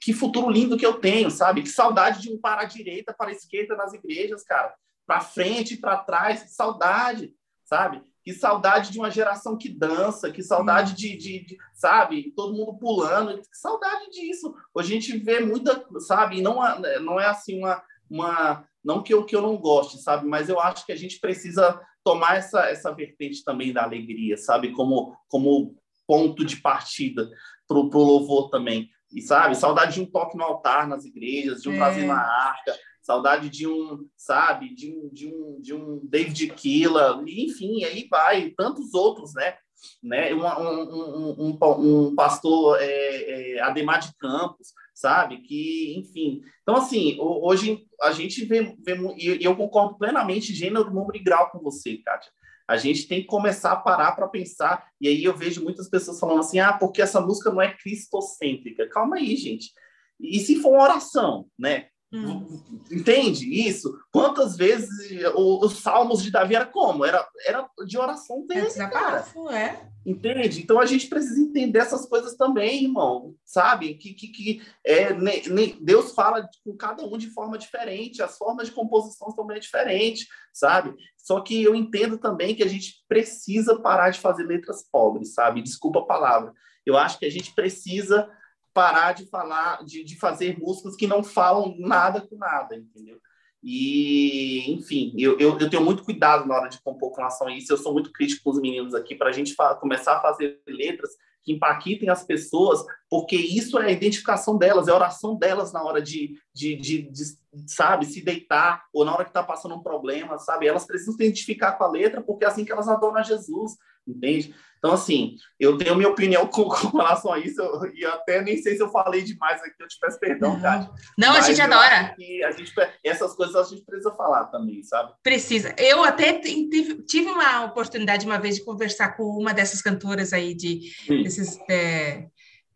que 0.00 0.12
futuro 0.12 0.50
lindo 0.50 0.76
que 0.76 0.86
eu 0.86 0.94
tenho, 0.94 1.30
sabe? 1.30 1.62
Que 1.62 1.68
saudade 1.68 2.22
de 2.22 2.32
um 2.32 2.38
para 2.38 2.62
a 2.62 2.66
direita, 2.66 3.14
para 3.16 3.30
a 3.30 3.32
esquerda 3.32 3.76
nas 3.76 3.92
igrejas, 3.92 4.42
cara, 4.44 4.74
para 5.06 5.20
frente, 5.20 5.76
para 5.76 5.98
trás, 5.98 6.42
que 6.42 6.50
saudade, 6.50 7.32
sabe? 7.64 8.02
Que 8.24 8.32
saudade 8.32 8.90
de 8.90 8.98
uma 8.98 9.10
geração 9.10 9.56
que 9.56 9.68
dança, 9.68 10.30
que 10.30 10.42
saudade 10.42 10.94
de, 10.94 11.16
de, 11.16 11.44
de, 11.44 11.56
sabe, 11.74 12.32
todo 12.34 12.56
mundo 12.56 12.78
pulando, 12.78 13.40
que 13.40 13.56
saudade 13.56 14.10
disso. 14.10 14.54
Hoje 14.74 14.92
a 14.92 15.00
gente 15.00 15.16
vê 15.18 15.40
muita, 15.40 15.84
sabe, 16.00 16.40
não, 16.40 16.58
não 17.00 17.20
é 17.20 17.26
assim 17.26 17.58
uma, 17.58 17.82
uma 18.10 18.66
não 18.84 19.02
que 19.02 19.14
eu, 19.14 19.24
que 19.24 19.34
eu 19.34 19.42
não 19.42 19.56
goste, 19.56 19.98
sabe, 19.98 20.26
mas 20.26 20.48
eu 20.48 20.60
acho 20.60 20.86
que 20.86 20.92
a 20.92 20.96
gente 20.96 21.18
precisa 21.20 21.80
tomar 22.04 22.36
essa, 22.36 22.66
essa 22.68 22.92
vertente 22.92 23.42
também 23.42 23.72
da 23.72 23.82
alegria, 23.82 24.36
sabe, 24.36 24.72
como, 24.72 25.16
como 25.28 25.76
ponto 26.06 26.44
de 26.44 26.56
partida 26.58 27.28
para 27.66 27.78
o 27.78 27.90
louvor 27.92 28.48
também. 28.48 28.88
E 29.16 29.22
sabe, 29.22 29.54
saudade 29.56 29.94
de 29.94 30.02
um 30.02 30.06
toque 30.06 30.36
no 30.36 30.44
altar 30.44 30.86
nas 30.86 31.06
igrejas, 31.06 31.62
de 31.62 31.70
um 31.70 31.72
é. 31.72 31.78
prazer 31.78 32.04
na 32.04 32.20
arca, 32.20 32.78
saudade 33.00 33.48
de 33.48 33.66
um, 33.66 34.06
sabe, 34.14 34.74
de 34.74 34.92
um, 34.92 35.08
de 35.10 35.26
um, 35.26 35.58
de 35.58 35.72
um 35.72 36.00
David 36.04 36.48
Killa, 36.50 37.24
enfim, 37.26 37.82
aí 37.84 38.06
vai, 38.10 38.50
tantos 38.50 38.92
outros, 38.92 39.32
né? 39.32 39.54
né? 40.02 40.34
Um, 40.34 40.44
um, 40.44 41.58
um, 41.58 42.06
um 42.08 42.14
pastor 42.14 42.76
é, 42.78 43.54
é, 43.54 43.60
Ademar 43.62 44.00
de 44.00 44.14
Campos, 44.18 44.74
sabe? 44.94 45.38
Que, 45.38 45.94
enfim. 45.96 46.42
Então, 46.62 46.76
assim, 46.76 47.16
hoje 47.18 47.86
a 48.02 48.12
gente 48.12 48.44
vê, 48.44 48.76
vê 48.84 48.96
e 49.16 49.42
eu 49.42 49.56
concordo 49.56 49.96
plenamente, 49.96 50.54
gênero, 50.54 50.92
número 50.92 51.16
e 51.16 51.22
grau 51.22 51.50
com 51.50 51.58
você, 51.60 51.96
Kátia. 52.04 52.30
A 52.68 52.76
gente 52.76 53.06
tem 53.06 53.20
que 53.20 53.26
começar 53.26 53.72
a 53.72 53.76
parar 53.76 54.12
para 54.12 54.28
pensar, 54.28 54.88
e 55.00 55.08
aí 55.08 55.22
eu 55.22 55.36
vejo 55.36 55.62
muitas 55.62 55.88
pessoas 55.88 56.18
falando 56.18 56.40
assim, 56.40 56.58
ah, 56.58 56.72
porque 56.72 57.00
essa 57.00 57.20
música 57.20 57.50
não 57.50 57.62
é 57.62 57.72
cristocêntrica. 57.76 58.88
Calma 58.88 59.16
aí, 59.16 59.36
gente. 59.36 59.72
E 60.18 60.40
se 60.40 60.56
for 60.60 60.70
uma 60.72 60.82
oração, 60.82 61.46
né? 61.58 61.88
Hum. 62.12 62.46
Entende 62.90 63.44
isso? 63.66 63.98
Quantas 64.12 64.56
vezes 64.56 64.88
os 65.34 65.78
salmos 65.78 66.22
de 66.22 66.30
Davi 66.30 66.54
era 66.54 66.64
como? 66.64 67.04
Era, 67.04 67.26
era 67.44 67.68
de 67.84 67.98
oração 67.98 68.46
dele, 68.46 68.68
é 68.76 68.86
cara. 68.86 69.24
É. 69.52 69.96
Entende? 70.06 70.62
Então 70.62 70.78
a 70.78 70.86
gente 70.86 71.08
precisa 71.08 71.40
entender 71.40 71.80
essas 71.80 72.06
coisas 72.06 72.36
também, 72.36 72.84
irmão. 72.84 73.34
Sabe? 73.44 73.94
Que, 73.94 74.14
que, 74.14 74.28
que 74.28 74.62
é, 74.84 75.12
ne, 75.12 75.48
ne, 75.48 75.76
Deus 75.80 76.12
fala 76.12 76.48
com 76.64 76.76
cada 76.76 77.04
um 77.04 77.18
de 77.18 77.28
forma 77.30 77.58
diferente, 77.58 78.22
as 78.22 78.38
formas 78.38 78.68
de 78.68 78.72
composição 78.72 79.34
também 79.34 79.56
é 79.56 79.60
diferente, 79.60 80.28
sabe? 80.52 80.94
Só 81.16 81.40
que 81.40 81.60
eu 81.60 81.74
entendo 81.74 82.18
também 82.18 82.54
que 82.54 82.62
a 82.62 82.68
gente 82.68 83.04
precisa 83.08 83.80
parar 83.80 84.10
de 84.10 84.20
fazer 84.20 84.44
letras 84.44 84.86
pobres, 84.92 85.34
sabe? 85.34 85.60
Desculpa 85.60 85.98
a 85.98 86.06
palavra. 86.06 86.52
Eu 86.84 86.96
acho 86.96 87.18
que 87.18 87.26
a 87.26 87.30
gente 87.30 87.52
precisa 87.52 88.30
parar 88.76 89.14
de 89.14 89.24
falar, 89.30 89.82
de, 89.82 90.04
de 90.04 90.18
fazer 90.18 90.58
músicas 90.58 90.94
que 90.94 91.06
não 91.06 91.24
falam 91.24 91.74
nada 91.78 92.20
com 92.20 92.36
nada, 92.36 92.76
entendeu? 92.76 93.18
E, 93.62 94.70
enfim, 94.70 95.14
eu, 95.16 95.38
eu, 95.38 95.58
eu, 95.58 95.70
tenho 95.70 95.82
muito 95.82 96.04
cuidado 96.04 96.46
na 96.46 96.54
hora 96.54 96.68
de 96.68 96.78
compor 96.82 97.10
com 97.10 97.16
relação 97.16 97.48
a 97.48 97.56
isso. 97.56 97.72
Eu 97.72 97.78
sou 97.78 97.94
muito 97.94 98.12
crítico 98.12 98.44
com 98.44 98.50
os 98.50 98.60
meninos 98.60 98.94
aqui 98.94 99.14
para 99.14 99.30
a 99.30 99.32
gente 99.32 99.56
começar 99.80 100.18
a 100.18 100.20
fazer 100.20 100.60
letras 100.68 101.10
que 101.42 101.54
impactem 101.54 102.10
as 102.10 102.22
pessoas, 102.22 102.84
porque 103.08 103.34
isso 103.36 103.78
é 103.78 103.86
a 103.86 103.90
identificação 103.90 104.58
delas, 104.58 104.88
é 104.88 104.90
a 104.90 104.96
oração 104.96 105.36
delas 105.36 105.72
na 105.72 105.82
hora 105.82 106.02
de, 106.02 106.34
de, 106.52 106.76
de, 106.76 107.02
de 107.10 107.24
sabe, 107.66 108.04
se 108.04 108.22
deitar 108.22 108.84
ou 108.92 109.04
na 109.04 109.14
hora 109.14 109.24
que 109.24 109.30
está 109.30 109.42
passando 109.42 109.74
um 109.74 109.82
problema, 109.82 110.38
sabe? 110.38 110.66
Elas 110.66 110.84
precisam 110.84 111.14
se 111.14 111.22
identificar 111.22 111.72
com 111.72 111.84
a 111.84 111.90
letra, 111.90 112.20
porque 112.20 112.44
é 112.44 112.48
assim 112.48 112.64
que 112.64 112.72
elas 112.72 112.88
adoram 112.88 113.16
a 113.16 113.22
Jesus, 113.22 113.72
entende? 114.06 114.54
Então, 114.78 114.92
assim, 114.92 115.36
eu 115.58 115.76
tenho 115.76 115.96
minha 115.96 116.08
opinião 116.08 116.46
com, 116.48 116.64
com 116.64 116.96
relação 116.96 117.32
a 117.32 117.38
isso, 117.38 117.60
eu, 117.60 117.92
e 117.94 118.04
até 118.04 118.40
nem 118.42 118.56
sei 118.58 118.76
se 118.76 118.82
eu 118.82 118.88
falei 118.88 119.22
demais 119.22 119.60
aqui, 119.62 119.74
eu 119.80 119.88
te 119.88 119.98
peço 119.98 120.20
perdão, 120.20 120.54
uhum. 120.54 120.88
Não, 121.18 121.34
a 121.34 121.40
gente 121.40 121.60
adora. 121.60 122.14
A 122.46 122.50
gente, 122.52 122.72
essas 123.02 123.34
coisas 123.34 123.56
a 123.56 123.64
gente 123.64 123.84
precisa 123.84 124.12
falar 124.12 124.44
também, 124.46 124.82
sabe? 124.82 125.12
Precisa. 125.22 125.74
Eu 125.78 126.04
até 126.04 126.34
tive, 126.34 127.02
tive 127.02 127.28
uma 127.28 127.64
oportunidade 127.64 128.26
uma 128.26 128.38
vez 128.38 128.56
de 128.56 128.64
conversar 128.64 129.16
com 129.16 129.24
uma 129.24 129.52
dessas 129.52 129.82
cantoras 129.82 130.32
aí 130.32 130.54
de, 130.54 130.92
desses, 131.08 131.58
é, 131.68 132.26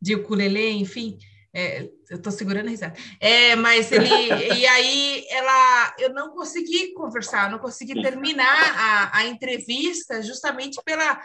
de 0.00 0.14
ukulele, 0.14 0.70
enfim. 0.72 1.16
É, 1.52 1.82
eu 2.08 2.16
estou 2.16 2.32
segurando 2.32 2.66
a 2.68 2.70
risada. 2.70 2.94
É, 3.18 3.56
mas 3.56 3.90
ele. 3.90 4.06
e 4.08 4.66
aí 4.66 5.26
ela. 5.30 5.96
Eu 5.98 6.14
não 6.14 6.30
consegui 6.30 6.92
conversar, 6.92 7.50
não 7.50 7.58
consegui 7.58 8.00
terminar 8.00 8.74
a, 8.76 9.18
a 9.18 9.26
entrevista 9.26 10.22
justamente 10.22 10.80
pela 10.84 11.20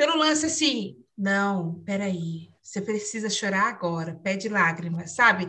pelo 0.00 0.16
lance 0.16 0.46
assim, 0.46 0.96
não, 1.16 1.82
peraí, 1.84 2.48
Você 2.62 2.80
precisa 2.80 3.28
chorar 3.28 3.68
agora, 3.68 4.18
pede 4.24 4.48
lágrimas, 4.48 5.14
sabe? 5.14 5.46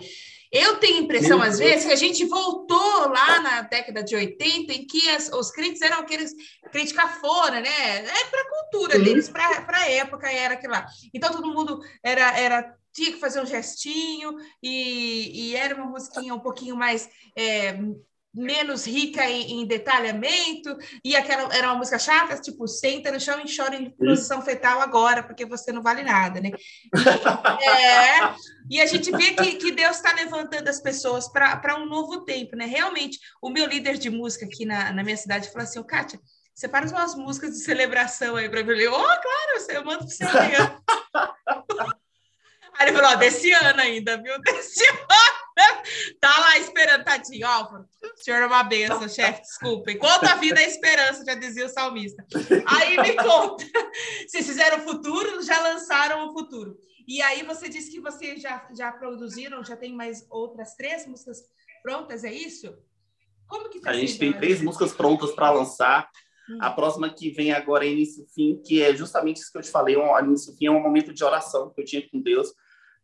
Eu 0.52 0.76
tenho 0.80 0.98
a 0.98 1.02
impressão, 1.04 1.38
Meu 1.40 1.48
às 1.48 1.58
Deus. 1.58 1.72
vezes, 1.72 1.86
que 1.86 1.94
a 1.94 1.96
gente 1.96 2.26
voltou 2.26 3.08
lá 3.08 3.40
na 3.40 3.62
década 3.62 4.04
de 4.04 4.14
80, 4.14 4.74
em 4.74 4.86
que 4.86 5.10
as, 5.10 5.30
os 5.32 5.50
crentes 5.52 5.82
eram 5.82 6.00
aqueles 6.00 6.34
crítica 6.70 7.08
fora, 7.08 7.62
né? 7.62 8.00
É 8.00 8.26
para 8.26 8.42
a 8.42 8.50
cultura 8.50 8.98
Sim. 8.98 9.04
deles, 9.04 9.30
para 9.30 9.66
a 9.70 9.90
época 9.90 10.30
era 10.30 10.56
aquilo 10.56 10.74
lá. 10.74 10.86
Então 11.14 11.32
todo 11.32 11.54
mundo 11.54 11.80
era, 12.04 12.38
era 12.38 12.76
tinha 12.94 13.12
que 13.12 13.20
fazer 13.20 13.42
um 13.42 13.46
gestinho 13.46 14.36
e, 14.62 15.50
e 15.52 15.56
era 15.56 15.76
uma 15.76 15.86
musiquinha 15.86 16.34
um 16.34 16.40
pouquinho 16.40 16.76
mais 16.76 17.10
é, 17.38 17.78
menos 18.34 18.86
rica 18.86 19.30
em, 19.30 19.62
em, 19.62 19.68
detalhamento, 19.68 20.78
e 21.04 21.16
aquela 21.16 21.54
era 21.54 21.68
uma 21.68 21.80
música 21.80 22.00
chata, 22.00 22.40
tipo, 22.40 22.66
senta 22.68 23.12
no 23.12 23.20
chão 23.20 23.42
e 23.44 23.56
chora 23.56 23.76
em 23.76 23.90
posição 23.92 24.42
fetal 24.42 24.80
agora, 24.80 25.22
porque 25.22 25.46
você 25.46 25.72
não 25.72 25.82
vale 25.82 26.02
nada, 26.04 26.40
né? 26.40 26.52
E, 27.60 27.70
é, 27.70 28.36
e 28.70 28.82
a 28.82 28.86
gente 28.86 29.12
vê 29.12 29.34
que, 29.34 29.56
que 29.56 29.72
Deus 29.72 29.98
está 29.98 30.14
levantando 30.14 30.68
as 30.68 30.80
pessoas 30.80 31.28
para 31.28 31.78
um 31.78 31.86
novo 31.86 32.24
tempo, 32.24 32.56
né? 32.56 32.66
Realmente, 32.66 33.20
o 33.42 33.50
meu 33.50 33.66
líder 33.66 33.98
de 33.98 34.10
música 34.10 34.46
aqui 34.46 34.66
na, 34.66 34.94
na 34.94 35.04
minha 35.04 35.18
cidade 35.18 35.50
falou 35.50 35.64
assim, 35.64 35.84
Kátia, 35.84 36.20
separa 36.56 36.88
umas 36.88 37.16
músicas 37.16 37.52
de 37.52 37.64
celebração 37.64 38.36
aí 38.36 38.48
para 38.50 38.64
falei, 38.64 38.88
oh, 38.88 38.94
claro, 38.94 39.66
eu 39.70 39.86
mando 39.86 40.06
para 40.06 40.08
você. 40.08 40.24
Falou, 43.02 43.16
ó, 43.16 43.16
desse 43.16 43.52
ano 43.52 43.82
ainda, 43.82 44.22
viu? 44.22 44.40
Desse 44.42 44.86
ano. 44.86 45.02
Tá 46.20 46.40
lá 46.40 46.58
esperando, 46.60 47.04
tadinho. 47.04 47.48
Ó, 47.48 47.80
o 47.80 48.24
senhor 48.24 48.42
é 48.42 48.46
uma 48.46 48.64
benção, 48.64 49.08
chefe, 49.10 49.42
desculpa. 49.42 49.92
Enquanto 49.92 50.24
a 50.26 50.36
vida 50.36 50.62
é 50.62 50.68
esperança, 50.68 51.26
já 51.26 51.34
dizia 51.34 51.66
o 51.66 51.70
salmista. 51.70 52.26
Aí 52.66 52.98
me 52.98 53.16
conta, 53.16 53.66
vocês 54.28 54.46
fizeram 54.46 54.80
o 54.80 54.82
futuro, 54.82 55.42
já 55.44 55.60
lançaram 55.62 56.28
o 56.28 56.34
futuro. 56.34 56.78
E 57.08 57.22
aí 57.22 57.44
você 57.44 57.68
disse 57.68 57.92
que 57.92 58.00
vocês 58.00 58.42
já, 58.42 58.68
já 58.76 58.92
produziram, 58.92 59.64
já 59.64 59.76
tem 59.76 59.94
mais 59.94 60.26
outras 60.30 60.76
três 60.76 61.06
músicas 61.06 61.40
prontas, 61.84 62.24
é 62.24 62.32
isso? 62.32 62.74
Como 63.48 63.70
que 63.70 63.82
tá 63.82 63.90
A 63.90 63.94
gente 63.94 64.18
tem 64.18 64.32
três 64.32 64.62
músicas 64.62 64.94
prontas 64.94 65.32
para 65.32 65.52
lançar. 65.52 66.10
A 66.60 66.70
hum. 66.70 66.76
próxima 66.76 67.10
que 67.10 67.30
vem 67.30 67.52
agora 67.52 67.86
é 67.86 67.90
Início 67.90 68.26
Fim, 68.34 68.62
que 68.66 68.82
é 68.82 68.96
justamente 68.96 69.38
isso 69.38 69.52
que 69.52 69.58
eu 69.58 69.62
te 69.62 69.70
falei. 69.70 69.98
Um, 69.98 70.18
início 70.20 70.56
Fim 70.56 70.68
é 70.68 70.72
um 70.72 70.82
momento 70.82 71.14
de 71.14 71.24
oração 71.24 71.72
que 71.74 71.82
eu 71.82 71.86
tinha 71.86 72.08
com 72.10 72.22
Deus. 72.22 72.54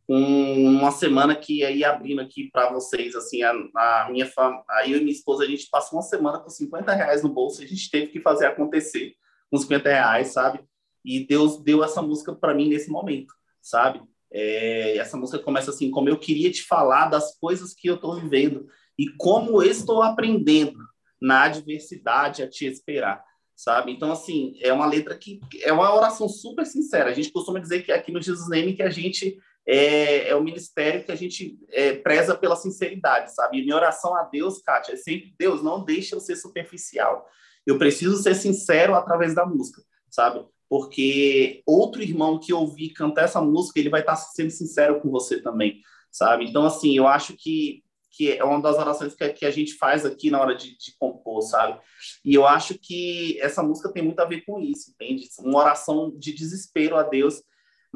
Um, 0.09 0.77
uma 0.77 0.91
semana 0.91 1.35
que 1.35 1.65
ia 1.65 1.89
abrindo 1.89 2.21
aqui 2.21 2.49
para 2.49 2.71
vocês, 2.71 3.13
assim, 3.13 3.43
a, 3.43 3.51
a 3.51 4.09
minha 4.09 4.25
fam... 4.25 4.63
aí 4.69 4.93
eu 4.93 4.99
e 4.99 5.01
minha 5.01 5.11
esposa, 5.11 5.43
a 5.43 5.47
gente 5.47 5.69
passou 5.69 5.99
uma 5.99 6.03
semana 6.03 6.39
com 6.39 6.49
50 6.49 6.93
reais 6.93 7.23
no 7.23 7.29
bolso, 7.29 7.61
a 7.61 7.65
gente 7.65 7.91
teve 7.91 8.07
que 8.07 8.21
fazer 8.21 8.45
acontecer 8.45 9.15
com 9.51 9.57
50 9.57 9.89
reais, 9.89 10.29
sabe? 10.29 10.61
E 11.03 11.25
Deus 11.25 11.61
deu 11.61 11.83
essa 11.83 12.01
música 12.01 12.33
para 12.33 12.53
mim 12.53 12.69
nesse 12.69 12.89
momento, 12.89 13.33
sabe? 13.61 14.01
É, 14.31 14.97
essa 14.97 15.17
música 15.17 15.39
começa 15.39 15.71
assim, 15.71 15.91
como 15.91 16.07
eu 16.07 16.17
queria 16.17 16.51
te 16.51 16.63
falar 16.63 17.09
das 17.09 17.37
coisas 17.37 17.73
que 17.73 17.89
eu 17.89 17.95
estou 17.95 18.15
vivendo 18.15 18.67
e 18.97 19.09
como 19.17 19.61
estou 19.61 20.01
aprendendo 20.01 20.79
na 21.21 21.43
adversidade 21.43 22.43
a 22.43 22.49
te 22.49 22.65
esperar 22.65 23.25
sabe? 23.57 23.91
Então, 23.91 24.11
assim, 24.11 24.55
é 24.61 24.71
uma 24.71 24.85
letra 24.85 25.17
que 25.17 25.39
é 25.63 25.73
uma 25.73 25.93
oração 25.93 26.29
super 26.29 26.63
sincera. 26.63 27.09
A 27.09 27.13
gente 27.13 27.31
costuma 27.31 27.59
dizer 27.59 27.81
que 27.81 27.91
aqui 27.91 28.11
no 28.11 28.21
Jesus 28.21 28.47
Name 28.47 28.75
que 28.75 28.83
a 28.83 28.89
gente 28.91 29.35
é, 29.67 30.29
é 30.29 30.35
o 30.35 30.43
ministério 30.43 31.03
que 31.03 31.11
a 31.11 31.15
gente 31.15 31.59
é, 31.69 31.93
preza 31.93 32.33
pela 32.33 32.55
sinceridade, 32.55 33.35
sabe? 33.35 33.59
E 33.59 33.63
minha 33.63 33.75
oração 33.75 34.15
a 34.15 34.23
Deus, 34.23 34.61
Kátia, 34.61 34.93
é 34.93 34.95
sempre, 34.95 35.35
Deus, 35.37 35.61
não 35.61 35.83
deixe 35.83 36.15
eu 36.15 36.21
ser 36.21 36.37
superficial. 36.37 37.27
Eu 37.65 37.77
preciso 37.77 38.15
ser 38.15 38.33
sincero 38.33 38.95
através 38.95 39.35
da 39.35 39.45
música, 39.45 39.81
sabe? 40.09 40.45
Porque 40.69 41.61
outro 41.65 42.01
irmão 42.01 42.39
que 42.39 42.53
ouvir 42.53 42.91
cantar 42.91 43.25
essa 43.25 43.41
música, 43.41 43.77
ele 43.79 43.89
vai 43.89 43.99
estar 43.99 44.15
sendo 44.15 44.51
sincero 44.51 45.01
com 45.01 45.09
você 45.09 45.41
também, 45.41 45.81
sabe? 46.09 46.45
Então, 46.45 46.65
assim, 46.65 46.95
eu 46.95 47.05
acho 47.05 47.35
que 47.35 47.83
que 48.09 48.31
é 48.31 48.43
uma 48.43 48.59
das 48.59 48.77
orações 48.77 49.13
que, 49.13 49.29
que 49.29 49.45
a 49.45 49.51
gente 49.51 49.75
faz 49.75 50.03
aqui 50.03 50.31
na 50.31 50.41
hora 50.41 50.55
de, 50.55 50.75
de, 50.75 50.97
compor, 50.97 51.39
sabe? 51.43 51.79
E 52.25 52.33
eu 52.33 52.47
acho 52.47 52.73
que 52.79 53.39
essa 53.39 53.61
música 53.61 53.91
tem 53.93 54.01
muito 54.01 54.19
a 54.19 54.25
ver 54.25 54.43
com 54.43 54.59
isso, 54.59 54.89
entende? 54.89 55.29
Uma 55.37 55.59
oração 55.59 56.11
de 56.17 56.33
desespero 56.33 56.97
a 56.97 57.03
Deus, 57.03 57.43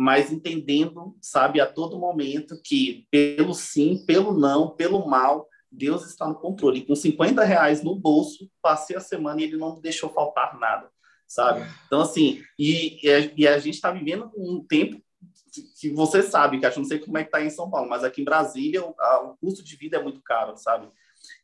mas 0.02 0.32
entendendo, 0.32 1.16
sabe, 1.22 1.62
a 1.62 1.72
todo 1.72 2.00
momento 2.00 2.60
que 2.64 3.06
pelo 3.12 3.54
sim, 3.54 4.04
pelo 4.04 4.34
não, 4.34 4.72
pelo 4.72 5.08
mal, 5.08 5.48
Deus 5.72 6.08
está 6.08 6.28
no 6.28 6.34
controle. 6.34 6.80
E 6.80 6.86
com 6.88 6.96
50 6.96 7.44
reais 7.44 7.84
no 7.84 7.96
bolso, 7.96 8.50
passei 8.64 8.96
a 8.96 9.00
semana 9.00 9.40
e 9.40 9.44
ele 9.44 9.58
não 9.58 9.80
deixou 9.80 10.10
faltar 10.10 10.58
nada, 10.58 10.90
sabe? 11.28 11.70
Então, 11.86 12.02
assim, 12.02 12.42
e, 12.58 13.00
e 13.38 13.48
a, 13.48 13.60
gente 13.60 13.76
está 13.76 13.92
vivendo 13.92 14.32
um 14.36 14.66
tempo 14.68 15.00
que 15.80 15.92
você 15.92 16.24
sabe, 16.24 16.60
que 16.60 16.66
acho 16.66 16.80
não 16.80 16.88
sei 16.88 16.98
como 16.98 17.20
é 17.20 17.24
que 17.24 17.30
tá 17.30 17.40
em 17.40 17.52
São 17.52 17.70
Paulo, 17.70 17.88
mas 17.88 18.04
aqui 18.04 18.24
em 18.24 18.26
Brasília 18.26 18.84
o, 18.84 18.96
a, 18.98 19.22
o 19.22 19.38
custo 19.38 19.64
de 19.64 19.76
vida 19.76 19.98
é 19.98 20.04
muito 20.04 20.20
caro, 20.24 20.58
sabe? 20.58 20.90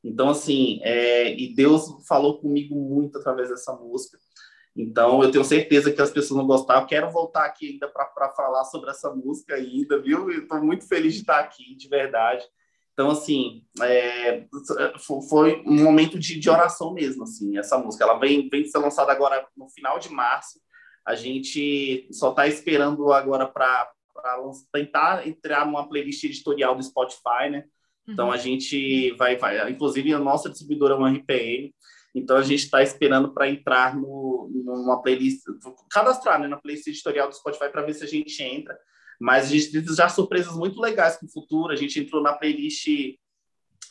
Então, 0.03 0.29
assim, 0.29 0.79
é, 0.81 1.31
e 1.31 1.53
Deus 1.53 1.85
falou 2.07 2.39
comigo 2.39 2.73
muito 2.73 3.19
através 3.19 3.49
dessa 3.49 3.71
música. 3.73 4.17
Então, 4.77 5.23
eu 5.23 5.31
tenho 5.31 5.43
certeza 5.43 5.91
que 5.91 6.01
as 6.01 6.11
pessoas 6.11 6.37
não 6.37 6.45
gostaram. 6.45 6.81
Eu 6.81 6.87
quero 6.87 7.09
voltar 7.09 7.45
aqui 7.45 7.71
ainda 7.71 7.87
para 7.87 8.29
falar 8.29 8.63
sobre 8.65 8.91
essa 8.91 9.09
música 9.13 9.55
ainda, 9.55 9.99
viu? 9.99 10.29
Estou 10.29 10.61
muito 10.61 10.87
feliz 10.87 11.15
de 11.15 11.21
estar 11.21 11.39
aqui, 11.39 11.75
de 11.75 11.87
verdade. 11.89 12.45
Então, 12.93 13.09
assim, 13.09 13.63
é, 13.81 14.45
foi 15.29 15.63
um 15.65 15.83
momento 15.83 16.19
de, 16.19 16.39
de, 16.39 16.49
oração 16.49 16.93
mesmo, 16.93 17.23
assim, 17.23 17.57
essa 17.57 17.77
música. 17.77 18.03
Ela 18.03 18.19
vem, 18.19 18.47
vem 18.49 18.65
ser 18.65 18.77
lançada 18.77 19.11
agora 19.11 19.47
no 19.55 19.67
final 19.69 19.97
de 19.97 20.09
março. 20.09 20.59
A 21.05 21.15
gente 21.15 22.07
só 22.11 22.29
está 22.29 22.47
esperando 22.47 23.11
agora 23.11 23.47
para 23.47 23.91
para 24.17 24.39
tentar 24.73 25.27
entrar 25.27 25.65
numa 25.65 25.87
playlist 25.87 26.23
editorial 26.23 26.75
do 26.75 26.83
Spotify, 26.83 27.49
né? 27.51 27.65
Então 28.07 28.27
uhum. 28.27 28.31
a 28.31 28.37
gente 28.37 29.11
vai, 29.11 29.35
vai, 29.35 29.69
inclusive 29.69 30.13
a 30.13 30.19
nossa 30.19 30.49
distribuidora 30.49 30.93
é 30.93 30.97
uma 30.97 31.11
RPM, 31.11 31.73
então 32.13 32.37
a 32.37 32.41
gente 32.41 32.63
está 32.63 32.81
esperando 32.81 33.33
para 33.33 33.49
entrar 33.49 33.95
no, 33.95 34.49
numa 34.53 35.01
playlist, 35.01 35.43
cadastrar 35.91 36.39
né, 36.39 36.47
na 36.47 36.57
playlist 36.57 36.87
editorial 36.87 37.29
do 37.29 37.35
Spotify 37.35 37.69
para 37.69 37.83
ver 37.83 37.93
se 37.93 38.03
a 38.03 38.07
gente 38.07 38.41
entra. 38.41 38.77
Mas 39.19 39.45
a 39.45 39.49
gente 39.49 39.71
teve 39.71 39.93
já 39.95 40.07
surpresas 40.09 40.55
muito 40.55 40.79
legais 40.79 41.17
com 41.17 41.25
o 41.25 41.31
futuro. 41.31 41.73
A 41.73 41.75
gente 41.75 41.99
entrou 41.99 42.21
na 42.21 42.33
playlist 42.33 42.87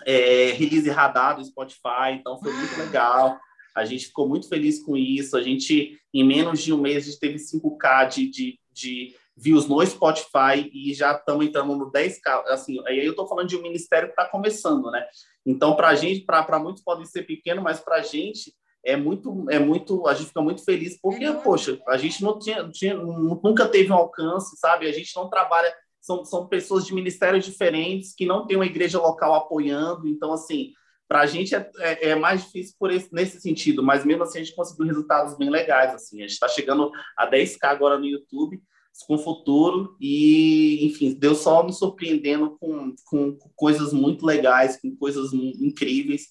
é, 0.05 0.53
release 0.53 0.89
radar 0.91 1.37
do 1.37 1.45
Spotify, 1.45 2.13
então 2.13 2.39
foi 2.39 2.53
muito 2.53 2.77
legal. 2.79 3.39
A 3.75 3.85
gente 3.85 4.07
ficou 4.07 4.29
muito 4.29 4.49
feliz 4.49 4.83
com 4.83 4.97
isso. 4.97 5.37
A 5.37 5.43
gente, 5.43 5.99
em 6.13 6.25
menos 6.25 6.63
de 6.63 6.73
um 6.73 6.81
mês, 6.81 7.05
a 7.05 7.11
gente 7.11 7.21
teve 7.21 7.37
5K 7.37 8.09
de, 8.09 8.31
de, 8.31 8.59
de 8.73 9.15
views 9.37 9.69
no 9.69 9.85
Spotify 9.85 10.71
e 10.73 10.95
já 10.95 11.13
estamos 11.13 11.47
entrando 11.47 11.77
no 11.77 11.93
10K. 11.93 12.45
Assim, 12.47 12.83
aí 12.87 13.05
eu 13.05 13.11
estou 13.11 13.29
falando 13.29 13.49
de 13.49 13.57
um 13.57 13.63
ministério 13.63 14.09
que 14.09 14.13
está 14.13 14.25
começando, 14.25 14.91
né? 14.91 15.07
Então, 15.45 15.77
para 15.77 15.89
a 15.89 15.95
gente, 15.95 16.25
para 16.25 16.59
muitos 16.59 16.83
pode 16.83 17.07
ser 17.09 17.25
pequeno, 17.25 17.61
mas 17.61 17.79
para 17.79 17.97
a 17.97 18.03
gente 18.03 18.55
é 18.85 18.97
muito, 18.97 19.45
é 19.51 19.59
muito, 19.59 20.07
a 20.07 20.15
gente 20.15 20.29
fica 20.29 20.41
muito 20.41 20.65
feliz 20.65 20.99
porque, 21.01 21.25
é 21.25 21.33
poxa, 21.33 21.79
a 21.89 21.97
gente 21.97 22.23
não 22.23 22.39
tinha, 22.39 22.69
tinha, 22.71 22.95
nunca 22.95 23.67
teve 23.69 23.93
um 23.93 23.97
alcance, 23.97 24.57
sabe? 24.57 24.87
A 24.87 24.93
gente 24.93 25.15
não 25.17 25.29
trabalha, 25.29 25.73
são, 26.01 26.25
são 26.25 26.47
pessoas 26.47 26.87
de 26.87 26.95
ministérios 26.95 27.45
diferentes 27.45 28.15
que 28.15 28.25
não 28.25 28.47
tem 28.47 28.57
uma 28.57 28.65
igreja 28.65 29.01
local 29.01 29.35
apoiando, 29.35 30.07
então, 30.07 30.33
assim, 30.33 30.73
para 31.09 31.21
a 31.21 31.27
gente 31.27 31.55
é, 31.55 31.71
é, 31.79 32.09
é, 32.11 32.15
mais 32.15 32.45
difícil 32.45 32.75
por 32.79 32.91
esse, 32.91 33.13
nesse 33.13 33.41
sentido, 33.41 33.83
mas 33.83 34.05
mesmo 34.05 34.23
assim 34.23 34.39
a 34.39 34.43
gente 34.45 34.57
conseguiu 34.57 34.87
resultados 34.87 35.37
bem 35.37 35.51
legais, 35.51 35.95
assim, 35.95 36.19
a 36.19 36.23
gente 36.23 36.33
está 36.33 36.49
chegando 36.49 36.91
a 37.17 37.29
10k 37.29 37.59
agora 37.65 37.99
no 37.99 38.07
YouTube, 38.07 38.61
com 39.05 39.15
o 39.15 39.19
futuro 39.19 39.97
e, 40.01 40.87
enfim, 40.87 41.13
Deus 41.15 41.39
só 41.39 41.63
nos 41.63 41.79
surpreendendo 41.79 42.57
com, 42.59 42.95
com, 43.05 43.37
coisas 43.55 43.93
muito 43.93 44.25
legais, 44.25 44.81
com 44.81 44.97
coisas 44.97 45.33
incríveis. 45.33 46.29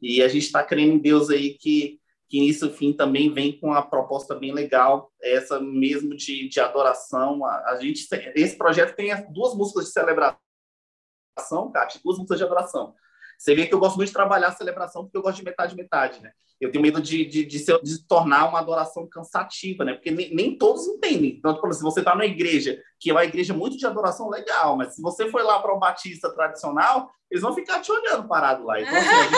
E 0.00 0.22
a 0.22 0.28
gente 0.28 0.44
está 0.44 0.62
crendo 0.62 0.94
em 0.94 0.98
Deus 0.98 1.30
aí 1.30 1.54
que, 1.54 2.00
que 2.28 2.40
nisso, 2.40 2.70
fim, 2.70 2.92
também 2.92 3.32
vem 3.32 3.58
com 3.58 3.68
uma 3.68 3.82
proposta 3.82 4.34
bem 4.34 4.52
legal, 4.52 5.12
essa 5.20 5.60
mesmo 5.60 6.16
de, 6.16 6.48
de 6.48 6.60
adoração. 6.60 7.44
A, 7.44 7.70
a 7.70 7.78
gente, 7.80 8.06
esse 8.34 8.56
projeto 8.56 8.94
tem 8.94 9.10
duas 9.32 9.54
músicas 9.54 9.86
de 9.86 9.92
celebração, 9.92 10.40
Kátia, 11.72 12.00
duas 12.02 12.16
músicas 12.16 12.38
de 12.38 12.44
adoração. 12.44 12.94
Você 13.38 13.54
vê 13.54 13.66
que 13.66 13.74
eu 13.74 13.78
gosto 13.78 13.96
muito 13.96 14.08
de 14.08 14.14
trabalhar 14.14 14.48
a 14.48 14.52
celebração 14.52 15.04
porque 15.04 15.16
eu 15.16 15.22
gosto 15.22 15.38
de 15.38 15.44
metade, 15.44 15.76
metade, 15.76 16.22
né? 16.22 16.30
Eu 16.58 16.72
tenho 16.72 16.82
medo 16.82 17.02
de, 17.02 17.24
de, 17.26 17.44
de, 17.44 17.58
se, 17.58 17.78
de 17.82 18.06
tornar 18.06 18.48
uma 18.48 18.60
adoração 18.60 19.06
cansativa, 19.06 19.84
né? 19.84 19.92
Porque 19.92 20.10
nem, 20.10 20.34
nem 20.34 20.56
todos 20.56 20.86
entendem. 20.86 21.36
Então, 21.36 21.54
tipo, 21.54 21.72
se 21.72 21.82
você 21.82 22.00
está 22.00 22.14
na 22.14 22.24
igreja, 22.24 22.80
que 22.98 23.10
é 23.10 23.12
uma 23.12 23.24
igreja 23.24 23.52
muito 23.52 23.76
de 23.76 23.86
adoração, 23.86 24.30
legal, 24.30 24.76
mas 24.76 24.94
se 24.94 25.02
você 25.02 25.30
for 25.30 25.42
lá 25.42 25.60
para 25.60 25.74
o 25.74 25.78
batista 25.78 26.30
tradicional, 26.34 27.10
eles 27.30 27.42
vão 27.42 27.54
ficar 27.54 27.80
te 27.80 27.92
olhando 27.92 28.26
parado 28.26 28.64
lá. 28.64 28.80
Então, 28.80 28.96
assim, 28.96 29.10
a 29.10 29.22
gente, 29.22 29.36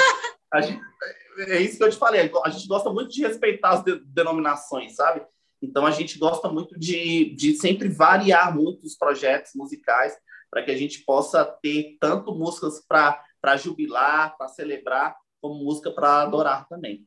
a 0.52 0.60
gente, 0.60 1.52
é 1.52 1.60
isso 1.60 1.76
que 1.76 1.84
eu 1.84 1.90
te 1.90 1.96
falei. 1.96 2.30
A 2.44 2.50
gente 2.50 2.68
gosta 2.68 2.90
muito 2.90 3.10
de 3.10 3.22
respeitar 3.22 3.70
as 3.70 3.82
de, 3.82 3.98
denominações, 4.06 4.94
sabe? 4.94 5.22
Então, 5.60 5.84
a 5.84 5.90
gente 5.90 6.18
gosta 6.20 6.48
muito 6.48 6.78
de, 6.78 7.34
de 7.34 7.54
sempre 7.54 7.88
variar 7.88 8.54
muito 8.54 8.86
os 8.86 8.96
projetos 8.96 9.52
musicais 9.56 10.16
para 10.48 10.62
que 10.62 10.70
a 10.70 10.76
gente 10.76 11.04
possa 11.04 11.44
ter 11.44 11.96
tanto 12.00 12.32
músicas 12.34 12.80
para 12.86 13.20
jubilar, 13.56 14.36
para 14.36 14.48
celebrar, 14.48 15.16
como 15.40 15.64
música 15.64 15.90
para 15.90 16.22
adorar 16.22 16.66
também. 16.68 17.06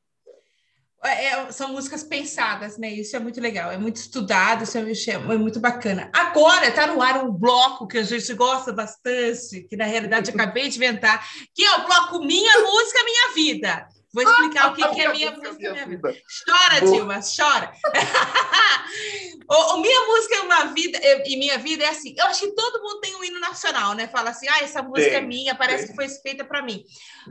é, 1.03 1.25
é, 1.25 1.51
são 1.51 1.69
músicas 1.69 2.03
pensadas, 2.03 2.77
né? 2.77 2.89
Isso 2.89 3.15
é 3.15 3.19
muito 3.19 3.41
legal, 3.41 3.71
é 3.71 3.77
muito 3.77 3.95
estudado, 3.95 4.63
isso 4.63 4.77
é, 4.77 5.13
é 5.13 5.37
muito 5.37 5.59
bacana. 5.59 6.11
Agora 6.13 6.67
está 6.67 6.87
no 6.87 7.01
ar 7.01 7.23
um 7.23 7.31
bloco 7.31 7.87
que 7.87 7.97
a 7.97 8.03
gente 8.03 8.33
gosta 8.35 8.71
bastante, 8.71 9.63
que 9.63 9.75
na 9.75 9.85
realidade 9.85 10.29
acabei 10.29 10.69
de 10.69 10.77
inventar, 10.77 11.27
que 11.55 11.63
é 11.63 11.75
o 11.77 11.85
bloco 11.85 12.23
Minha 12.23 12.59
Música 12.61 13.03
Minha 13.03 13.33
Vida. 13.33 13.87
Vou 14.13 14.23
explicar 14.23 14.71
o 14.71 14.75
que, 14.75 14.87
que 14.89 15.01
é 15.01 15.11
minha 15.11 15.31
música, 15.31 15.71
minha 15.71 15.87
vida. 15.87 16.15
Chora, 16.45 16.81
Boa. 16.81 16.91
Dilma, 16.91 17.19
chora. 17.21 17.71
o, 19.49 19.73
o, 19.73 19.81
minha 19.81 20.05
música 20.05 20.35
é 20.35 20.41
uma 20.41 20.65
vida 20.73 20.99
e 21.25 21.37
minha 21.37 21.57
vida 21.57 21.83
é 21.85 21.89
assim. 21.89 22.13
Eu 22.17 22.25
acho 22.25 22.41
que 22.41 22.51
todo 22.53 22.83
mundo 22.83 22.99
tem 22.99 23.15
um 23.15 23.23
hino 23.23 23.39
nacional, 23.39 23.93
né? 23.93 24.07
Fala 24.09 24.31
assim, 24.31 24.47
ah, 24.49 24.63
essa 24.63 24.83
música 24.83 25.07
é 25.07 25.19
tem, 25.19 25.23
é 25.23 25.25
minha, 25.25 25.55
parece 25.55 25.87
tem. 25.87 25.95
que 25.95 25.95
foi 25.95 26.09
feita 26.09 26.43
para 26.43 26.61
mim. 26.61 26.83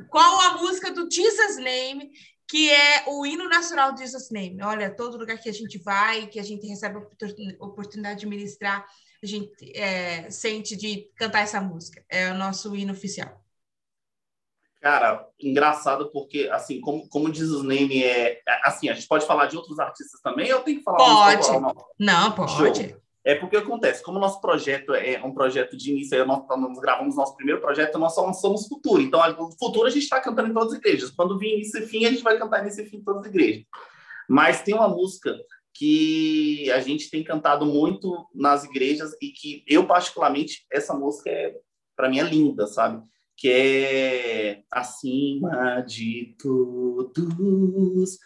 Qual 0.09 0.41
a 0.41 0.59
música 0.59 0.91
do 0.91 1.07
Jesus 1.11 1.59
Name 1.59 2.11
que 2.51 2.69
é 2.69 3.05
o 3.07 3.25
hino 3.25 3.49
nacional 3.49 3.93
de 3.93 4.01
Jesus 4.01 4.29
Name. 4.29 4.61
Olha, 4.61 4.91
todo 4.91 5.17
lugar 5.17 5.39
que 5.39 5.49
a 5.49 5.53
gente 5.53 5.79
vai, 5.79 6.27
que 6.27 6.41
a 6.41 6.43
gente 6.43 6.67
recebe 6.67 6.99
a 6.99 7.65
oportunidade 7.65 8.19
de 8.19 8.27
ministrar, 8.27 8.85
a 9.23 9.27
gente 9.27 9.53
é, 9.73 10.29
sente 10.31 10.75
de 10.75 11.09
cantar 11.15 11.43
essa 11.43 11.61
música. 11.61 12.05
É 12.09 12.33
o 12.33 12.35
nosso 12.35 12.75
hino 12.75 12.93
oficial. 12.93 13.40
Cara, 14.81 15.27
engraçado 15.39 16.11
porque, 16.11 16.49
assim, 16.51 16.81
como, 16.81 17.07
como 17.09 17.31
diz 17.31 17.51
o 17.51 17.63
Name, 17.63 18.03
é, 18.03 18.41
assim, 18.65 18.89
a 18.89 18.95
gente 18.95 19.07
pode 19.07 19.27
falar 19.27 19.47
de 19.47 19.57
outros 19.57 19.79
artistas 19.79 20.21
também, 20.23 20.53
ou 20.53 20.61
tem 20.61 20.79
que 20.79 20.83
falar... 20.83 20.97
Pode. 20.97 21.61
Não? 21.61 21.75
não, 21.99 22.33
pode. 22.33 22.53
Show. 22.53 23.01
É 23.23 23.35
porque 23.35 23.59
acontece, 23.59 24.03
como 24.03 24.17
o 24.17 24.21
nosso 24.21 24.41
projeto 24.41 24.95
é 24.95 25.23
um 25.23 25.35
projeto 25.35 25.77
de 25.77 25.91
início, 25.91 26.25
nós, 26.25 26.43
nós 26.49 26.79
gravamos 26.79 27.17
nosso 27.17 27.37
primeiro 27.37 27.61
projeto, 27.61 27.99
nós 27.99 28.15
só 28.15 28.33
somos 28.33 28.67
futuro. 28.67 29.03
Então, 29.03 29.21
no 29.33 29.53
futuro 29.59 29.87
a 29.87 29.91
gente 29.91 30.05
está 30.05 30.19
cantando 30.21 30.49
em 30.49 30.55
todas 30.55 30.73
as 30.73 30.79
igrejas. 30.79 31.11
Quando 31.11 31.39
vir 31.39 31.57
início 31.57 31.83
e 31.83 31.87
fim, 31.87 32.07
a 32.07 32.11
gente 32.11 32.23
vai 32.23 32.39
cantar 32.39 32.63
início 32.63 32.83
e 32.83 32.89
fim 32.89 32.97
em 32.97 33.05
todas 33.05 33.23
as 33.23 33.29
igrejas. 33.29 33.65
Mas 34.27 34.63
tem 34.63 34.75
uma 34.75 34.89
música 34.89 35.37
que 35.75 36.71
a 36.73 36.81
gente 36.81 37.11
tem 37.11 37.23
cantado 37.23 37.67
muito 37.67 38.27
nas 38.35 38.65
igrejas 38.65 39.13
e 39.21 39.29
que 39.29 39.63
eu, 39.67 39.87
particularmente, 39.87 40.65
essa 40.73 40.95
música, 40.95 41.29
é, 41.29 41.55
para 41.95 42.09
mim, 42.09 42.21
é 42.21 42.23
linda, 42.23 42.67
sabe? 42.67 43.03
Que 43.41 43.49
é 43.49 44.63
Acima 44.71 45.81
de 45.81 46.37
Todos 46.39 48.19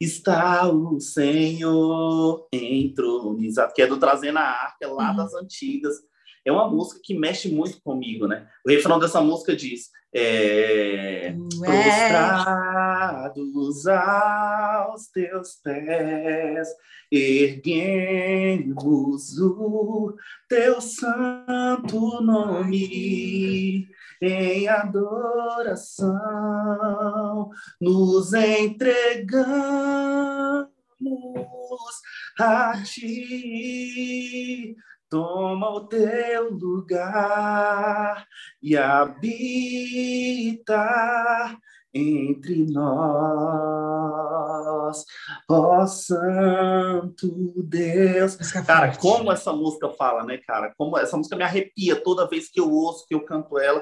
está 0.00 0.72
o 0.72 0.98
Senhor 0.98 2.48
entronizado, 2.50 3.74
que 3.74 3.82
é 3.82 3.86
do 3.86 3.98
Trazendo 3.98 4.38
a 4.38 4.42
Arca, 4.42 4.88
lá 4.88 5.10
uhum. 5.10 5.16
das 5.16 5.34
antigas. 5.34 5.96
É 6.44 6.52
uma 6.52 6.68
música 6.68 7.00
que 7.02 7.18
mexe 7.18 7.50
muito 7.50 7.80
comigo, 7.82 8.26
né? 8.26 8.46
O 8.66 8.70
refrão 8.70 8.98
dessa 8.98 9.20
música 9.20 9.56
diz: 9.56 9.90
é, 10.14 11.34
prostrados 11.58 12.66
aos 13.86 15.06
teus 15.08 15.54
pés, 15.62 16.68
erguemos 17.10 19.38
o 19.38 20.14
teu 20.48 20.80
santo 20.80 22.22
nome 22.22 23.88
em 24.24 24.68
adoração, 24.68 26.10
nos 27.80 28.32
entregamos 28.32 30.68
a 32.38 32.82
ti. 32.82 34.76
Toma 35.08 35.70
o 35.70 35.86
teu 35.86 36.50
lugar 36.50 38.26
e 38.60 38.76
habita 38.76 40.76
entre 41.94 42.66
nós, 42.66 42.84
ó 45.48 45.86
Santo 45.86 47.54
Deus. 47.62 48.34
Cara, 48.66 48.96
como 48.96 49.30
essa 49.30 49.52
música 49.52 49.88
fala, 49.90 50.24
né, 50.24 50.38
cara? 50.38 50.74
Como 50.76 50.98
essa 50.98 51.16
música 51.16 51.36
me 51.36 51.44
arrepia 51.44 51.94
toda 51.94 52.28
vez 52.28 52.50
que 52.50 52.58
eu 52.58 52.68
ouço, 52.68 53.06
que 53.06 53.14
eu 53.14 53.24
canto 53.24 53.60
ela. 53.60 53.80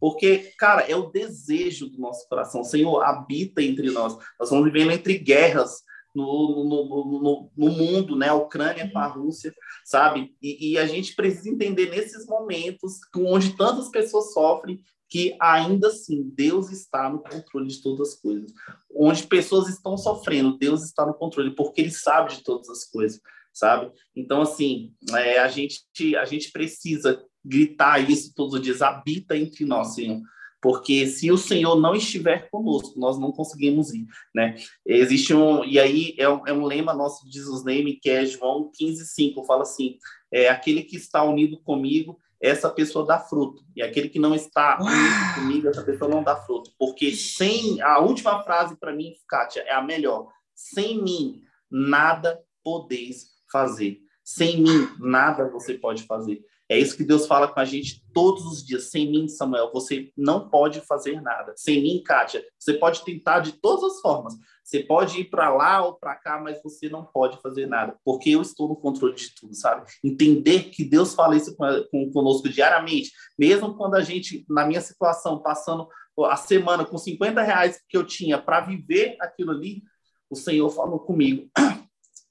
Porque, 0.00 0.52
cara, 0.58 0.82
é 0.82 0.96
o 0.96 1.10
desejo 1.10 1.88
do 1.88 1.98
nosso 1.98 2.28
coração. 2.28 2.60
O 2.60 2.64
Senhor 2.64 3.02
habita 3.02 3.62
entre 3.62 3.90
nós. 3.90 4.14
Nós 4.38 4.48
estamos 4.48 4.64
vivendo 4.64 4.92
entre 4.92 5.18
guerras 5.18 5.82
no, 6.14 6.64
no, 6.64 7.20
no, 7.20 7.50
no 7.56 7.70
mundo, 7.70 8.16
né? 8.16 8.28
A 8.28 8.34
Ucrânia 8.34 8.90
com 8.90 8.98
a 8.98 9.06
Rússia, 9.06 9.52
sabe? 9.84 10.34
E, 10.40 10.72
e, 10.72 10.78
a 10.78 10.86
gente 10.86 11.14
precisa 11.14 11.50
entender 11.50 11.90
nesses 11.90 12.26
momentos 12.26 13.00
onde 13.16 13.56
tantas 13.56 13.88
pessoas 13.88 14.32
sofrem 14.32 14.80
que 15.08 15.36
ainda 15.40 15.88
assim 15.88 16.30
Deus 16.34 16.70
está 16.70 17.08
no 17.08 17.20
controle 17.20 17.68
de 17.68 17.82
todas 17.82 18.08
as 18.08 18.14
coisas. 18.20 18.52
Onde 18.94 19.26
pessoas 19.26 19.68
estão 19.68 19.96
sofrendo, 19.96 20.56
Deus 20.56 20.84
está 20.84 21.04
no 21.04 21.14
controle, 21.14 21.54
porque 21.54 21.80
Ele 21.80 21.90
sabe 21.90 22.36
de 22.36 22.42
todas 22.42 22.68
as 22.68 22.84
coisas, 22.84 23.20
sabe? 23.52 23.92
Então, 24.14 24.42
assim, 24.42 24.92
é, 25.12 25.38
a, 25.38 25.48
gente, 25.48 25.84
a 26.16 26.24
gente 26.24 26.50
precisa 26.52 27.24
gritar 27.44 27.98
isso 27.98 28.32
todos 28.34 28.54
os 28.54 28.62
dias, 28.62 28.82
habita 28.82 29.36
entre 29.36 29.64
nós, 29.64 29.94
Senhor. 29.94 30.20
Porque 30.60 31.06
se 31.06 31.30
o 31.30 31.36
Senhor 31.36 31.78
não 31.78 31.94
estiver 31.94 32.48
conosco, 32.48 32.98
nós 32.98 33.18
não 33.18 33.30
conseguimos 33.30 33.92
ir, 33.92 34.06
né? 34.34 34.56
Existe 34.86 35.34
um... 35.34 35.62
E 35.62 35.78
aí 35.78 36.14
é 36.16 36.26
um, 36.26 36.46
é 36.46 36.52
um 36.54 36.64
lema 36.64 36.94
nosso 36.94 37.28
de 37.28 37.34
Jesus 37.34 37.62
Name, 37.62 37.98
que 38.00 38.08
é 38.08 38.24
João 38.24 38.70
15, 38.74 39.04
5, 39.06 39.44
fala 39.44 39.62
assim, 39.62 39.98
é 40.32 40.48
aquele 40.48 40.82
que 40.82 40.96
está 40.96 41.22
unido 41.22 41.60
comigo, 41.60 42.18
essa 42.40 42.70
pessoa 42.70 43.06
dá 43.06 43.18
fruto. 43.18 43.62
E 43.76 43.82
aquele 43.82 44.08
que 44.08 44.18
não 44.18 44.34
está 44.34 44.78
unido 44.80 45.34
comigo, 45.34 45.68
essa 45.68 45.82
pessoa 45.82 46.10
não 46.10 46.22
dá 46.22 46.34
fruto. 46.36 46.70
Porque 46.78 47.12
sem... 47.14 47.82
A 47.82 47.98
última 47.98 48.42
frase 48.42 48.74
para 48.76 48.94
mim, 48.94 49.12
Kátia, 49.28 49.60
é 49.66 49.74
a 49.74 49.82
melhor. 49.82 50.28
Sem 50.54 51.02
mim, 51.02 51.42
nada 51.70 52.40
podeis 52.62 53.26
fazer. 53.52 53.98
Sem 54.24 54.62
mim, 54.62 54.88
nada 54.98 55.50
você 55.50 55.74
pode 55.74 56.04
fazer. 56.04 56.42
É 56.68 56.78
isso 56.78 56.96
que 56.96 57.04
Deus 57.04 57.26
fala 57.26 57.48
com 57.48 57.60
a 57.60 57.64
gente 57.64 58.02
todos 58.12 58.44
os 58.46 58.64
dias. 58.64 58.90
Sem 58.90 59.10
mim, 59.10 59.28
Samuel, 59.28 59.70
você 59.72 60.10
não 60.16 60.48
pode 60.48 60.80
fazer 60.80 61.20
nada. 61.20 61.52
Sem 61.56 61.82
mim, 61.82 62.02
Kátia, 62.02 62.44
você 62.58 62.74
pode 62.74 63.04
tentar 63.04 63.40
de 63.40 63.52
todas 63.52 63.84
as 63.84 64.00
formas. 64.00 64.34
Você 64.64 64.80
pode 64.80 65.20
ir 65.20 65.24
para 65.24 65.54
lá 65.54 65.84
ou 65.84 65.94
para 65.94 66.14
cá, 66.14 66.40
mas 66.40 66.62
você 66.62 66.88
não 66.88 67.04
pode 67.04 67.38
fazer 67.42 67.66
nada, 67.66 67.98
porque 68.02 68.30
eu 68.30 68.40
estou 68.40 68.66
no 68.66 68.74
controle 68.74 69.14
de 69.14 69.34
tudo, 69.34 69.54
sabe? 69.54 69.84
Entender 70.02 70.70
que 70.70 70.82
Deus 70.82 71.14
fala 71.14 71.36
isso 71.36 71.54
com, 71.54 71.66
com, 71.90 72.10
conosco 72.10 72.48
diariamente, 72.48 73.12
mesmo 73.38 73.76
quando 73.76 73.96
a 73.96 74.00
gente, 74.00 74.42
na 74.48 74.64
minha 74.66 74.80
situação, 74.80 75.42
passando 75.42 75.86
a 76.18 76.36
semana 76.36 76.82
com 76.82 76.96
50 76.96 77.42
reais 77.42 77.78
que 77.86 77.96
eu 77.96 78.06
tinha 78.06 78.40
para 78.40 78.62
viver 78.62 79.16
aquilo 79.20 79.50
ali, 79.50 79.82
o 80.30 80.36
Senhor 80.36 80.70
falou 80.70 80.98
comigo. 80.98 81.46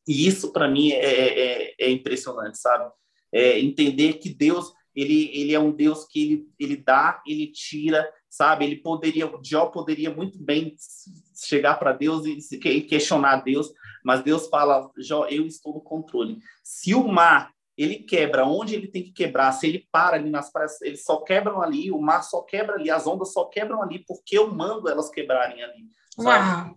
E 0.07 0.27
isso, 0.27 0.51
para 0.51 0.67
mim, 0.67 0.91
é, 0.91 1.69
é, 1.69 1.75
é 1.79 1.89
impressionante, 1.91 2.57
sabe? 2.57 2.91
É, 3.33 3.59
entender 3.59 4.13
que 4.13 4.29
Deus 4.33 4.71
ele, 4.95 5.31
ele 5.33 5.53
é 5.53 5.59
um 5.59 5.71
Deus 5.71 6.05
que 6.05 6.21
ele, 6.21 6.47
ele 6.59 6.77
dá, 6.77 7.21
ele 7.25 7.47
tira, 7.47 8.07
sabe? 8.29 8.65
Ele 8.65 8.75
poderia, 8.75 9.31
Jó 9.43 9.65
poderia 9.65 10.13
muito 10.13 10.37
bem 10.37 10.75
chegar 11.35 11.75
para 11.75 11.93
Deus 11.93 12.25
e 12.25 12.81
questionar 12.81 13.37
Deus, 13.37 13.71
mas 14.03 14.21
Deus 14.21 14.47
fala, 14.47 14.89
Jó, 14.97 15.25
eu 15.25 15.47
estou 15.47 15.73
no 15.73 15.81
controle. 15.81 16.37
Se 16.63 16.93
o 16.93 17.07
mar 17.07 17.51
ele 17.75 17.95
quebra 17.95 18.45
onde 18.45 18.75
ele 18.75 18.87
tem 18.87 19.01
que 19.01 19.11
quebrar, 19.11 19.51
se 19.51 19.65
ele 19.65 19.87
para 19.91 20.15
ali 20.15 20.29
nas 20.29 20.51
praias, 20.51 20.79
eles 20.83 21.03
só 21.03 21.17
quebram 21.21 21.59
ali, 21.59 21.89
o 21.89 21.99
mar 21.99 22.21
só 22.21 22.43
quebra 22.43 22.75
ali, 22.75 22.91
as 22.91 23.07
ondas 23.07 23.33
só 23.33 23.45
quebram 23.45 23.81
ali, 23.81 24.05
porque 24.07 24.37
eu 24.37 24.53
mando 24.53 24.87
elas 24.87 25.09
quebrarem 25.09 25.63
ali. 25.63 25.87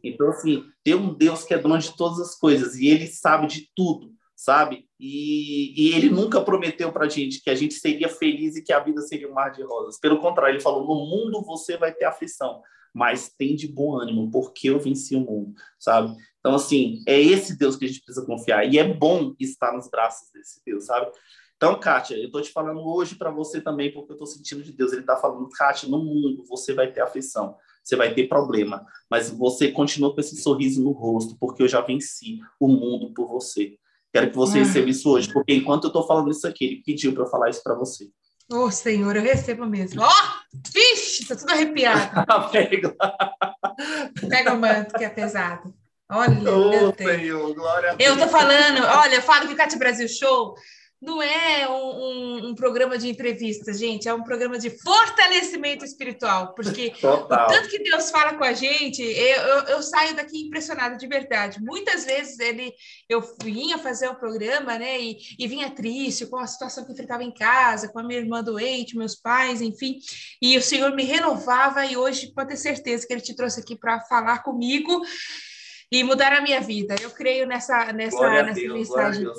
Então, 0.03 0.31
assim, 0.31 0.65
tem 0.83 0.95
um 0.95 1.13
Deus 1.13 1.45
que 1.45 1.53
é 1.53 1.59
dono 1.59 1.79
de 1.79 1.95
todas 1.95 2.19
as 2.19 2.35
coisas 2.35 2.77
e 2.77 2.89
ele 2.89 3.07
sabe 3.07 3.47
de 3.47 3.69
tudo 3.77 4.16
sabe? 4.37 4.87
E, 5.01 5.73
e 5.75 5.95
ele 5.95 6.11
nunca 6.11 6.43
prometeu 6.43 6.93
para 6.93 7.07
a 7.07 7.09
gente 7.09 7.43
que 7.43 7.49
a 7.49 7.55
gente 7.55 7.75
seria 7.75 8.09
feliz 8.09 8.55
e 8.55 8.63
que 8.63 8.73
a 8.73 8.81
vida 8.81 9.01
seria 9.01 9.29
um 9.29 9.35
mar 9.35 9.51
de 9.51 9.63
rosas. 9.63 9.99
Pelo 9.99 10.21
contrário, 10.21 10.53
ele 10.53 10.63
falou: 10.63 10.87
no 10.87 11.07
mundo 11.07 11.43
você 11.43 11.79
vai 11.79 11.93
ter 11.93 12.05
aflição, 12.05 12.61
mas 12.95 13.31
tem 13.31 13.57
de 13.57 13.67
bom 13.67 13.99
ânimo, 13.99 14.31
porque 14.31 14.69
eu 14.69 14.79
venci 14.79 15.17
o 15.17 15.21
mundo, 15.21 15.55
sabe? 15.79 16.15
Então, 16.39 16.55
assim, 16.55 17.03
é 17.09 17.19
esse 17.19 17.59
Deus 17.59 17.77
que 17.77 17.87
a 17.87 17.89
gente 17.89 18.03
precisa 18.05 18.25
confiar. 18.25 18.65
E 18.73 18.79
é 18.79 18.85
bom 18.85 19.35
estar 19.41 19.73
nos 19.73 19.89
braços 19.89 20.31
desse 20.33 20.61
Deus, 20.65 20.85
sabe? 20.85 21.11
Então, 21.57 21.81
Kátia, 21.81 22.17
eu 22.17 22.27
estou 22.27 22.43
te 22.43 22.53
falando 22.53 22.87
hoje 22.87 23.15
para 23.15 23.31
você 23.31 23.63
também, 23.63 23.91
porque 23.91 24.13
eu 24.13 24.17
estou 24.17 24.27
sentindo 24.27 24.63
de 24.63 24.73
Deus. 24.73 24.93
Ele 24.93 25.01
está 25.01 25.17
falando, 25.17 25.49
Kátia, 25.49 25.89
no 25.89 25.99
mundo 25.99 26.45
você 26.47 26.75
vai 26.75 26.93
ter 26.93 27.01
aflição, 27.01 27.57
você 27.83 27.97
vai 27.97 28.15
ter 28.15 28.29
problema, 28.29 28.85
mas 29.11 29.31
você 29.31 29.73
continua 29.73 30.15
com 30.15 30.21
esse 30.21 30.37
sorriso 30.37 30.85
no 30.85 30.93
rosto, 30.93 31.35
porque 31.41 31.63
eu 31.63 31.69
já 31.69 31.81
venci 31.81 32.39
o 32.61 32.69
mundo 32.69 33.15
por 33.15 33.27
você. 33.27 33.79
Quero 34.17 34.31
que 34.31 34.37
você 34.37 34.59
ah. 34.59 34.63
receba 34.63 34.89
isso 34.89 35.11
hoje, 35.11 35.31
porque 35.31 35.53
enquanto 35.53 35.85
eu 35.85 35.89
estou 35.89 36.07
falando 36.07 36.31
isso 36.31 36.47
aqui, 36.47 36.65
ele 36.65 36.83
pediu 36.85 37.13
para 37.13 37.25
eu 37.25 37.29
falar 37.29 37.51
isso 37.51 37.63
para 37.63 37.75
você. 37.75 38.09
Ô, 38.51 38.61
oh, 38.61 38.71
Senhor, 38.71 39.15
eu 39.15 39.23
recebo 39.23 39.67
mesmo. 39.67 40.01
Ó, 40.01 40.09
oh, 40.09 40.59
vixe, 40.73 41.27
tá 41.27 41.37
tudo 41.37 41.51
arrepiado. 41.51 42.25
Pega. 42.51 42.97
Pega 44.27 44.55
o 44.55 44.59
manto, 44.59 44.95
que 44.95 45.05
é 45.05 45.11
pesado. 45.11 45.75
Olha, 46.11 46.39
oh, 46.51 46.95
Senhor, 46.97 47.53
glória 47.53 47.97
Eu 47.99 48.17
tô 48.17 48.27
falando, 48.29 48.85
olha, 48.85 49.17
eu 49.17 49.23
falo 49.23 49.49
que 49.49 49.53
o 49.53 49.57
Cátia 49.57 49.79
Brasil 49.79 50.09
Show 50.09 50.55
não 51.01 51.23
é 51.23 51.69
um, 51.69 51.75
um, 51.75 52.49
um, 52.49 52.55
programa 52.55 52.97
de 52.97 53.09
entrevistas, 53.09 53.79
gente, 53.79 54.09
é 54.09 54.15
um 54.15 54.23
programa 54.23 54.59
de 54.59 54.71
fortalecimento 54.71 55.85
espiritual, 55.85 56.55
porque 56.55 56.91
Total. 56.91 57.47
o 57.47 57.49
tanto 57.49 57.69
que 57.69 57.79
Deus 57.81 58.11
fala 58.11 58.35
com 58.35 58.45
a 58.45 58.55
gente, 58.55 59.03
eu, 59.03 59.43
eu, 59.43 59.63
eu, 59.65 59.83
saio 59.83 60.17
daqui 60.17 60.47
impressionada 60.47 60.97
de 60.97 61.07
verdade. 61.07 61.61
Muitas 61.61 62.07
vezes 62.07 62.39
ele, 62.39 62.73
eu 63.09 63.23
vinha 63.43 63.77
fazer 63.77 64.09
o 64.09 64.15
programa, 64.15 64.79
né, 64.79 64.99
e, 64.99 65.19
e 65.39 65.47
vinha 65.47 65.71
triste 65.71 66.27
com 66.27 66.39
a 66.39 66.47
situação 66.47 66.85
que 66.85 66.93
enfrentava 66.93 67.23
em 67.23 67.33
casa, 67.33 67.89
com 67.89 67.99
a 67.99 68.03
minha 68.03 68.21
irmã 68.21 68.43
doente, 68.43 68.97
meus 68.97 69.15
pais, 69.15 69.61
enfim, 69.61 69.99
e 70.41 70.57
o 70.57 70.63
Senhor 70.63 70.95
me 70.97 71.05
renovava, 71.05 71.85
e 71.85 71.97
hoje 71.97 72.33
pode 72.33 72.49
ter 72.49 72.57
certeza 72.57 73.07
que 73.07 73.13
Ele 73.13 73.21
te 73.21 73.37
trouxe 73.37 73.61
aqui 73.61 73.77
para 73.77 74.01
falar 74.01 74.43
comigo 74.43 75.03
e 75.91 76.03
mudar 76.03 76.33
a 76.33 76.41
minha 76.41 76.61
vida. 76.61 76.95
Eu 77.01 77.11
creio 77.11 77.47
nessa, 77.47 77.93
nessa, 77.93 78.29
nessa 78.31 78.55
Deus, 78.55 78.75
mensagem. 78.75 79.23
Deus. 79.23 79.39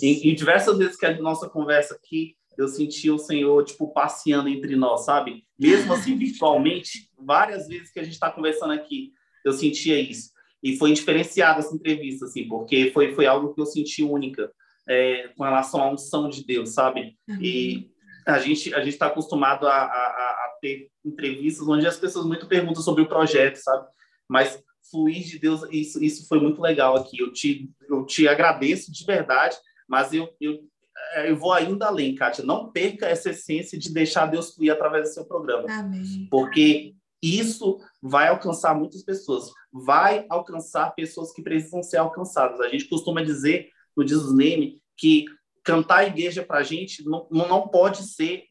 E, 0.00 0.30
e, 0.30 0.34
diversas 0.34 0.76
vezes 0.78 0.96
que 0.96 1.06
a 1.06 1.20
nossa 1.20 1.48
conversa 1.48 1.94
aqui, 1.94 2.36
eu 2.56 2.68
senti 2.68 3.10
o 3.10 3.18
Senhor, 3.18 3.64
tipo, 3.64 3.92
passeando 3.92 4.48
entre 4.48 4.76
nós, 4.76 5.04
sabe? 5.04 5.44
Mesmo 5.58 5.92
assim, 5.92 6.16
virtualmente, 6.18 7.10
várias 7.18 7.66
vezes 7.66 7.92
que 7.92 8.00
a 8.00 8.04
gente 8.04 8.14
está 8.14 8.30
conversando 8.30 8.72
aqui, 8.72 9.12
eu 9.44 9.52
sentia 9.52 9.98
isso. 9.98 10.30
E 10.62 10.78
foi 10.78 10.92
diferenciada 10.92 11.58
essa 11.60 11.74
entrevista, 11.74 12.24
assim, 12.24 12.48
porque 12.48 12.90
foi, 12.92 13.14
foi 13.14 13.26
algo 13.26 13.52
que 13.52 13.60
eu 13.60 13.66
senti 13.66 14.02
única 14.02 14.50
é, 14.88 15.28
com 15.36 15.44
relação 15.44 15.82
à 15.82 15.90
unção 15.90 16.28
de 16.28 16.44
Deus, 16.44 16.70
sabe? 16.70 17.16
Uhum. 17.28 17.38
E 17.40 17.90
a 18.26 18.38
gente 18.38 18.74
a 18.74 18.78
gente 18.78 18.94
está 18.94 19.06
acostumado 19.06 19.66
a, 19.66 19.74
a, 19.74 19.86
a, 19.86 20.58
ter 20.60 20.88
entrevistas 21.04 21.68
onde 21.68 21.86
as 21.86 21.98
pessoas 21.98 22.24
muito 22.24 22.46
perguntam 22.46 22.82
sobre 22.82 23.02
o 23.02 23.08
projeto, 23.08 23.56
sabe? 23.56 23.86
Mas 24.28 24.58
fluir 24.94 25.24
de 25.24 25.38
Deus, 25.38 25.62
isso, 25.70 26.02
isso 26.02 26.28
foi 26.28 26.40
muito 26.40 26.60
legal 26.60 26.96
aqui. 26.96 27.18
Eu 27.18 27.32
te, 27.32 27.70
eu 27.88 28.04
te 28.06 28.28
agradeço 28.28 28.92
de 28.92 29.04
verdade 29.04 29.56
mas 29.88 30.12
eu, 30.12 30.34
eu, 30.40 30.60
é, 31.14 31.30
eu 31.30 31.36
vou 31.36 31.52
ainda 31.52 31.86
além, 31.86 32.14
Kátia. 32.14 32.44
Não 32.44 32.70
perca 32.70 33.06
essa 33.06 33.30
essência 33.30 33.78
de 33.78 33.92
deixar 33.92 34.26
Deus 34.26 34.54
fluir 34.54 34.72
através 34.72 35.08
do 35.08 35.14
seu 35.14 35.24
programa. 35.24 35.66
Amém. 35.70 36.26
Porque 36.30 36.94
isso 37.22 37.78
vai 38.02 38.28
alcançar 38.28 38.74
muitas 38.74 39.02
pessoas. 39.02 39.50
Vai 39.72 40.26
alcançar 40.28 40.94
pessoas 40.94 41.32
que 41.32 41.42
precisam 41.42 41.82
ser 41.82 41.98
alcançadas. 41.98 42.60
A 42.60 42.68
gente 42.68 42.88
costuma 42.88 43.22
dizer 43.22 43.68
no 43.96 44.06
Jesus 44.06 44.34
Name 44.34 44.82
que 44.96 45.24
cantar 45.62 45.98
a 45.98 46.06
igreja 46.06 46.44
para 46.44 46.58
a 46.58 46.62
gente 46.62 47.02
não, 47.04 47.26
não 47.30 47.68
pode 47.68 48.02
ser 48.02 48.44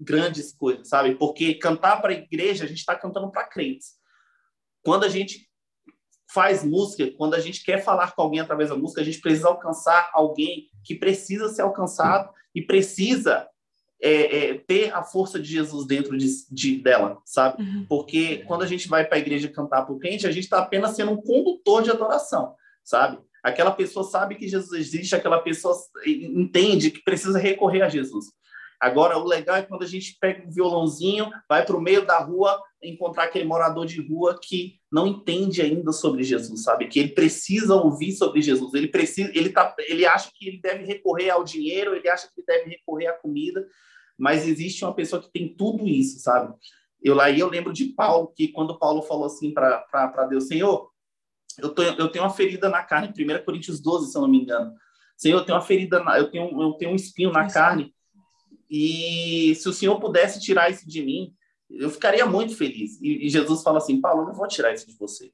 grandes 0.00 0.52
coisas, 0.52 0.88
sabe? 0.88 1.16
Porque 1.16 1.54
cantar 1.54 2.00
para 2.00 2.12
a 2.12 2.16
igreja, 2.16 2.64
a 2.64 2.68
gente 2.68 2.78
está 2.78 2.94
cantando 2.94 3.30
para 3.32 3.48
crentes. 3.48 3.94
Quando 4.82 5.04
a 5.04 5.08
gente 5.08 5.45
faz 6.28 6.64
música, 6.64 7.10
quando 7.16 7.34
a 7.34 7.40
gente 7.40 7.64
quer 7.64 7.82
falar 7.82 8.14
com 8.14 8.22
alguém 8.22 8.40
através 8.40 8.70
da 8.70 8.76
música, 8.76 9.00
a 9.00 9.04
gente 9.04 9.20
precisa 9.20 9.48
alcançar 9.48 10.10
alguém 10.12 10.68
que 10.84 10.94
precisa 10.94 11.48
ser 11.48 11.62
alcançado 11.62 12.30
e 12.54 12.62
precisa 12.62 13.48
é, 14.02 14.36
é, 14.36 14.54
ter 14.54 14.92
a 14.94 15.02
força 15.02 15.38
de 15.38 15.48
Jesus 15.48 15.86
dentro 15.86 16.16
de, 16.16 16.26
de 16.50 16.78
dela, 16.78 17.18
sabe? 17.24 17.62
Uhum. 17.62 17.86
Porque 17.88 18.38
quando 18.46 18.62
a 18.62 18.66
gente 18.66 18.88
vai 18.88 19.04
para 19.04 19.16
a 19.16 19.20
igreja 19.20 19.48
cantar 19.48 19.82
para 19.82 19.94
o 19.94 19.98
crente, 19.98 20.26
a 20.26 20.32
gente 20.32 20.44
está 20.44 20.58
apenas 20.58 20.94
sendo 20.94 21.12
um 21.12 21.20
condutor 21.20 21.82
de 21.82 21.90
adoração, 21.90 22.54
sabe? 22.84 23.18
Aquela 23.42 23.70
pessoa 23.70 24.04
sabe 24.04 24.34
que 24.34 24.48
Jesus 24.48 24.72
existe, 24.72 25.14
aquela 25.14 25.38
pessoa 25.38 25.74
entende 26.04 26.90
que 26.90 27.02
precisa 27.02 27.38
recorrer 27.38 27.82
a 27.82 27.88
Jesus. 27.88 28.26
Agora, 28.80 29.16
o 29.16 29.24
legal 29.24 29.56
é 29.56 29.62
quando 29.62 29.84
a 29.84 29.86
gente 29.86 30.18
pega 30.20 30.46
um 30.46 30.50
violãozinho, 30.50 31.30
vai 31.48 31.64
para 31.64 31.76
o 31.76 31.80
meio 31.80 32.04
da 32.04 32.18
rua, 32.18 32.60
encontrar 32.82 33.24
aquele 33.24 33.44
morador 33.44 33.86
de 33.86 34.06
rua 34.06 34.38
que 34.40 34.78
não 34.96 35.06
entende 35.06 35.60
ainda 35.60 35.92
sobre 35.92 36.22
Jesus, 36.22 36.62
sabe? 36.62 36.86
Que 36.88 36.98
ele 36.98 37.10
precisa 37.10 37.74
ouvir 37.74 38.12
sobre 38.12 38.40
Jesus. 38.40 38.72
Ele 38.72 38.88
precisa, 38.88 39.30
ele 39.34 39.50
tá, 39.50 39.74
ele 39.80 40.06
acha 40.06 40.30
que 40.34 40.48
ele 40.48 40.58
deve 40.58 40.86
recorrer 40.86 41.28
ao 41.28 41.44
dinheiro, 41.44 41.94
ele 41.94 42.08
acha 42.08 42.26
que 42.26 42.40
ele 42.40 42.46
deve 42.46 42.70
recorrer 42.70 43.08
à 43.08 43.12
comida, 43.12 43.68
mas 44.16 44.48
existe 44.48 44.82
uma 44.86 44.94
pessoa 44.94 45.20
que 45.20 45.30
tem 45.30 45.54
tudo 45.54 45.86
isso, 45.86 46.18
sabe? 46.20 46.54
Eu 47.02 47.14
lá 47.14 47.30
eu 47.30 47.46
lembro 47.50 47.74
de 47.74 47.88
Paulo, 47.88 48.32
que 48.34 48.48
quando 48.48 48.78
Paulo 48.78 49.02
falou 49.02 49.26
assim 49.26 49.52
para 49.52 50.26
Deus, 50.30 50.48
Senhor, 50.48 50.90
eu, 51.58 51.68
tô, 51.68 51.82
eu 51.82 52.08
tenho 52.08 52.24
uma 52.24 52.30
ferida 52.30 52.70
na 52.70 52.82
carne, 52.82 53.08
1 53.08 53.44
Coríntios 53.44 53.78
12, 53.80 54.10
se 54.10 54.16
eu 54.16 54.22
não 54.22 54.28
me 54.28 54.40
engano. 54.40 54.74
Senhor, 55.14 55.40
eu 55.40 55.44
tenho 55.44 55.58
uma 55.58 55.64
ferida, 55.64 56.02
na, 56.02 56.18
eu 56.18 56.30
tenho, 56.30 56.62
eu 56.62 56.72
tenho 56.72 56.92
um 56.92 56.96
espinho 56.96 57.30
na 57.30 57.50
carne 57.50 57.94
e 58.70 59.54
se 59.56 59.68
o 59.68 59.74
Senhor 59.74 60.00
pudesse 60.00 60.40
tirar 60.40 60.70
isso 60.70 60.88
de 60.88 61.02
mim, 61.02 61.34
eu 61.70 61.90
ficaria 61.90 62.26
muito 62.26 62.56
feliz. 62.56 63.00
E, 63.00 63.26
e 63.26 63.28
Jesus 63.28 63.62
fala 63.62 63.78
assim: 63.78 64.00
Paulo, 64.00 64.22
eu 64.22 64.26
não 64.26 64.34
vou 64.34 64.48
tirar 64.48 64.72
isso 64.72 64.86
de 64.86 64.96
você. 64.96 65.32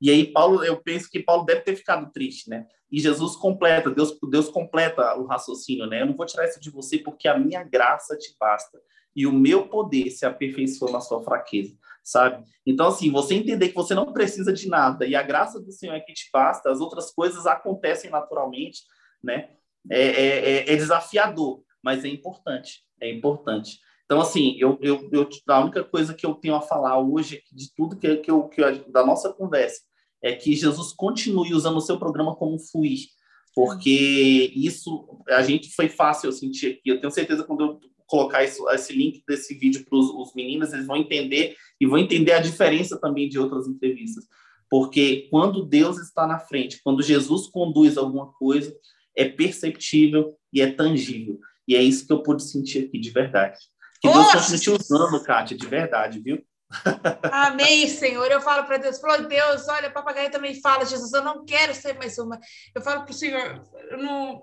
E 0.00 0.10
aí 0.10 0.32
Paulo, 0.32 0.64
eu 0.64 0.82
penso 0.82 1.08
que 1.08 1.22
Paulo 1.22 1.44
deve 1.44 1.60
ter 1.60 1.76
ficado 1.76 2.10
triste, 2.10 2.50
né? 2.50 2.66
E 2.90 2.98
Jesus 2.98 3.36
completa, 3.36 3.88
Deus, 3.88 4.18
Deus 4.28 4.48
completa 4.48 5.14
o 5.16 5.26
raciocínio, 5.26 5.86
né? 5.86 6.02
Eu 6.02 6.06
não 6.06 6.16
vou 6.16 6.26
tirar 6.26 6.44
isso 6.44 6.60
de 6.60 6.70
você 6.70 6.98
porque 6.98 7.28
a 7.28 7.38
minha 7.38 7.62
graça 7.62 8.18
te 8.18 8.34
basta 8.38 8.80
e 9.14 9.28
o 9.28 9.32
meu 9.32 9.68
poder 9.68 10.10
se 10.10 10.26
aperfeiçoa 10.26 10.90
na 10.90 11.00
sua 11.00 11.22
fraqueza, 11.22 11.76
sabe? 12.02 12.44
Então 12.66 12.88
assim, 12.88 13.12
você 13.12 13.34
entender 13.34 13.68
que 13.68 13.76
você 13.76 13.94
não 13.94 14.12
precisa 14.12 14.52
de 14.52 14.68
nada 14.68 15.06
e 15.06 15.14
a 15.14 15.22
graça 15.22 15.60
do 15.60 15.70
Senhor 15.70 15.94
é 15.94 16.00
que 16.00 16.12
te 16.12 16.28
basta, 16.32 16.68
as 16.68 16.80
outras 16.80 17.12
coisas 17.12 17.46
acontecem 17.46 18.10
naturalmente, 18.10 18.82
né? 19.22 19.50
É, 19.88 20.00
é, 20.00 20.50
é, 20.50 20.72
é 20.72 20.76
desafiador, 20.76 21.62
mas 21.80 22.04
é 22.04 22.08
importante, 22.08 22.82
é 23.00 23.08
importante. 23.08 23.78
Então, 24.12 24.20
assim, 24.20 24.56
eu, 24.58 24.78
eu, 24.82 25.08
eu, 25.10 25.26
a 25.48 25.60
única 25.60 25.82
coisa 25.82 26.12
que 26.12 26.26
eu 26.26 26.34
tenho 26.34 26.54
a 26.54 26.60
falar 26.60 27.00
hoje, 27.00 27.42
de 27.50 27.74
tudo 27.74 27.96
que, 27.96 28.16
que, 28.16 28.30
eu, 28.30 28.42
que 28.46 28.60
eu, 28.60 28.92
da 28.92 29.06
nossa 29.06 29.32
conversa, 29.32 29.80
é 30.22 30.34
que 30.34 30.54
Jesus 30.54 30.92
continue 30.92 31.54
usando 31.54 31.78
o 31.78 31.80
seu 31.80 31.98
programa 31.98 32.36
como 32.36 32.58
fluir, 32.58 33.06
porque 33.54 34.52
isso, 34.54 35.18
a 35.30 35.40
gente 35.42 35.74
foi 35.74 35.88
fácil 35.88 36.28
eu 36.28 36.32
sentir 36.32 36.72
aqui. 36.72 36.90
Eu 36.90 37.00
tenho 37.00 37.10
certeza 37.10 37.42
quando 37.42 37.64
eu 37.64 37.80
colocar 38.06 38.44
isso, 38.44 38.68
esse 38.68 38.92
link 38.92 39.22
desse 39.26 39.54
vídeo 39.54 39.82
para 39.88 39.98
os 39.98 40.34
meninos, 40.34 40.74
eles 40.74 40.86
vão 40.86 40.98
entender 40.98 41.56
e 41.80 41.86
vão 41.86 41.96
entender 41.96 42.32
a 42.32 42.42
diferença 42.42 43.00
também 43.00 43.30
de 43.30 43.38
outras 43.38 43.66
entrevistas. 43.66 44.26
Porque 44.68 45.26
quando 45.30 45.64
Deus 45.64 45.98
está 45.98 46.26
na 46.26 46.38
frente, 46.38 46.82
quando 46.84 47.02
Jesus 47.02 47.46
conduz 47.46 47.96
alguma 47.96 48.30
coisa, 48.34 48.76
é 49.16 49.26
perceptível 49.26 50.36
e 50.52 50.60
é 50.60 50.70
tangível. 50.70 51.40
E 51.66 51.74
é 51.74 51.82
isso 51.82 52.06
que 52.06 52.12
eu 52.12 52.22
pude 52.22 52.42
sentir 52.42 52.84
aqui, 52.84 52.98
de 52.98 53.08
verdade. 53.08 53.71
Que 54.02 54.08
Deus 54.08 54.16
Nossa! 54.16 54.38
continue 54.38 54.58
te 54.58 54.70
usando, 54.70 55.22
Kátia, 55.22 55.56
de 55.56 55.66
verdade, 55.66 56.18
viu? 56.18 56.44
Amém, 57.30 57.86
Senhor. 57.86 58.28
Eu 58.32 58.40
falo 58.40 58.66
para 58.66 58.78
Deus, 58.78 58.98
falou 58.98 59.28
Deus, 59.28 59.68
olha, 59.68 59.92
papagaio 59.92 60.28
também 60.28 60.60
fala, 60.60 60.84
Jesus, 60.84 61.12
eu 61.12 61.22
não 61.22 61.44
quero 61.44 61.72
ser 61.72 61.96
mais 61.96 62.18
uma. 62.18 62.40
Eu 62.74 62.82
falo 62.82 63.04
para 63.04 63.12
o 63.12 63.14
Senhor, 63.14 63.62
eu 63.90 63.98
não, 63.98 64.42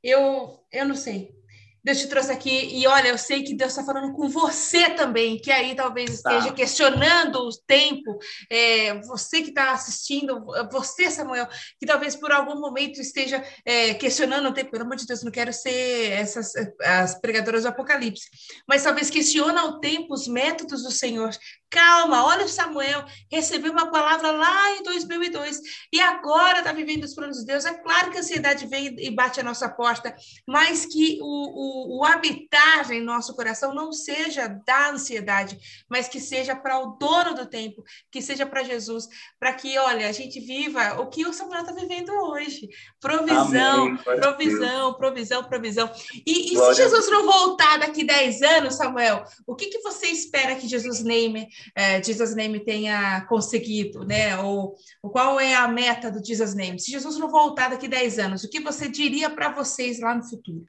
eu, 0.00 0.64
eu 0.72 0.86
não 0.86 0.94
sei. 0.94 1.34
Deus 1.82 1.98
te 1.98 2.08
trouxe 2.08 2.30
aqui 2.30 2.78
e 2.78 2.86
olha, 2.86 3.08
eu 3.08 3.18
sei 3.18 3.42
que 3.42 3.54
Deus 3.54 3.72
está 3.72 3.84
falando 3.84 4.12
com 4.12 4.28
você 4.28 4.90
também, 4.90 5.38
que 5.38 5.50
aí 5.50 5.74
talvez 5.74 6.20
tá. 6.20 6.36
esteja 6.36 6.54
questionando 6.54 7.36
o 7.36 7.50
tempo, 7.66 8.18
é, 8.50 9.00
você 9.02 9.42
que 9.42 9.50
está 9.50 9.72
assistindo, 9.72 10.44
você, 10.70 11.10
Samuel, 11.10 11.48
que 11.78 11.86
talvez 11.86 12.14
por 12.14 12.32
algum 12.32 12.58
momento 12.60 13.00
esteja 13.00 13.42
é, 13.64 13.94
questionando 13.94 14.48
o 14.48 14.52
tempo, 14.52 14.70
pelo 14.70 14.84
amor 14.84 14.96
de 14.96 15.06
Deus, 15.06 15.22
não 15.22 15.32
quero 15.32 15.52
ser 15.52 16.12
essas 16.12 16.52
as 16.82 17.18
pregadoras 17.20 17.62
do 17.62 17.68
Apocalipse, 17.68 18.28
mas 18.68 18.82
talvez 18.82 19.10
questiona 19.10 19.64
o 19.64 19.80
tempo, 19.80 20.14
os 20.14 20.26
métodos 20.26 20.82
do 20.82 20.90
Senhor, 20.90 21.30
Calma, 21.70 22.24
olha 22.24 22.46
o 22.46 22.48
Samuel, 22.48 23.04
recebeu 23.30 23.70
uma 23.70 23.92
palavra 23.92 24.32
lá 24.32 24.76
em 24.76 24.82
2002 24.82 25.60
e 25.92 26.00
agora 26.00 26.58
está 26.58 26.72
vivendo 26.72 27.04
os 27.04 27.14
planos 27.14 27.38
de 27.38 27.46
Deus. 27.46 27.64
É 27.64 27.72
claro 27.72 28.10
que 28.10 28.16
a 28.16 28.20
ansiedade 28.20 28.66
vem 28.66 28.96
e 28.98 29.08
bate 29.08 29.38
a 29.38 29.44
nossa 29.44 29.68
porta, 29.68 30.12
mas 30.44 30.84
que 30.84 31.20
o, 31.22 31.26
o, 31.26 31.69
o 31.70 32.04
habitar 32.04 32.90
em 32.90 33.02
nosso 33.02 33.34
coração 33.34 33.74
não 33.74 33.92
seja 33.92 34.48
da 34.66 34.90
ansiedade, 34.90 35.58
mas 35.88 36.08
que 36.08 36.20
seja 36.20 36.54
para 36.54 36.78
o 36.78 36.96
dono 36.98 37.34
do 37.34 37.46
tempo, 37.46 37.82
que 38.10 38.20
seja 38.20 38.46
para 38.46 38.62
Jesus, 38.62 39.08
para 39.38 39.52
que, 39.54 39.78
olha, 39.78 40.08
a 40.08 40.12
gente 40.12 40.40
viva 40.40 41.00
o 41.00 41.08
que 41.08 41.26
o 41.26 41.32
Samuel 41.32 41.62
está 41.62 41.72
vivendo 41.72 42.10
hoje. 42.10 42.68
Provisão, 43.00 43.86
Amém, 43.86 43.96
provisão, 43.96 44.94
provisão, 44.94 45.44
provisão. 45.44 45.90
E, 46.26 46.54
e 46.54 46.58
se 46.58 46.74
Jesus 46.74 47.10
não 47.10 47.24
voltar 47.24 47.78
daqui 47.78 48.04
10 48.04 48.42
anos, 48.42 48.74
Samuel, 48.74 49.24
o 49.46 49.54
que, 49.54 49.66
que 49.66 49.80
você 49.80 50.06
espera 50.06 50.56
que 50.56 50.68
Jesus 50.68 51.02
name? 51.02 51.48
é, 51.74 52.02
Jesus 52.02 52.34
Name 52.34 52.60
tenha 52.60 53.22
conseguido, 53.22 54.04
né? 54.04 54.38
Ou, 54.38 54.74
ou, 55.02 55.10
qual 55.10 55.38
é 55.38 55.54
a 55.54 55.68
meta 55.68 56.10
do 56.10 56.24
Jesus 56.24 56.54
Name? 56.54 56.78
Se 56.78 56.90
Jesus 56.90 57.16
não 57.16 57.30
voltar 57.30 57.70
daqui 57.70 57.88
10 57.88 58.18
anos, 58.18 58.44
o 58.44 58.50
que 58.50 58.60
você 58.60 58.88
diria 58.88 59.30
para 59.30 59.52
vocês 59.52 60.00
lá 60.00 60.14
no 60.14 60.24
futuro? 60.24 60.64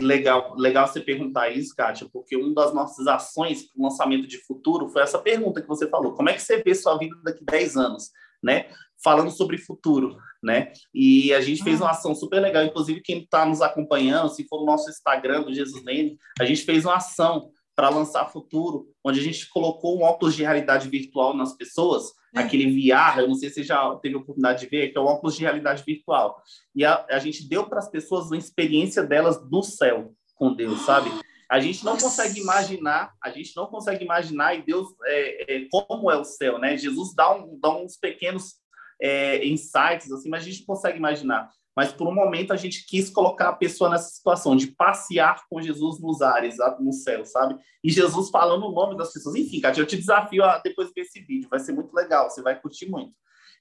Legal, 0.00 0.54
legal 0.56 0.86
você 0.86 1.00
perguntar 1.00 1.50
isso, 1.50 1.74
Kátia, 1.74 2.08
porque 2.12 2.36
uma 2.36 2.54
das 2.54 2.72
nossas 2.72 3.06
ações 3.06 3.64
para 3.64 3.80
o 3.80 3.84
lançamento 3.84 4.26
de 4.28 4.38
futuro 4.38 4.88
foi 4.88 5.02
essa 5.02 5.18
pergunta 5.18 5.60
que 5.60 5.68
você 5.68 5.88
falou. 5.88 6.14
Como 6.14 6.28
é 6.28 6.34
que 6.34 6.42
você 6.42 6.62
vê 6.62 6.74
sua 6.74 6.96
vida 6.96 7.16
daqui 7.24 7.44
10 7.44 7.76
anos, 7.76 8.10
né? 8.42 8.68
Falando 9.02 9.30
sobre 9.30 9.58
futuro, 9.58 10.16
né? 10.42 10.72
E 10.94 11.32
a 11.34 11.40
gente 11.40 11.62
fez 11.62 11.80
uma 11.80 11.90
ação 11.90 12.14
super 12.14 12.40
legal, 12.40 12.64
inclusive 12.64 13.00
quem 13.00 13.22
está 13.22 13.44
nos 13.44 13.60
acompanhando, 13.60 14.28
se 14.28 14.46
for 14.46 14.60
no 14.60 14.66
nosso 14.66 14.88
Instagram 14.88 15.42
do 15.42 15.52
Jesus 15.52 15.84
Name, 15.84 16.16
a 16.38 16.44
gente 16.44 16.62
fez 16.62 16.84
uma 16.84 16.96
ação 16.96 17.50
para 17.74 17.88
lançar 17.88 18.26
futuro, 18.26 18.88
onde 19.04 19.20
a 19.20 19.22
gente 19.22 19.48
colocou 19.48 19.98
um 19.98 20.02
óculos 20.02 20.34
de 20.34 20.42
realidade 20.42 20.88
virtual 20.88 21.34
nas 21.34 21.56
pessoas 21.56 22.12
é. 22.34 22.40
aquele 22.40 22.66
VR, 22.66 23.18
eu 23.18 23.28
não 23.28 23.34
sei 23.34 23.48
se 23.48 23.56
você 23.56 23.64
já 23.64 23.94
teve 23.96 24.14
a 24.14 24.18
oportunidade 24.18 24.60
de 24.60 24.66
ver, 24.66 24.88
que 24.88 24.98
é 24.98 25.00
o 25.00 25.04
óculos 25.04 25.36
de 25.36 25.42
realidade 25.42 25.82
virtual. 25.84 26.42
E 26.74 26.84
a, 26.84 27.04
a 27.10 27.18
gente 27.18 27.48
deu 27.48 27.68
para 27.68 27.78
as 27.78 27.90
pessoas 27.90 28.26
uma 28.26 28.36
experiência 28.36 29.02
delas 29.02 29.38
no 29.50 29.62
céu 29.62 30.12
com 30.34 30.54
Deus, 30.54 30.82
sabe? 30.82 31.10
A 31.50 31.60
gente 31.60 31.84
não 31.84 31.94
Nossa. 31.94 32.06
consegue 32.06 32.40
imaginar, 32.40 33.14
a 33.22 33.30
gente 33.30 33.56
não 33.56 33.66
consegue 33.66 34.04
imaginar 34.04 34.54
e 34.54 34.62
Deus 34.62 34.88
é, 35.06 35.56
é, 35.56 35.68
como 35.70 36.10
é 36.10 36.16
o 36.16 36.24
céu, 36.24 36.58
né? 36.58 36.76
Jesus 36.76 37.14
dá, 37.14 37.34
um, 37.34 37.58
dá 37.58 37.74
uns 37.74 37.96
pequenos 37.96 38.56
é, 39.00 39.46
insights 39.46 40.12
assim, 40.12 40.28
mas 40.28 40.42
a 40.42 40.46
gente 40.46 40.60
não 40.60 40.66
consegue 40.66 40.98
imaginar. 40.98 41.50
Mas 41.78 41.92
por 41.92 42.08
um 42.08 42.12
momento 42.12 42.52
a 42.52 42.56
gente 42.56 42.84
quis 42.84 43.08
colocar 43.08 43.50
a 43.50 43.52
pessoa 43.52 43.88
nessa 43.88 44.08
situação 44.08 44.56
de 44.56 44.66
passear 44.66 45.44
com 45.48 45.62
Jesus 45.62 46.00
nos 46.00 46.20
ares, 46.20 46.56
no 46.80 46.92
céu, 46.92 47.24
sabe? 47.24 47.54
E 47.84 47.88
Jesus 47.88 48.30
falando 48.30 48.66
o 48.66 48.72
nome 48.72 48.96
das 48.96 49.12
pessoas. 49.12 49.36
Enfim, 49.36 49.60
Kátia, 49.60 49.82
eu 49.82 49.86
te 49.86 49.96
desafio 49.96 50.42
a 50.42 50.58
depois 50.58 50.90
ver 50.92 51.02
esse 51.02 51.20
vídeo, 51.20 51.48
vai 51.48 51.60
ser 51.60 51.70
muito 51.70 51.94
legal, 51.94 52.28
você 52.28 52.42
vai 52.42 52.60
curtir 52.60 52.90
muito. 52.90 53.12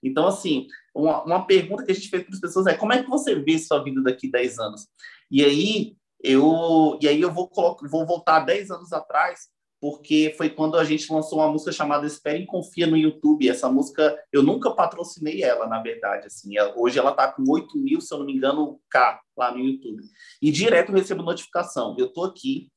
Então, 0.02 0.26
assim, 0.26 0.66
uma, 0.96 1.24
uma 1.26 1.46
pergunta 1.46 1.86
que 1.86 1.92
a 1.92 1.94
gente 1.94 2.10
fez 2.10 2.24
para 2.24 2.34
as 2.34 2.42
pessoas 2.42 2.66
é 2.66 2.74
como 2.74 2.92
é 2.92 3.04
que 3.04 3.08
você 3.08 3.36
vê 3.36 3.60
sua 3.60 3.84
vida 3.84 4.02
daqui 4.02 4.32
10 4.32 4.58
anos? 4.58 4.88
E 5.30 5.46
aí, 5.46 5.96
eu, 6.24 6.98
e 7.00 7.08
aí 7.08 7.22
eu 7.22 7.32
vou, 7.32 7.48
vou 7.88 8.04
voltar 8.04 8.40
10 8.40 8.72
anos 8.72 8.94
atrás, 8.94 9.42
porque 9.80 10.34
foi 10.38 10.50
quando 10.50 10.78
a 10.78 10.84
gente 10.84 11.12
lançou 11.12 11.40
uma 11.40 11.52
música 11.52 11.72
chamada 11.72 12.08
Espere 12.08 12.44
e 12.44 12.46
Confia 12.46 12.88
no 12.88 12.98
YouTube. 12.98 13.48
Essa 13.48 13.70
música, 13.70 14.18
eu 14.32 14.42
nunca 14.42 14.72
patrocinei 14.72 15.44
ela, 15.44 15.68
na 15.68 15.82
verdade. 15.82 16.28
Assim, 16.28 16.54
hoje 16.76 16.98
ela 16.98 17.12
está 17.12 17.32
com 17.32 17.44
8 17.48 17.78
mil, 17.78 18.02
se 18.02 18.14
eu 18.14 18.20
não 18.20 18.26
me 18.26 18.34
engano, 18.34 18.80
K 18.90 19.20
lá 19.38 19.52
no 19.52 19.60
YouTube. 19.60 20.04
E 20.42 20.52
direto 20.52 20.92
recebo 20.92 21.22
notificação. 21.22 21.96
Eu 21.98 22.08
estou 22.08 22.26
aqui, 22.26 22.70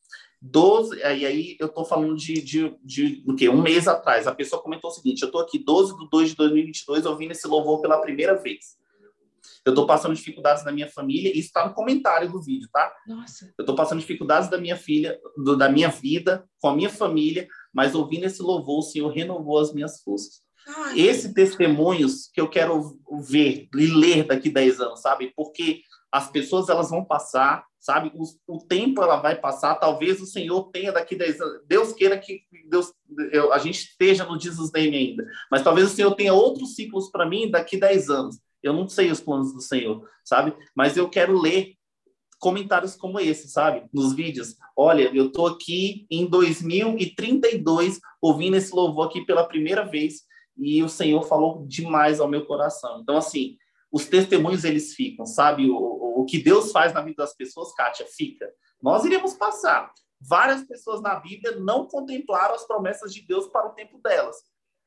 12, 0.42 0.98
e 0.98 1.26
aí 1.26 1.56
eu 1.58 1.66
estou 1.66 1.84
falando 1.84 2.16
de, 2.16 2.34
de, 2.42 2.76
de, 2.82 3.22
de, 3.22 3.34
quê? 3.34 3.48
um 3.48 3.62
mês 3.62 3.88
atrás. 3.88 4.26
A 4.26 4.34
pessoa 4.34 4.62
comentou 4.62 4.90
o 4.90 4.94
seguinte: 4.94 5.22
eu 5.22 5.26
estou 5.26 5.40
aqui 5.40 5.58
12 5.58 5.96
de 5.98 6.08
2 6.10 6.28
de 6.30 6.36
2022 6.36 7.06
ouvindo 7.06 7.32
esse 7.32 7.46
louvor 7.46 7.80
pela 7.80 8.00
primeira 8.00 8.34
vez. 8.34 8.79
Eu 9.64 9.72
estou 9.72 9.86
passando 9.86 10.14
dificuldades 10.14 10.64
na 10.64 10.72
minha 10.72 10.88
família, 10.88 11.30
isso 11.30 11.48
está 11.48 11.66
no 11.66 11.74
comentário 11.74 12.30
do 12.30 12.42
vídeo, 12.42 12.68
tá? 12.72 12.92
Nossa. 13.06 13.52
Eu 13.58 13.62
estou 13.62 13.74
passando 13.74 14.00
dificuldades 14.00 14.48
da 14.48 14.58
minha 14.58 14.76
filha, 14.76 15.18
do, 15.36 15.56
da 15.56 15.68
minha 15.68 15.88
vida, 15.88 16.44
com 16.60 16.68
a 16.68 16.74
minha 16.74 16.90
família, 16.90 17.46
mas 17.72 17.94
ouvindo 17.94 18.24
esse 18.24 18.42
louvor, 18.42 18.78
o 18.78 18.82
Senhor 18.82 19.08
renovou 19.08 19.58
as 19.58 19.72
minhas 19.72 20.00
forças. 20.02 20.42
Ai, 20.66 21.00
esse 21.00 21.34
testemunhos 21.34 22.30
que 22.32 22.40
eu 22.40 22.48
quero 22.48 22.98
ver 23.22 23.68
e 23.74 23.86
ler 23.86 24.26
daqui 24.26 24.50
10 24.50 24.80
anos, 24.80 25.00
sabe? 25.00 25.32
Porque 25.36 25.82
as 26.12 26.30
pessoas 26.30 26.68
elas 26.68 26.90
vão 26.90 27.04
passar, 27.04 27.64
sabe? 27.78 28.10
O, 28.14 28.56
o, 28.56 28.66
tempo 28.66 29.02
ela 29.02 29.16
vai 29.16 29.36
passar, 29.36 29.76
talvez 29.76 30.20
o 30.20 30.26
Senhor 30.26 30.70
tenha 30.70 30.92
daqui 30.92 31.14
10 31.14 31.40
anos, 31.40 31.62
Deus 31.66 31.92
queira 31.92 32.18
que 32.18 32.42
Deus, 32.68 32.92
eu, 33.32 33.52
a 33.52 33.58
gente 33.58 33.78
esteja 33.78 34.24
no 34.24 34.38
Jesus 34.38 34.70
Name 34.72 34.96
ainda, 34.96 35.26
mas 35.50 35.62
talvez 35.62 35.90
o 35.90 35.94
Senhor 35.94 36.14
tenha 36.14 36.34
outros 36.34 36.74
ciclos 36.74 37.10
para 37.10 37.26
mim 37.26 37.50
daqui 37.50 37.76
10 37.78 38.10
anos. 38.10 38.36
Eu 38.62 38.72
não 38.72 38.88
sei 38.88 39.10
os 39.10 39.20
planos 39.20 39.52
do 39.52 39.60
Senhor, 39.60 40.06
sabe? 40.24 40.54
Mas 40.74 40.96
eu 40.96 41.08
quero 41.08 41.38
ler 41.38 41.74
comentários 42.38 42.96
como 42.96 43.20
esse, 43.20 43.48
sabe? 43.48 43.86
Nos 43.92 44.14
vídeos. 44.14 44.56
Olha, 44.76 45.10
eu 45.14 45.30
tô 45.30 45.46
aqui 45.46 46.06
em 46.10 46.26
2032 46.26 48.00
ouvindo 48.20 48.56
esse 48.56 48.74
louvor 48.74 49.06
aqui 49.06 49.24
pela 49.24 49.46
primeira 49.46 49.84
vez 49.84 50.22
e 50.56 50.82
o 50.82 50.88
Senhor 50.88 51.22
falou 51.22 51.64
demais 51.66 52.20
ao 52.20 52.28
meu 52.28 52.44
coração. 52.44 53.00
Então, 53.00 53.16
assim, 53.16 53.56
os 53.90 54.06
testemunhos 54.06 54.64
eles 54.64 54.94
ficam, 54.94 55.26
sabe? 55.26 55.70
O, 55.70 55.76
o, 55.76 56.20
o 56.20 56.24
que 56.24 56.38
Deus 56.38 56.72
faz 56.72 56.92
na 56.92 57.02
vida 57.02 57.16
das 57.22 57.34
pessoas, 57.34 57.74
Kátia, 57.74 58.06
fica. 58.06 58.50
Nós 58.82 59.04
iremos 59.04 59.34
passar. 59.34 59.92
Várias 60.20 60.62
pessoas 60.64 61.00
na 61.00 61.18
Bíblia 61.18 61.56
não 61.56 61.86
contemplaram 61.86 62.54
as 62.54 62.66
promessas 62.66 63.12
de 63.12 63.22
Deus 63.22 63.46
para 63.48 63.68
o 63.68 63.74
tempo 63.74 63.98
delas. 64.02 64.36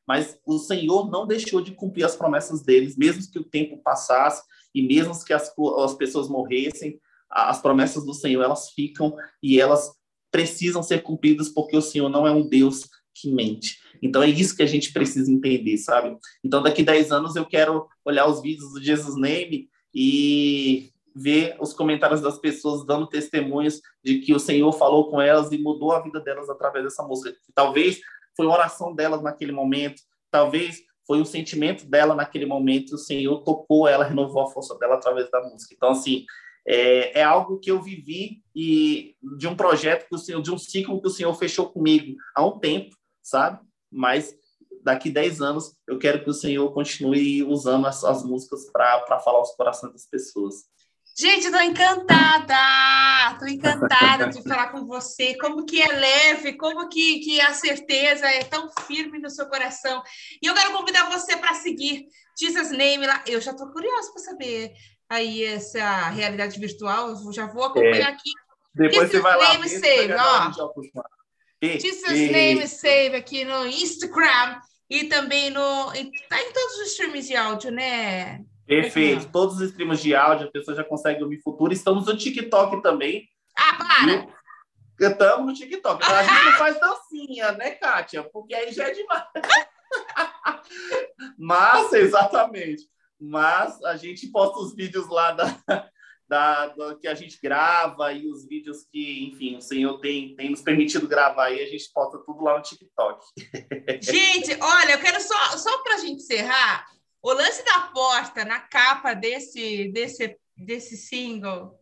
Mas 0.08 0.38
o 0.46 0.60
Senhor 0.60 1.10
não 1.10 1.26
deixou 1.26 1.62
de 1.62 1.72
cumprir 1.72 2.04
as 2.04 2.16
promessas 2.16 2.62
deles, 2.62 2.98
mesmo 2.98 3.30
que 3.32 3.40
o 3.40 3.44
tempo 3.44 3.78
passasse 3.78 4.44
e 4.74 4.82
mesmo 4.82 5.14
que 5.24 5.34
as, 5.34 5.54
as 5.80 5.94
pessoas 5.96 6.28
morressem, 6.28 7.00
as 7.30 7.62
promessas 7.62 8.06
do 8.06 8.14
Senhor 8.14 8.44
elas 8.44 8.70
ficam 8.72 9.16
e 9.42 9.60
elas 9.60 9.92
precisam 10.32 10.84
ser 10.84 11.04
cumpridas 11.04 11.50
porque 11.50 11.78
o 11.78 11.82
Senhor 11.82 12.10
não 12.10 12.28
é 12.28 12.32
um 12.32 12.48
Deus 12.48 12.90
que 13.14 13.32
mente. 13.32 13.80
Então 14.02 14.22
é 14.22 14.28
isso 14.28 14.56
que 14.56 14.64
a 14.64 14.68
gente 14.68 14.92
precisa 14.92 15.32
entender, 15.32 15.78
sabe? 15.78 16.18
Então 16.44 16.62
daqui 16.62 16.84
10 16.84 17.12
anos 17.12 17.36
eu 17.36 17.46
quero 17.46 17.88
olhar 18.04 18.28
os 18.28 18.42
vídeos 18.42 18.74
do 18.74 18.84
Jesus 18.84 19.16
Name 19.16 19.70
e 19.94 20.92
ver 21.16 21.56
os 21.60 21.74
comentários 21.74 22.22
das 22.22 22.40
pessoas 22.40 22.86
dando 22.86 23.08
testemunhos 23.08 23.80
de 24.04 24.20
que 24.20 24.34
o 24.34 24.40
Senhor 24.40 24.72
falou 24.74 25.10
com 25.10 25.22
elas 25.22 25.52
e 25.52 25.58
mudou 25.58 25.92
a 25.92 26.02
vida 26.02 26.20
delas 26.20 26.50
através 26.50 26.84
dessa 26.84 27.04
música. 27.04 27.36
Talvez 27.54 28.00
foi 28.36 28.46
uma 28.46 28.56
oração 28.56 28.94
delas 28.94 29.22
naquele 29.22 29.52
momento, 29.52 30.02
talvez 30.32 30.82
foi 31.06 31.22
um 31.22 31.26
sentimento 31.26 31.86
dela 31.86 32.16
naquele 32.16 32.46
momento, 32.46 32.96
o 32.96 32.98
Senhor 32.98 33.44
tocou 33.44 33.88
ela, 33.88 34.06
renovou 34.06 34.42
a 34.42 34.50
força 34.50 34.78
dela 34.78 34.96
através 34.96 35.30
da 35.30 35.42
música. 35.42 35.74
Então, 35.74 35.90
assim, 35.90 36.26
é, 36.66 37.20
é, 37.20 37.24
algo 37.24 37.60
que 37.60 37.70
eu 37.70 37.82
vivi 37.82 38.42
e 38.56 39.16
de 39.38 39.48
um 39.48 39.56
projeto 39.56 40.08
que 40.08 40.16
o 40.16 40.18
Senhor, 40.18 40.42
de 40.42 40.52
um 40.52 40.58
ciclo 40.58 41.02
que 41.02 41.08
o 41.08 41.12
Senhor 41.12 41.34
fechou 41.34 41.70
comigo 41.70 42.16
há 42.34 42.46
um 42.46 42.58
tempo, 42.58 42.96
sabe? 43.22 43.60
Mas 43.92 44.34
daqui 44.82 45.10
10 45.10 45.42
anos 45.42 45.76
eu 45.88 46.00
quero 46.00 46.24
que 46.24 46.30
o 46.30 46.34
Senhor 46.34 46.72
continue 46.74 47.44
usando 47.44 47.88
essas 47.88 48.24
músicas 48.24 48.70
para 48.72 49.20
falar 49.20 49.42
os 49.42 49.56
corações 49.56 49.92
das 49.92 50.08
pessoas. 50.08 50.64
Gente, 51.16 51.46
estou 51.46 51.62
encantada! 51.62 52.56
Estou 53.34 53.48
encantada 53.48 54.30
de 54.30 54.42
falar 54.42 54.72
com 54.72 54.86
você. 54.86 55.38
Como 55.38 55.66
que 55.66 55.82
é 55.82 55.88
leve, 55.88 56.54
como 56.54 56.90
que, 56.90 57.20
que 57.20 57.40
a 57.40 57.54
certeza 57.54 58.26
é 58.28 58.44
tão 58.44 58.70
firme 58.88 59.20
no 59.20 59.30
seu 59.30 59.46
coração. 59.48 60.02
E 60.42 60.48
eu 60.48 60.56
quero 60.56 60.74
convidar 60.74 61.10
você 61.12 61.38
para 61.38 61.54
seguir 61.54 62.08
Jesus 62.40 62.72
Name 62.72 63.06
lá. 63.06 63.24
Eu 63.28 63.40
já 63.40 63.52
estou 63.52 63.72
curiosa 63.72 64.12
para 64.12 64.24
saber 64.24 64.74
aí 65.08 65.44
essa 65.44 66.10
realidade 66.10 66.60
virtual. 66.60 67.10
Eu 67.10 67.32
já 67.32 67.46
vou 67.46 67.66
acompanhar 67.66 68.10
é. 68.10 68.14
aqui. 68.14 68.32
Depois 68.74 69.12
Jesus 69.12 69.12
você 69.12 69.22
vai 69.22 69.38
Name 69.38 70.14
lá. 70.14 70.52
Save, 70.52 70.92
ó. 70.96 71.04
Jesus 71.62 72.20
e, 72.20 72.32
Name 72.32 72.68
Save 72.68 73.16
aqui 73.16 73.46
no 73.46 73.68
Instagram 73.68 74.60
e 74.90 75.04
também 75.06 75.52
no. 75.52 75.92
Tá 76.28 76.42
em 76.42 76.52
todos 76.52 76.78
os 76.80 76.88
streams 76.92 77.28
de 77.28 77.36
áudio, 77.36 77.72
né? 77.72 78.44
Perfeito. 78.66 79.30
Todos 79.32 79.56
os 79.56 79.62
streams 79.62 80.02
de 80.02 80.16
áudio, 80.16 80.48
a 80.48 80.52
pessoa 80.52 80.76
já 80.76 80.84
consegue 80.84 81.24
ouvir 81.24 81.42
futuro. 81.42 81.74
Estamos 81.74 82.06
no 82.06 82.18
TikTok 82.18 82.82
também. 82.82 83.28
Ah, 83.58 83.76
para! 83.76 84.28
Estamos 85.00 85.48
no 85.48 85.54
TikTok. 85.54 86.04
A 86.04 86.24
gente 86.24 86.34
não 86.46 86.54
faz 86.54 86.80
dancinha, 86.80 87.52
né, 87.54 87.72
Kátia? 87.72 88.24
Porque 88.24 88.54
aí 88.54 88.72
já 88.72 88.88
é 88.88 88.92
demais. 88.92 89.24
Mas, 91.38 91.94
exatamente. 91.94 92.84
Mas 93.20 93.82
a 93.84 93.96
gente 93.96 94.28
posta 94.28 94.60
os 94.60 94.76
vídeos 94.76 95.08
lá 95.08 95.32
da, 95.32 95.90
da, 96.28 96.68
da, 96.68 96.96
que 96.96 97.08
a 97.08 97.14
gente 97.14 97.40
grava 97.42 98.12
e 98.12 98.28
os 98.28 98.48
vídeos 98.48 98.86
que, 98.92 99.26
enfim, 99.26 99.58
o 99.58 99.62
Senhor 99.62 100.00
tem, 100.00 100.36
tem 100.36 100.50
nos 100.50 100.62
permitido 100.62 101.08
gravar 101.08 101.46
aí, 101.46 101.62
a 101.62 101.68
gente 101.68 101.90
posta 101.94 102.18
tudo 102.26 102.44
lá 102.44 102.58
no 102.58 102.64
TikTok. 102.64 103.24
Gente, 104.02 104.58
olha, 104.60 104.94
eu 104.94 105.00
quero 105.00 105.22
só, 105.22 105.58
só 105.58 105.84
para 105.84 105.96
a 105.96 105.98
gente 106.00 106.24
encerrar, 106.24 106.88
o 107.24 107.32
lance 107.32 107.64
da 107.64 107.80
porta 107.94 108.44
na 108.44 108.60
capa 108.60 109.14
desse, 109.14 109.88
desse, 109.94 110.38
desse 110.58 110.98
single 110.98 111.80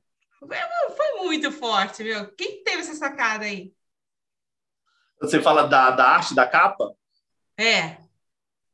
foi, 0.96 1.20
muito 1.24 1.52
forte, 1.52 2.04
viu? 2.04 2.32
Quem 2.36 2.64
teve 2.64 2.82
essa 2.82 2.94
sacada 2.94 3.46
aí? 3.46 3.74
Você 5.20 5.42
fala 5.42 5.64
da, 5.64 5.92
da 5.92 6.06
arte 6.06 6.36
da 6.36 6.48
capa? 6.48 6.96
É. 7.58 7.98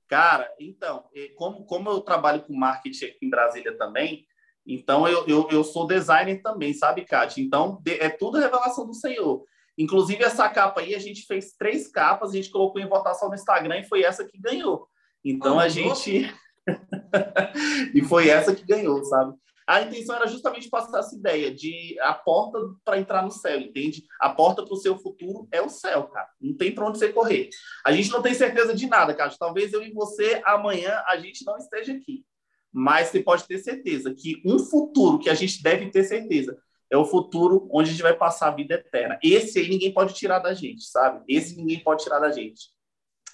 Cara, 0.07 0.53
então, 0.59 1.09
como, 1.35 1.65
como 1.65 1.89
eu 1.89 2.01
trabalho 2.01 2.43
com 2.43 2.53
marketing 2.53 3.05
aqui 3.05 3.25
em 3.25 3.29
Brasília 3.29 3.77
também, 3.77 4.25
então 4.65 5.07
eu, 5.07 5.25
eu, 5.27 5.47
eu 5.49 5.63
sou 5.63 5.87
designer 5.87 6.41
também, 6.41 6.73
sabe, 6.73 7.05
Kátia? 7.05 7.41
Então, 7.41 7.81
é 7.85 8.09
tudo 8.09 8.39
revelação 8.39 8.85
do 8.85 8.93
Senhor. 8.93 9.45
Inclusive, 9.77 10.23
essa 10.23 10.49
capa 10.49 10.81
aí, 10.81 10.95
a 10.95 10.99
gente 10.99 11.25
fez 11.25 11.53
três 11.53 11.87
capas, 11.87 12.31
a 12.31 12.33
gente 12.33 12.49
colocou 12.49 12.81
em 12.81 12.87
votação 12.87 13.29
no 13.29 13.35
Instagram 13.35 13.79
e 13.79 13.87
foi 13.87 14.03
essa 14.03 14.25
que 14.25 14.37
ganhou. 14.37 14.89
Então, 15.23 15.57
oh, 15.57 15.59
a 15.59 15.67
gente. 15.67 16.33
e 17.93 18.01
foi 18.03 18.29
essa 18.29 18.53
que 18.53 18.65
ganhou, 18.65 19.03
sabe? 19.05 19.35
A 19.67 19.81
intenção 19.81 20.15
era 20.15 20.27
justamente 20.27 20.69
passar 20.69 20.99
essa 20.99 21.13
ideia 21.13 21.53
de 21.53 21.97
a 21.99 22.13
porta 22.13 22.57
para 22.85 22.97
entrar 22.97 23.21
no 23.21 23.31
céu, 23.31 23.59
entende? 23.59 24.05
A 24.21 24.29
porta 24.29 24.63
para 24.63 24.73
o 24.73 24.77
seu 24.77 24.97
futuro 24.97 25.45
é 25.51 25.61
o 25.61 25.67
céu, 25.67 26.03
cara. 26.07 26.29
Não 26.39 26.55
tem 26.55 26.73
para 26.73 26.87
onde 26.87 26.97
você 26.97 27.11
correr. 27.11 27.49
A 27.85 27.91
gente 27.91 28.09
não 28.09 28.21
tem 28.21 28.33
certeza 28.33 28.73
de 28.73 28.87
nada, 28.87 29.13
cara. 29.13 29.35
Talvez 29.37 29.73
eu 29.73 29.83
e 29.83 29.91
você 29.91 30.41
amanhã 30.45 31.03
a 31.05 31.17
gente 31.17 31.45
não 31.45 31.57
esteja 31.57 31.91
aqui. 31.91 32.23
Mas 32.71 33.09
você 33.09 33.19
pode 33.19 33.45
ter 33.45 33.57
certeza 33.57 34.13
que 34.13 34.41
um 34.45 34.57
futuro 34.57 35.19
que 35.19 35.29
a 35.29 35.33
gente 35.33 35.61
deve 35.61 35.89
ter 35.89 36.05
certeza 36.05 36.57
é 36.89 36.95
o 36.95 37.03
futuro 37.03 37.67
onde 37.69 37.89
a 37.89 37.91
gente 37.91 38.03
vai 38.03 38.15
passar 38.15 38.47
a 38.47 38.55
vida 38.55 38.75
eterna. 38.75 39.19
Esse 39.21 39.59
aí 39.59 39.67
ninguém 39.67 39.93
pode 39.93 40.13
tirar 40.13 40.39
da 40.39 40.53
gente, 40.53 40.85
sabe? 40.85 41.25
Esse 41.27 41.57
ninguém 41.57 41.83
pode 41.83 42.03
tirar 42.03 42.19
da 42.19 42.31
gente. 42.31 42.69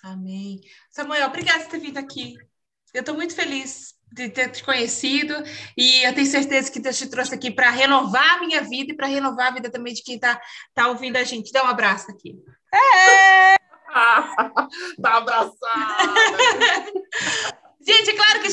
Amém. 0.03 0.59
Samuel, 0.89 1.27
obrigada 1.27 1.63
por 1.63 1.69
ter 1.71 1.79
vindo 1.79 1.97
aqui. 1.97 2.35
Eu 2.93 2.99
estou 2.99 3.15
muito 3.15 3.35
feliz 3.35 3.95
de 4.11 4.29
ter 4.29 4.51
te 4.51 4.63
conhecido 4.63 5.33
e 5.75 6.03
eu 6.03 6.13
tenho 6.13 6.27
certeza 6.27 6.71
que 6.71 6.79
Deus 6.79 6.95
te 6.95 7.09
trouxe 7.09 7.33
aqui 7.33 7.49
para 7.49 7.71
renovar 7.71 8.35
a 8.35 8.39
minha 8.39 8.61
vida 8.61 8.93
e 8.93 8.95
para 8.95 9.07
renovar 9.07 9.47
a 9.47 9.55
vida 9.55 9.71
também 9.71 9.93
de 9.93 10.03
quem 10.03 10.15
está 10.15 10.39
tá 10.75 10.87
ouvindo 10.89 11.17
a 11.17 11.23
gente. 11.23 11.51
Dá 11.51 11.63
um 11.63 11.67
abraço 11.67 12.11
aqui. 12.11 12.35
É! 12.71 13.55
tá 15.01 15.17
abraçada! 15.17 15.53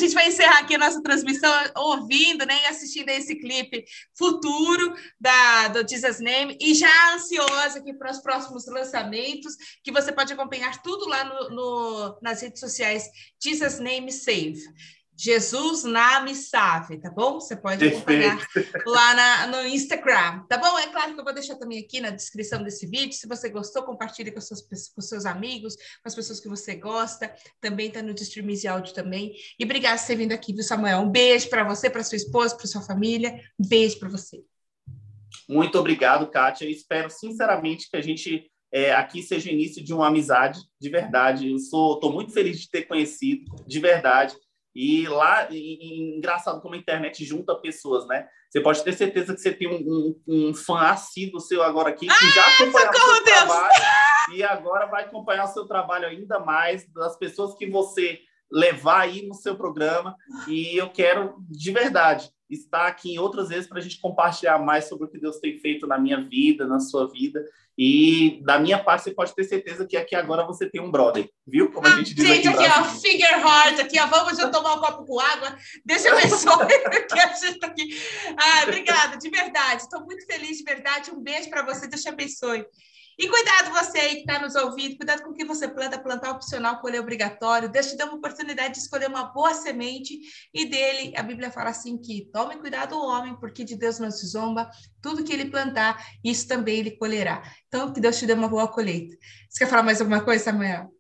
gente 0.01 0.15
vai 0.15 0.29
encerrar 0.29 0.59
aqui 0.59 0.75
a 0.75 0.79
nossa 0.79 1.03
transmissão 1.03 1.53
ouvindo 1.77 2.45
né, 2.45 2.59
e 2.65 2.67
assistindo 2.67 3.09
a 3.11 3.15
esse 3.15 3.37
clipe 3.37 3.85
futuro 4.17 4.95
da, 5.21 5.69
do 5.69 5.89
Jesus 5.89 6.21
Name 6.21 6.57
e 6.61 6.75
já 6.75 7.15
ansiosa 7.15 7.79
aqui 7.79 7.93
para 7.93 8.11
os 8.11 8.19
próximos 8.19 8.67
lançamentos, 8.67 9.57
que 9.85 9.93
você 9.93 10.13
pode 10.13 10.33
acompanhar 10.33 10.83
tudo 10.83 11.07
lá 11.07 11.25
no, 11.25 11.51
no 11.51 12.19
nas 12.23 12.41
redes 12.43 12.61
sociais 12.61 13.05
Jesus 13.43 13.79
Name 13.79 14.11
Save. 14.11 14.61
Jesus 15.23 15.85
Name 15.85 16.35
Save, 16.35 16.99
tá 16.99 17.11
bom? 17.11 17.35
Você 17.35 17.55
pode 17.55 17.87
acompanhar 17.87 18.39
lá 18.87 19.15
na, 19.15 19.47
no 19.49 19.67
Instagram, 19.67 20.45
tá 20.49 20.57
bom? 20.57 20.79
É 20.79 20.87
claro 20.87 21.13
que 21.13 21.21
eu 21.21 21.25
vou 21.25 21.35
deixar 21.35 21.57
também 21.57 21.79
aqui 21.79 22.01
na 22.01 22.09
descrição 22.09 22.63
desse 22.63 22.87
vídeo. 22.87 23.13
Se 23.13 23.29
você 23.29 23.51
gostou, 23.51 23.83
compartilhe 23.83 24.31
com 24.31 24.41
seus, 24.41 24.63
com 24.63 25.03
seus 25.03 25.27
amigos, 25.27 25.77
com 25.77 26.07
as 26.07 26.15
pessoas 26.15 26.41
que 26.41 26.49
você 26.49 26.75
gosta. 26.75 27.31
Também 27.61 27.91
tá 27.91 28.01
no 28.01 28.13
streams 28.13 28.63
de 28.63 28.69
áudio 28.69 28.95
também. 28.95 29.35
E 29.59 29.65
obrigada 29.65 29.99
por 29.99 30.07
ter 30.07 30.17
vindo 30.17 30.33
aqui, 30.33 30.55
viu, 30.55 30.63
Samuel? 30.63 31.01
Um 31.01 31.11
beijo 31.11 31.51
para 31.51 31.65
você, 31.65 31.91
para 31.91 32.03
sua 32.03 32.17
esposa, 32.17 32.57
para 32.57 32.67
sua 32.67 32.81
família. 32.81 33.39
Um 33.59 33.69
beijo 33.69 33.99
para 33.99 34.09
você. 34.09 34.43
Muito 35.47 35.79
obrigado, 35.79 36.31
Kátia. 36.31 36.65
Espero 36.65 37.11
sinceramente 37.11 37.91
que 37.91 37.97
a 37.99 38.01
gente 38.01 38.51
é, 38.73 38.95
aqui 38.95 39.23
seja 39.23 39.51
o 39.51 39.53
início 39.53 39.85
de 39.85 39.93
uma 39.93 40.07
amizade 40.07 40.61
de 40.81 40.89
verdade. 40.89 41.51
Eu 41.51 41.59
sou, 41.59 41.97
estou 41.97 42.11
muito 42.11 42.33
feliz 42.33 42.59
de 42.59 42.71
ter 42.71 42.85
conhecido, 42.85 43.55
de 43.67 43.79
verdade. 43.81 44.35
E 44.75 45.09
lá, 45.09 45.49
e, 45.51 45.57
e, 45.57 46.17
engraçado 46.17 46.61
como 46.61 46.75
a 46.75 46.79
internet 46.79 47.25
junta 47.25 47.55
pessoas, 47.57 48.07
né? 48.07 48.29
Você 48.49 48.61
pode 48.61 48.83
ter 48.85 48.93
certeza 48.93 49.35
que 49.35 49.41
você 49.41 49.53
tem 49.53 49.69
um, 49.69 50.15
um, 50.27 50.49
um 50.49 50.55
fã 50.55 50.79
assíduo 50.81 51.41
seu 51.41 51.63
agora 51.63 51.91
aqui, 51.91 52.07
que 52.07 52.13
ah, 52.13 52.31
já 52.35 52.47
acompanha 52.47 52.91
o 52.91 52.95
seu 52.95 53.25
Deus. 53.25 53.39
trabalho 53.39 53.85
e 54.33 54.43
agora 54.43 54.87
vai 54.87 55.05
acompanhar 55.05 55.45
o 55.45 55.53
seu 55.53 55.67
trabalho 55.67 56.07
ainda 56.07 56.39
mais, 56.39 56.87
das 56.93 57.17
pessoas 57.17 57.55
que 57.57 57.67
você 57.69 58.21
levar 58.51 59.01
aí 59.01 59.27
no 59.27 59.35
seu 59.35 59.57
programa. 59.57 60.17
E 60.49 60.77
eu 60.77 60.91
quero, 60.91 61.37
de 61.49 61.71
verdade, 61.71 62.31
estar 62.49 62.87
aqui 62.87 63.15
em 63.15 63.19
outras 63.19 63.49
vezes 63.49 63.69
para 63.69 63.79
a 63.79 63.83
gente 63.83 64.01
compartilhar 64.01 64.59
mais 64.59 64.87
sobre 64.87 65.07
o 65.07 65.09
que 65.09 65.19
Deus 65.19 65.39
tem 65.39 65.59
feito 65.59 65.87
na 65.87 65.99
minha 65.99 66.21
vida, 66.21 66.67
na 66.67 66.81
sua 66.81 67.09
vida. 67.09 67.45
E 67.83 68.43
da 68.45 68.59
minha 68.59 68.79
parte, 68.79 69.05
você 69.05 69.11
pode 69.11 69.35
ter 69.35 69.43
certeza 69.43 69.87
que 69.87 69.97
aqui 69.97 70.15
agora 70.15 70.45
você 70.45 70.69
tem 70.69 70.83
um 70.83 70.91
brother, 70.91 71.27
viu? 71.47 71.73
Como 71.73 71.87
a 71.87 71.93
gente 71.93 72.13
diz 72.13 72.27
gente, 72.27 72.47
aqui. 72.47 72.63
aqui, 72.63 72.79
ó, 72.79 72.85
figure 72.85 73.41
heart, 73.41 73.81
aqui, 73.81 73.99
ó, 73.99 74.07
vamos 74.07 74.37
já 74.37 74.51
tomar 74.51 74.75
um 74.75 74.81
copo 74.81 75.07
com 75.07 75.19
água. 75.19 75.57
Deixa 75.83 76.09
eu 76.09 76.19
abençoe 76.19 76.67
que 77.09 77.19
a 77.19 77.33
gente 77.33 77.59
tá 77.59 77.69
aqui. 77.69 77.99
Ah, 78.37 78.65
obrigada, 78.65 79.17
de 79.17 79.31
verdade. 79.31 79.81
Estou 79.81 80.05
muito 80.05 80.27
feliz, 80.27 80.59
de 80.59 80.65
verdade. 80.65 81.11
Um 81.11 81.23
beijo 81.23 81.49
para 81.49 81.63
você, 81.63 81.89
Deus 81.89 82.03
te 82.03 82.11
abençoe. 82.11 82.67
E 83.21 83.29
cuidado 83.29 83.71
você 83.71 83.99
aí 83.99 84.15
que 84.15 84.21
está 84.21 84.39
nos 84.39 84.55
ouvindo, 84.55 84.97
cuidado 84.97 85.23
com 85.23 85.29
o 85.29 85.35
que 85.35 85.45
você 85.45 85.69
planta, 85.69 85.99
plantar 85.99 86.31
opcional, 86.31 86.81
colher 86.81 87.03
obrigatório. 87.03 87.69
Deus 87.69 87.91
te 87.91 87.97
dá 87.99 88.07
uma 88.07 88.15
oportunidade 88.15 88.73
de 88.73 88.81
escolher 88.81 89.09
uma 89.09 89.25
boa 89.25 89.53
semente 89.53 90.19
e 90.55 90.65
dele, 90.65 91.13
a 91.15 91.23
Bíblia 91.23 91.51
fala 91.51 91.69
assim 91.69 91.99
que 91.99 92.31
tome 92.33 92.57
cuidado 92.57 92.97
o 92.97 93.07
homem, 93.07 93.39
porque 93.39 93.63
de 93.63 93.77
Deus 93.77 93.99
não 93.99 94.11
se 94.11 94.27
zomba, 94.27 94.71
tudo 95.03 95.23
que 95.23 95.35
ele 95.35 95.51
plantar, 95.51 96.03
isso 96.25 96.49
também 96.49 96.79
ele 96.79 96.93
colherá. 96.93 97.43
Então, 97.69 97.93
que 97.93 98.01
Deus 98.01 98.19
te 98.19 98.25
dê 98.25 98.33
uma 98.33 98.49
boa 98.49 98.67
colheita. 98.67 99.15
Você 99.51 99.65
quer 99.65 99.71
falar 99.71 99.83
mais 99.83 100.01
alguma 100.01 100.25
coisa, 100.25 100.45
Samuel? 100.45 100.91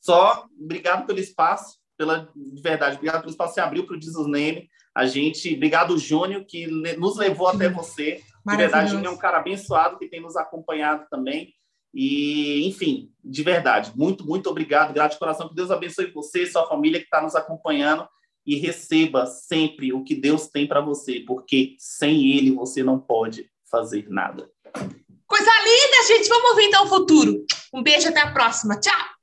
Só, 0.00 0.46
obrigado 0.56 1.04
pelo 1.04 1.18
espaço, 1.18 1.80
pela 1.98 2.30
de 2.36 2.62
verdade, 2.62 2.94
obrigado 2.94 3.22
pelo 3.22 3.32
espaço 3.32 3.54
que 3.54 3.60
você 3.60 3.60
abriu 3.60 3.84
para 3.84 3.96
o 3.96 4.00
Jesus 4.00 4.28
Name. 4.28 4.70
A 4.94 5.04
gente, 5.04 5.52
obrigado, 5.52 5.98
Júnior, 5.98 6.44
que 6.46 6.68
nos 6.96 7.16
levou 7.16 7.48
até 7.48 7.68
você. 7.68 8.22
De 8.44 8.56
verdade, 8.56 8.96
ele 8.96 9.06
é 9.06 9.10
um 9.10 9.16
cara 9.16 9.38
abençoado 9.38 9.98
que 9.98 10.08
tem 10.08 10.20
nos 10.20 10.36
acompanhado 10.36 11.06
também. 11.10 11.54
E, 11.94 12.66
enfim, 12.66 13.12
de 13.22 13.42
verdade, 13.42 13.92
muito, 13.94 14.24
muito 14.26 14.48
obrigado, 14.48 14.94
grato 14.94 15.12
de 15.12 15.18
coração. 15.18 15.48
Que 15.48 15.54
Deus 15.54 15.70
abençoe 15.70 16.10
você 16.10 16.42
e 16.42 16.46
sua 16.46 16.66
família 16.66 16.98
que 16.98 17.06
está 17.06 17.20
nos 17.20 17.34
acompanhando 17.34 18.08
e 18.46 18.56
receba 18.56 19.26
sempre 19.26 19.92
o 19.92 20.02
que 20.02 20.14
Deus 20.14 20.48
tem 20.48 20.66
para 20.66 20.80
você, 20.80 21.20
porque 21.20 21.76
sem 21.78 22.32
Ele 22.32 22.50
você 22.52 22.82
não 22.82 22.98
pode 22.98 23.48
fazer 23.70 24.06
nada. 24.08 24.50
Coisa 25.26 25.50
linda, 25.64 26.06
gente. 26.08 26.28
Vamos 26.28 26.56
ver 26.56 26.64
então 26.64 26.84
o 26.84 26.88
futuro. 26.88 27.44
Um 27.72 27.82
beijo, 27.82 28.08
até 28.08 28.20
a 28.20 28.32
próxima. 28.32 28.78
Tchau! 28.80 29.21